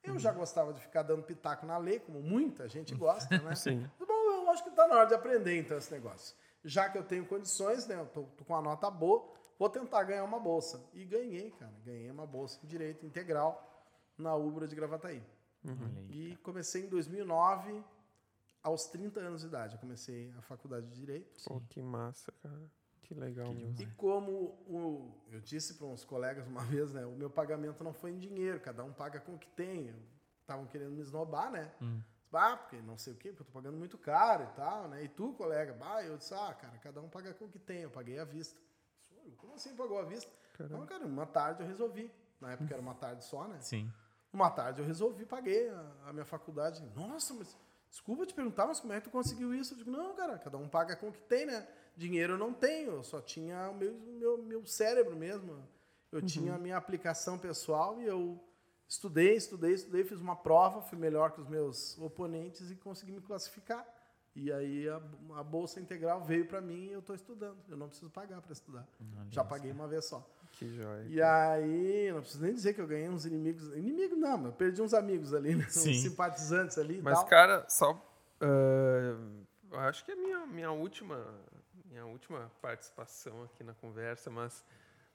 [0.03, 3.55] Eu já gostava de ficar dando pitaco na lei, como muita gente gosta, né?
[3.55, 3.89] Sim.
[3.97, 6.35] Bom, eu acho que está na hora de aprender então esse negócio.
[6.65, 7.95] Já que eu tenho condições, né?
[7.95, 10.85] Eu tô, tô com uma nota boa, vou tentar ganhar uma bolsa.
[10.93, 11.75] E ganhei, cara.
[11.85, 13.87] Ganhei uma bolsa em direito integral
[14.19, 15.23] na Ubra de Gravataí.
[15.65, 16.33] Aí.
[16.33, 17.85] E comecei em 2009,
[18.65, 19.75] aos 30 anos de idade.
[19.75, 21.45] Eu comecei a faculdade de direito.
[21.45, 22.69] Pô, que massa, cara.
[23.03, 23.83] Que legal mesmo.
[23.83, 24.33] E como
[24.67, 28.19] o, eu disse para uns colegas uma vez, né, o meu pagamento não foi em
[28.19, 29.95] dinheiro, cada um paga com o que tem.
[30.41, 31.73] Estavam querendo me esnobar, né?
[31.81, 32.01] Hum.
[32.33, 35.05] Ah, porque não sei o quê, porque eu tô pagando muito caro e tal, né?
[35.05, 37.83] E tu, colega, bah, eu disse, ah, cara, cada um paga com o que tem,
[37.83, 38.59] eu paguei à vista.
[39.37, 40.31] Como assim pagou à vista?
[40.55, 40.79] Caramba.
[40.79, 42.11] Não, cara, uma tarde eu resolvi.
[42.41, 43.61] Na época era uma tarde só, né?
[43.61, 43.91] Sim.
[44.33, 46.83] Uma tarde eu resolvi, paguei a, a minha faculdade.
[46.95, 47.57] Nossa, mas
[47.95, 49.73] desculpa te perguntar, mas como é que tu conseguiu isso?
[49.73, 51.65] Eu digo, não, cara, cada um paga com o que tem, né?
[51.97, 55.65] Dinheiro eu não tenho, eu só tinha o meu, meu, meu cérebro mesmo.
[56.11, 58.43] Eu tinha a minha aplicação pessoal e eu
[58.89, 63.21] estudei, estudei, estudei, fiz uma prova, fui melhor que os meus oponentes e consegui me
[63.21, 63.87] classificar.
[64.37, 65.01] E aí a,
[65.37, 67.57] a bolsa integral veio para mim e eu estou estudando.
[67.69, 68.87] Eu não preciso pagar para estudar.
[69.01, 70.29] Olha Já paguei uma vez só.
[70.53, 71.05] Que joia.
[71.09, 73.65] E aí, não preciso nem dizer que eu ganhei uns inimigos.
[73.77, 75.67] Inimigo não, mas eu perdi uns amigos ali, né?
[75.69, 75.91] Sim.
[75.91, 77.27] Uns simpatizantes ali Mas, tal.
[77.27, 78.01] cara, só.
[78.41, 81.27] eu acho que é a minha, minha, última,
[81.87, 84.65] minha última participação aqui na conversa, mas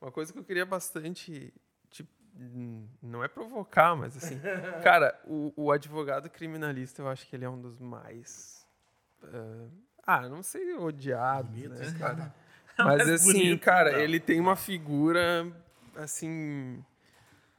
[0.01, 1.53] uma coisa que eu queria bastante.
[1.89, 4.39] Tipo, hum, não é provocar, mas assim.
[4.83, 8.58] cara, o, o advogado criminalista, eu acho que ele é um dos mais.
[10.05, 12.33] Ah, não sei, odiados, Bonito, né, esse cara?
[12.77, 13.99] Mas Mais assim, bonito, cara, não.
[13.99, 15.51] ele tem uma figura
[15.95, 16.83] assim.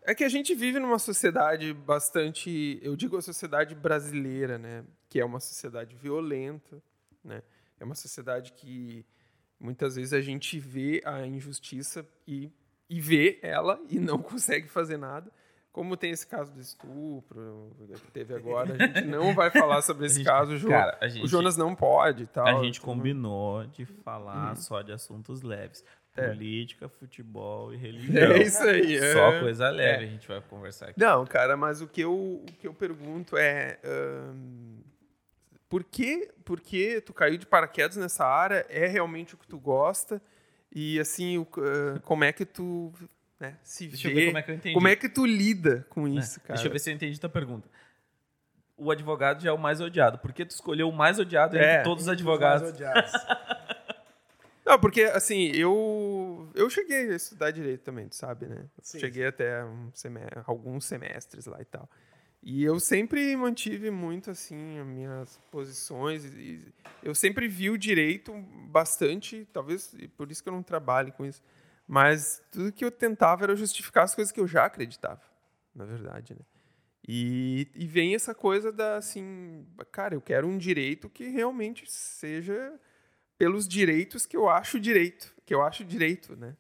[0.03, 5.21] É que a gente vive numa sociedade bastante, eu digo a sociedade brasileira, né, que
[5.21, 6.83] é uma sociedade violenta,
[7.23, 7.43] né?
[7.79, 9.05] É uma sociedade que
[9.59, 12.51] muitas vezes a gente vê a injustiça e,
[12.89, 15.31] e vê ela e não consegue fazer nada.
[15.73, 17.71] Como tem esse caso do estupro
[18.05, 20.99] que teve agora, a gente não vai falar sobre esse gente- caso, o, Jo- cara,
[21.01, 22.47] a o gente- Jonas não pode e tal.
[22.47, 25.85] A gente Então, combinou de falar só de assuntos leves.
[26.17, 26.27] É.
[26.27, 28.33] Política, futebol e religião.
[28.33, 28.97] É isso aí.
[28.97, 29.13] é.
[29.13, 30.09] Só coisa leve É.
[30.09, 30.99] a gente vai conversar aqui.
[30.99, 33.79] Não, cara, mas o que eu, o que eu pergunto é.
[33.85, 34.81] ahn,
[35.69, 38.67] por, que, por que tu caiu de paraquedas nessa área?
[38.69, 40.21] É realmente o que tu gosta?
[40.75, 42.93] E assim, o- ah, como é que tu
[43.41, 44.13] né, se Deixa vê?
[44.13, 44.75] eu ver como é que eu entendi.
[44.75, 46.21] como é que tu lida com né?
[46.21, 46.55] isso, cara?
[46.55, 47.69] Deixa eu ver se eu entendi tua pergunta.
[48.77, 50.19] O advogado já é o mais odiado.
[50.19, 51.83] Por que tu escolheu o mais odiado entre É.
[51.83, 52.69] todos os Mais advogados?
[52.71, 53.13] odiados.
[54.65, 58.67] Não, porque assim, eu eu cheguei a estudar direito também, tu sabe, né?
[58.81, 61.89] Sim, cheguei até um semestre, alguns semestres lá e tal.
[62.43, 66.63] E eu sempre mantive muito assim as minhas posições e
[67.03, 68.33] eu sempre vi o direito
[68.69, 71.43] bastante, talvez por isso que eu não trabalho com isso,
[71.93, 75.21] mas tudo que eu tentava era justificar as coisas que eu já acreditava,
[75.75, 76.41] na verdade, né?
[77.09, 82.79] E, e vem essa coisa da assim, cara, eu quero um direito que realmente seja
[83.37, 86.57] pelos direitos que eu acho direito, que eu acho direito, né?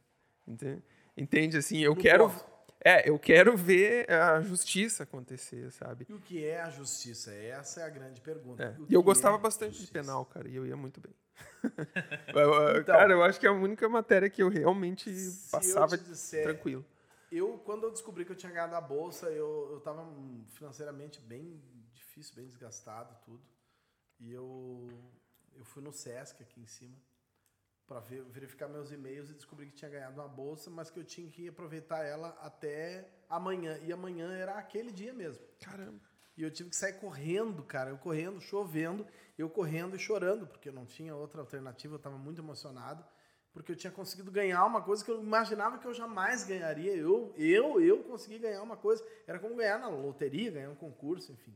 [0.48, 0.82] Entende?
[1.16, 2.44] Entende assim, eu No quero ponto.
[2.84, 6.06] é, eu quero ver a justiça acontecer, sabe?
[6.08, 7.32] E o que é a justiça?
[7.32, 8.64] Essa é a grande pergunta.
[8.64, 8.74] É.
[8.88, 9.92] E eu gostava é bastante de justiça?
[9.92, 11.14] penal, cara, e eu ia muito bem.
[12.80, 12.84] Então.
[12.84, 15.10] cara, eu acho que é a única matéria que eu realmente
[15.50, 16.84] passava eu disser tranquilo.
[17.30, 20.04] Eu, quando eu descobri que eu tinha ganhado a bolsa, eu, eu tava
[20.48, 21.62] financeiramente bem
[21.92, 23.42] difícil, bem desgastado, tudo.
[24.18, 24.88] E eu,
[25.54, 26.96] eu fui no Sesc aqui em cima
[27.86, 31.28] para verificar meus e-mails e descobri que tinha ganhado uma bolsa, mas que eu tinha
[31.28, 33.78] que aproveitar ela até amanhã.
[33.82, 35.44] E amanhã era aquele dia mesmo.
[35.60, 36.09] Caramba.
[36.40, 37.90] E eu tive que sair correndo, cara.
[37.90, 39.06] Eu correndo, chovendo,
[39.36, 43.04] eu correndo e chorando, porque eu não tinha outra alternativa, eu estava muito emocionado,
[43.52, 46.96] porque eu tinha conseguido ganhar uma coisa que eu imaginava que eu jamais ganharia.
[46.96, 49.06] Eu, eu, eu consegui ganhar uma coisa.
[49.26, 51.54] Era como ganhar na loteria, ganhar um concurso, enfim.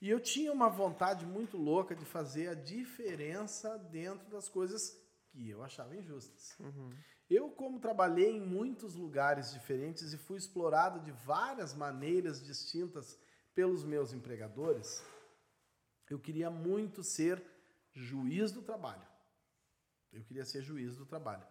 [0.00, 5.48] E eu tinha uma vontade muito louca de fazer a diferença dentro das coisas que
[5.50, 6.58] eu achava injustas.
[6.58, 6.90] Uhum.
[7.28, 13.16] Eu, como trabalhei em muitos lugares diferentes e fui explorado de várias maneiras distintas
[13.54, 15.04] pelos meus empregadores,
[16.08, 17.42] eu queria muito ser
[17.92, 19.06] juiz do trabalho.
[20.12, 21.46] Eu queria ser juiz do trabalho.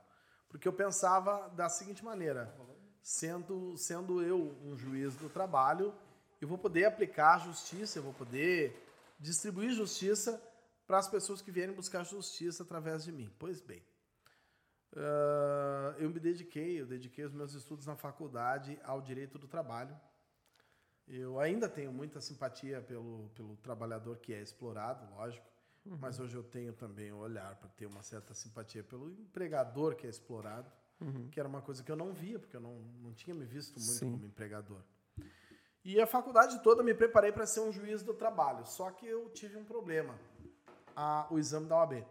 [0.49, 2.53] Porque eu pensava da seguinte maneira:
[3.01, 5.93] sendo, sendo eu um juiz do trabalho,
[6.41, 8.85] eu vou poder aplicar justiça, eu vou poder
[9.19, 10.41] distribuir justiça
[10.87, 13.31] para as pessoas que vierem buscar justiça através de mim.
[13.37, 13.83] Pois bem,
[15.99, 19.95] eu me dediquei, eu dediquei os meus estudos na faculdade ao direito do trabalho.
[21.09, 25.45] Eu ainda tenho muita simpatia pelo, pelo trabalhador que é explorado, lógico,
[25.83, 25.97] uhum.
[25.99, 30.05] mas hoje eu tenho também o olhar para ter uma certa simpatia pelo empregador que
[30.05, 30.71] é explorado,
[31.01, 31.27] uhum.
[31.31, 33.79] que era uma coisa que eu não via, porque eu não, não tinha me visto
[33.79, 34.11] muito Sim.
[34.11, 34.81] como empregador.
[35.83, 39.29] E a faculdade toda me preparei para ser um juiz do trabalho, só que eu
[39.29, 40.13] tive um problema
[40.95, 42.05] a, o exame da OAB.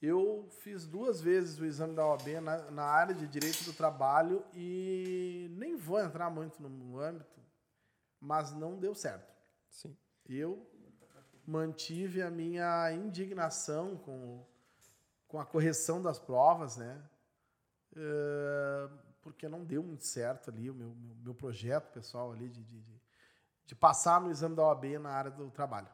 [0.00, 4.44] Eu fiz duas vezes o exame da OAB na, na, área de direito do trabalho
[4.52, 7.40] e nem vou entrar muito no âmbito,
[8.20, 9.34] mas não deu certo.
[9.70, 9.96] Sim.
[10.28, 10.70] Eu
[11.46, 14.44] mantive a minha indignação com,
[15.26, 17.02] com a correção das provas, né?
[17.92, 22.62] Uh, porque não deu muito certo ali o meu, meu, meu projeto pessoal ali de,
[22.62, 23.00] de,
[23.64, 25.88] de passar no exame da OAB na área do trabalho.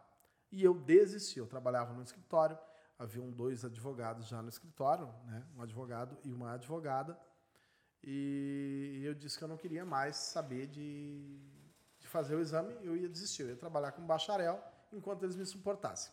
[0.50, 1.38] E eu desisti.
[1.38, 2.58] Eu trabalhava no escritório,
[3.02, 5.44] haviam dois advogados já no escritório, né?
[5.56, 7.18] um advogado e uma advogada.
[8.02, 11.38] E eu disse que eu não queria mais saber de,
[11.98, 13.42] de fazer o exame, eu ia desistir.
[13.42, 14.62] Eu ia trabalhar como bacharel
[14.92, 16.12] enquanto eles me suportassem.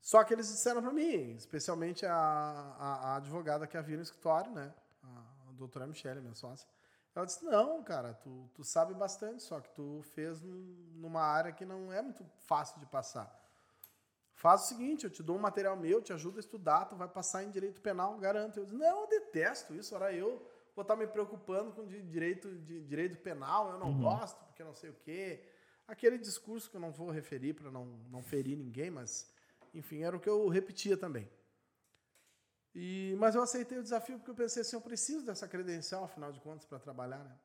[0.00, 4.52] Só que eles disseram para mim, especialmente a, a, a, advogada que havia no escritório,
[4.52, 4.72] né?
[5.02, 6.68] a, a doutora Michelle, minha sócia,
[7.14, 11.64] ela disse: Não, cara, tu, tu sabe bastante, só que tu fez numa área que
[11.64, 13.45] não é muito fácil de passar.
[14.36, 17.08] Faz o seguinte: eu te dou um material meu, te ajudo a estudar, tu vai
[17.08, 18.58] passar em direito penal, garanto.
[18.58, 22.82] Eu disse: Não, eu detesto isso, era eu vou estar me preocupando com direito, de,
[22.82, 24.02] direito penal, eu não uhum.
[24.02, 25.42] gosto, porque não sei o quê.
[25.88, 29.32] Aquele discurso que eu não vou referir para não, não ferir ninguém, mas,
[29.72, 31.30] enfim, era o que eu repetia também.
[32.74, 36.30] E, mas eu aceitei o desafio porque eu pensei assim, eu preciso dessa credencial, afinal
[36.30, 37.38] de contas, para trabalhar, né?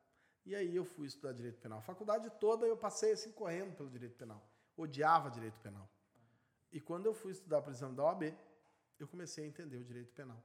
[0.46, 1.80] E aí eu fui estudar direito penal.
[1.80, 4.46] A faculdade toda eu passei assim correndo pelo direito penal.
[4.76, 5.88] Odiava direito penal.
[6.72, 8.34] E quando eu fui estudar para o exame da OAB,
[9.00, 10.42] eu comecei a entender o direito penal.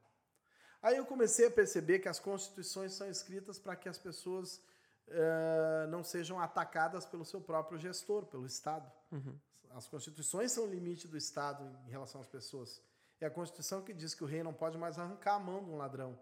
[0.83, 4.63] Aí eu comecei a perceber que as constituições são escritas para que as pessoas
[5.09, 8.91] uh, não sejam atacadas pelo seu próprio gestor, pelo Estado.
[9.11, 9.39] Uhum.
[9.71, 12.81] As constituições são o limite do Estado em relação às pessoas.
[13.21, 15.71] É a Constituição que diz que o rei não pode mais arrancar a mão de
[15.71, 16.19] um ladrão.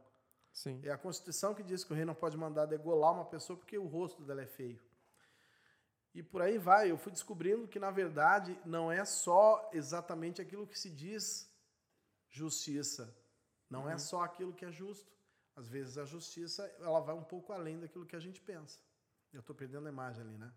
[0.52, 0.80] Sim.
[0.84, 3.76] É a Constituição que diz que o rei não pode mandar degolar uma pessoa porque
[3.76, 4.80] o rosto dela é feio.
[6.14, 6.90] E por aí vai.
[6.90, 11.50] Eu fui descobrindo que, na verdade, não é só exatamente aquilo que se diz
[12.30, 13.12] justiça.
[13.68, 13.90] Não é uhum.
[13.90, 15.12] é só aquilo que é justo.
[15.56, 18.78] Às vezes a justiça ela vai um pouco além daquilo que a gente pensa.
[19.32, 20.52] Eu estou perdendo a imagem ali, né?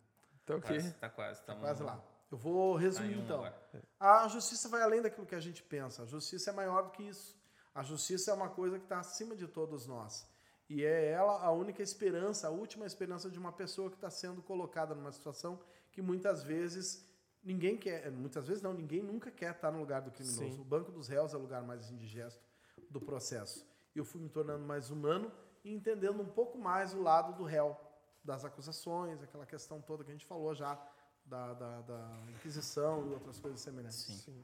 [0.45, 0.77] Tá, okay.
[0.77, 1.41] quase, tá quase.
[1.41, 2.03] Tá, tá quase lá.
[2.31, 3.53] Eu vou resumir tá então.
[3.99, 6.03] A justiça vai além daquilo que a gente pensa.
[6.03, 7.37] A justiça é maior do que isso.
[7.73, 10.27] A justiça é uma coisa que está acima de todos nós.
[10.69, 14.41] E é ela a única esperança, a última esperança de uma pessoa que está sendo
[14.41, 15.59] colocada numa situação
[15.91, 17.07] que muitas vezes
[17.43, 18.11] ninguém quer.
[18.11, 20.55] Muitas vezes não, ninguém nunca quer estar no lugar do criminoso.
[20.55, 20.61] Sim.
[20.61, 22.43] O banco dos réus é o lugar mais indigesto
[22.89, 23.65] do processo.
[23.95, 25.31] E eu fui me tornando mais humano
[25.63, 27.75] e entendendo um pouco mais o lado do réu,
[28.23, 30.77] das acusações, aquela questão toda que a gente falou já
[31.25, 33.99] da, da, da Inquisição e outras coisas semelhantes.
[33.99, 34.17] Sim.
[34.17, 34.43] Sim.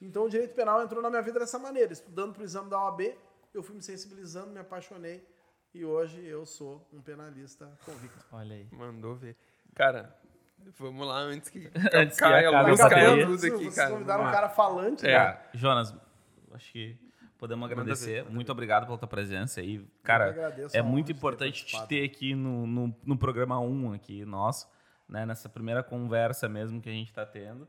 [0.00, 1.92] Então o direito penal entrou na minha vida dessa maneira.
[1.92, 3.16] Estudando para o exame da OAB,
[3.54, 5.24] eu fui me sensibilizando, me apaixonei
[5.74, 8.24] e hoje eu sou um penalista convicto.
[8.32, 8.66] Olha aí.
[8.72, 9.36] Mandou ver.
[9.74, 10.16] Cara,
[10.78, 13.90] vamos lá antes que antes caia a luz, caia tudo aqui, Vocês cara.
[13.90, 15.12] convidaram um cara falante, é.
[15.12, 15.50] Cara.
[15.54, 15.94] Jonas,
[16.52, 16.96] acho que
[17.38, 18.24] podemos agradecer.
[18.24, 19.86] Ver, muito obrigado pela tua presença aí.
[20.02, 24.68] Cara, é muito importante te ter aqui no, no, no programa 1 aqui nosso
[25.10, 27.68] né, nessa primeira conversa mesmo que a gente está tendo.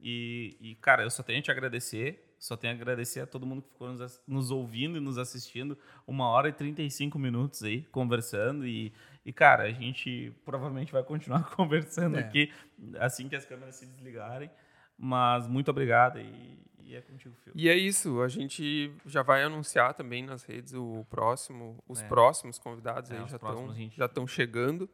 [0.00, 2.23] E, e, cara, eu só tenho a te agradecer.
[2.44, 5.78] Só tenho a agradecer a todo mundo que ficou nos, nos ouvindo e nos assistindo.
[6.06, 8.66] Uma hora e 35 minutos aí, conversando.
[8.66, 8.92] E,
[9.24, 12.20] e, cara, a gente provavelmente vai continuar conversando É.
[12.20, 12.52] aqui
[13.00, 14.50] assim que as câmeras se desligarem.
[14.98, 17.54] Mas muito obrigado e, e é contigo, Fio.
[17.56, 22.06] E é isso, a gente já vai anunciar também nas redes o próximo, os É.
[22.08, 24.86] próximos convidados É, aí já estão gente- já estão chegando.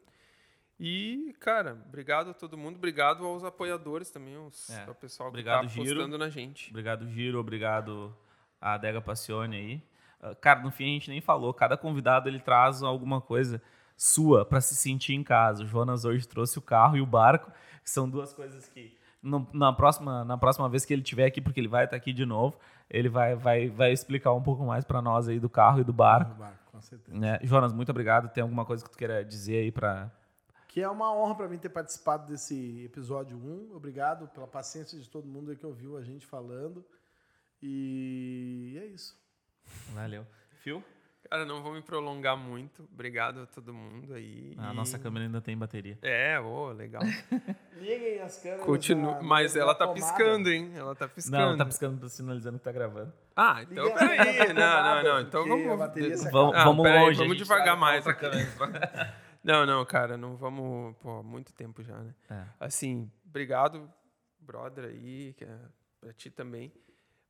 [0.83, 4.85] E, cara, obrigado a todo mundo, obrigado aos apoiadores também, os, É.
[4.87, 5.91] ao pessoal Obrigado, que tá Giro.
[5.99, 6.69] apostando na gente.
[6.71, 7.39] Obrigado, Giro.
[7.39, 8.15] Obrigado
[8.59, 9.83] a Adega Passione aí.
[10.19, 11.53] Ah, Cara, no fim a gente nem falou.
[11.53, 13.61] Cada convidado ele traz alguma coisa
[13.95, 15.63] sua para se sentir em casa.
[15.63, 17.51] O Jonas hoje trouxe o carro e o barco,
[17.83, 21.39] que são duas coisas que no- na próxima na próxima vez que ele estiver aqui,
[21.39, 22.57] porque ele vai estar aqui de novo,
[22.89, 25.93] ele vai vai vai explicar um pouco mais para nós aí do carro e do
[25.93, 26.31] barco.
[26.31, 27.15] No barco, com certeza.
[27.15, 27.37] Né?
[27.43, 28.31] Jonas, muito obrigado.
[28.33, 30.09] Tem alguma coisa que tu queira dizer aí para
[30.71, 33.75] Que é uma honra para mim ter participado desse episódio 1.
[33.75, 36.85] Obrigado pela paciência de todo mundo aí que ouviu a gente falando.
[37.61, 39.13] E é isso.
[39.93, 40.25] Valeu.
[40.61, 40.81] Fio?
[41.29, 42.87] Cara, não vou me prolongar muito.
[42.93, 44.53] Obrigado a todo mundo aí.
[44.57, 45.97] A E- nossa câmera ainda tem bateria.
[46.01, 47.01] É, ô, legal.
[47.75, 48.65] Liguem as câmeras.
[48.65, 49.93] Continua, na- mas na ela tá tomada.
[50.01, 50.71] piscando, hein?
[50.73, 51.37] Ela tá piscando.
[51.37, 53.13] Não, tá piscando, sinalizando que tá gravando.
[53.35, 54.53] Ah, então peraí.
[54.53, 55.19] Não, a não, não.
[55.21, 55.67] Então vamos.
[55.81, 57.19] a Vamos, Ah, vamos longe.
[57.19, 58.21] vamos a devagar mais aqui.
[58.21, 59.15] câmera.
[59.43, 60.95] Não, não, cara, não vamos.
[60.97, 62.13] Pô, muito tempo já, né?
[62.29, 62.43] É.
[62.59, 63.91] Assim, obrigado,
[64.39, 65.57] brother aí, que é
[65.99, 66.71] pra ti também.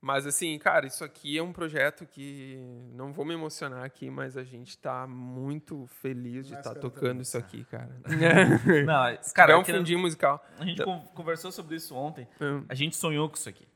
[0.03, 2.57] Mas assim, cara, isso aqui é um projeto que
[2.95, 7.21] não vou me emocionar aqui, mas a gente tá muito feliz de estar cara, tocando
[7.21, 7.95] isso aqui, cara.
[8.83, 10.43] Não, Cara, cara, é um fundinho musical.
[10.57, 12.27] a gente con- conversou sobre isso ontem.
[12.41, 13.67] Hum, A gente sonhou com isso aqui.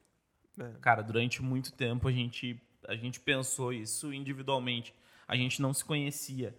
[0.59, 0.71] É.
[0.81, 4.95] Cara, durante muito tempo a gente, a gente pensou isso individualmente.
[5.27, 6.55] A gente não se conhecia.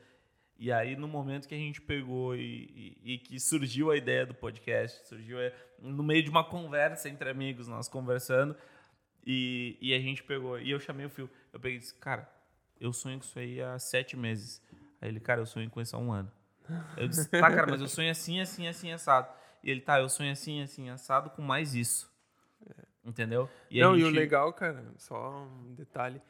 [0.59, 4.25] E aí, no momento que a gente pegou e, e- e que surgiu a ideia
[4.25, 8.57] do podcast, surgiu é, no meio de uma conversa entre amigos, nós conversando,
[9.27, 10.59] e, e a gente pegou.
[10.59, 11.29] E eu chamei o Fio.
[11.53, 12.31] Eu peguei e disse, cara,
[12.81, 14.63] eu sonho com isso aí há sete meses.
[15.01, 16.33] Aí ele, cara, eu sonho com isso há um ano.
[16.97, 19.29] Eu disse, tá, cara, mas eu sonho assim, assim, assim, assado.
[19.63, 22.11] E ele, tá, eu sonho assim, assim, assado com mais isso.
[23.05, 23.49] Entendeu?
[23.71, 26.21] E não, e o gente- legal, cara, só um detalhe.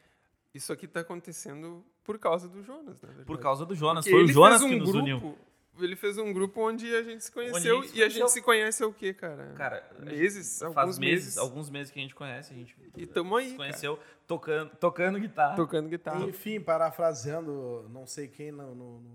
[0.52, 3.26] Isso aqui tá acontecendo por causa do Jonas, na verdade.
[3.26, 4.04] Por causa do Jonas.
[4.04, 5.38] Porque Foi o Jonas fez que um nos grupo, uniu.
[5.78, 8.20] Ele fez um grupo onde a gente se conheceu a gente se e a conheceu.
[8.22, 9.52] gente se conhece há o quê, cara?
[9.56, 11.38] Cara, meses, faz alguns meses, meses.
[11.38, 15.20] alguns meses que a gente conhece, a gente E tamo aí, se conheceu tocando, tocando
[15.20, 15.54] guitarra.
[15.54, 16.24] tocando guitarra.
[16.24, 19.10] Enfim, parafraseando não sei quem no, no, no,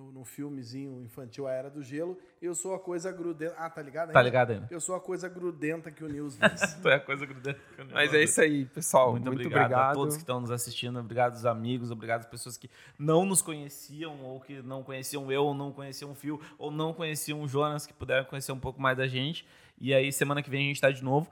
[0.00, 3.54] no filmezinho infantil A Era do Gelo, eu sou a coisa grudenta.
[3.58, 4.12] Ah, tá ligado?
[4.12, 4.22] Tá ainda?
[4.22, 4.68] ligado ainda?
[4.70, 6.74] Eu sou a coisa grudenta que o Nils diz.
[6.74, 7.58] Tu é a coisa grudenta.
[7.74, 9.12] que eu nem Mas é isso aí, pessoal.
[9.12, 9.90] Muito, Muito, obrigado, obrigado.
[9.90, 13.42] a todos que estão nos assistindo, obrigado aos amigos, obrigado às pessoas que não nos
[13.42, 17.48] conheciam, ou que não conheciam eu, ou não conheciam o Fio, ou não conheciam o
[17.48, 19.46] Jonas, que puderam conhecer um pouco mais da gente.
[19.80, 21.28] E aí, semana que vem a gente está de novo.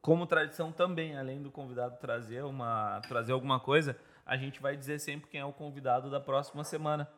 [0.00, 4.98] Como tradição também, além do convidado trazer, uma, trazer alguma coisa, a gente vai dizer
[4.98, 7.08] sempre quem é o convidado da próxima semana.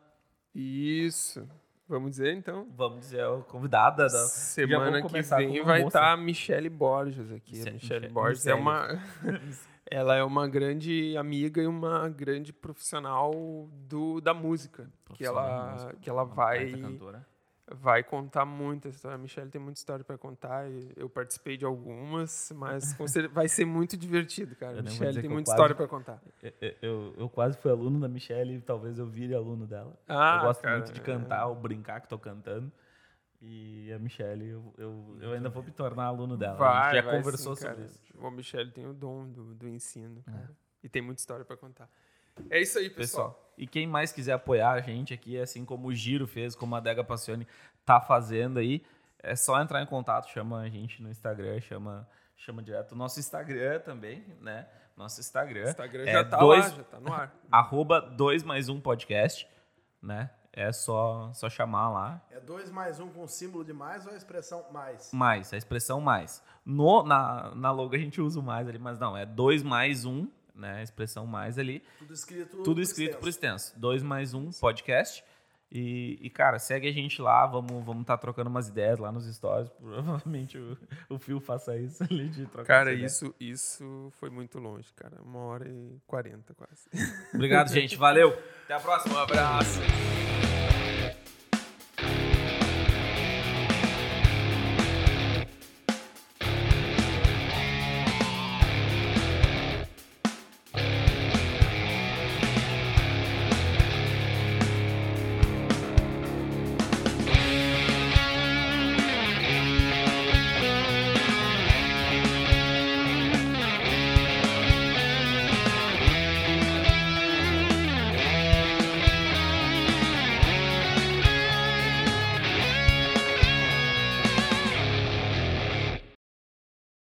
[0.55, 1.47] Isso.
[1.87, 2.65] Vamos dizer, então?
[2.75, 4.09] Vamos dizer, é o convidado da.
[4.09, 5.97] Semana que vem vai moça.
[5.99, 7.51] estar a Michele Borges aqui.
[7.57, 8.99] Michele- a Michele Michele- Borges é uma...
[9.91, 13.31] ela é uma grande amiga e uma grande profissional
[13.87, 14.89] do, da música.
[15.13, 16.73] Que ela, música, que ela vai...
[17.71, 19.15] vai contar muita história.
[19.15, 20.69] A Michelle tem muita história para contar.
[20.69, 22.95] e Eu participei de algumas, mas
[23.31, 24.79] vai ser muito divertido, cara.
[24.79, 26.21] A Michelle tem muita quase- história para contar.
[26.41, 29.97] Eu, eu, eu quase fui aluno da Michelle e talvez eu vire aluno dela.
[30.07, 32.71] Ah, eu gosto cara, muito de cantar ou brincar que tô cantando.
[33.41, 36.53] E a Michelle, eu, eu, eu ainda vou me tornar aluno dela.
[36.55, 37.87] a Vai, gente já vai conversou sim, sobre cara.
[37.87, 38.01] isso.
[38.17, 40.47] O Michelle tem o dom do, do ensino, É.
[40.83, 41.89] E tem muita história para contar.
[42.49, 43.29] É isso aí, pessoal.
[43.31, 46.75] Pessoal, e quem mais quiser apoiar a gente aqui, assim como o Giro fez, como
[46.75, 47.47] a Dega Passione
[47.85, 48.83] tá fazendo aí,
[49.19, 53.19] é só entrar em contato, chama a gente no Instagram, chama, chama direto o nosso
[53.19, 54.67] Instagram também, né?
[54.95, 55.65] Nosso Instagram.
[55.65, 57.35] O Instagram é já tá dois, lá, já tá no ar.
[57.51, 59.47] arroba 2 mais um podcast,
[60.01, 60.29] né?
[60.53, 62.21] É só, só chamar lá.
[62.31, 65.11] É dois mais um com símbolo de mais ou a expressão mais?
[65.11, 66.41] Mais, a expressão mais.
[66.63, 70.05] No, na, na logo a gente usa o mais ali, mas não, é 2 mais
[70.05, 70.77] um, né?
[70.77, 71.83] A expressão mais ali.
[71.99, 73.65] Tudo escrito Tudo por escrito por extenso.
[73.67, 73.79] extenso.
[73.79, 75.23] 2 mais um podcast.
[75.71, 79.11] E, e, cara, segue a gente lá, vamos estar vamos tá trocando umas ideias lá
[79.11, 79.69] nos stories.
[79.81, 80.77] Provavelmente o,
[81.09, 83.05] o Phil faça isso ali de trocar Cara, ideia.
[83.05, 85.21] isso, isso foi muito longe, cara.
[85.21, 86.87] Uma hora e quarenta quase.
[87.33, 87.97] Obrigado, gente.
[87.97, 88.29] Valeu.
[88.63, 89.15] Até a próxima.
[89.15, 89.79] Um abraço.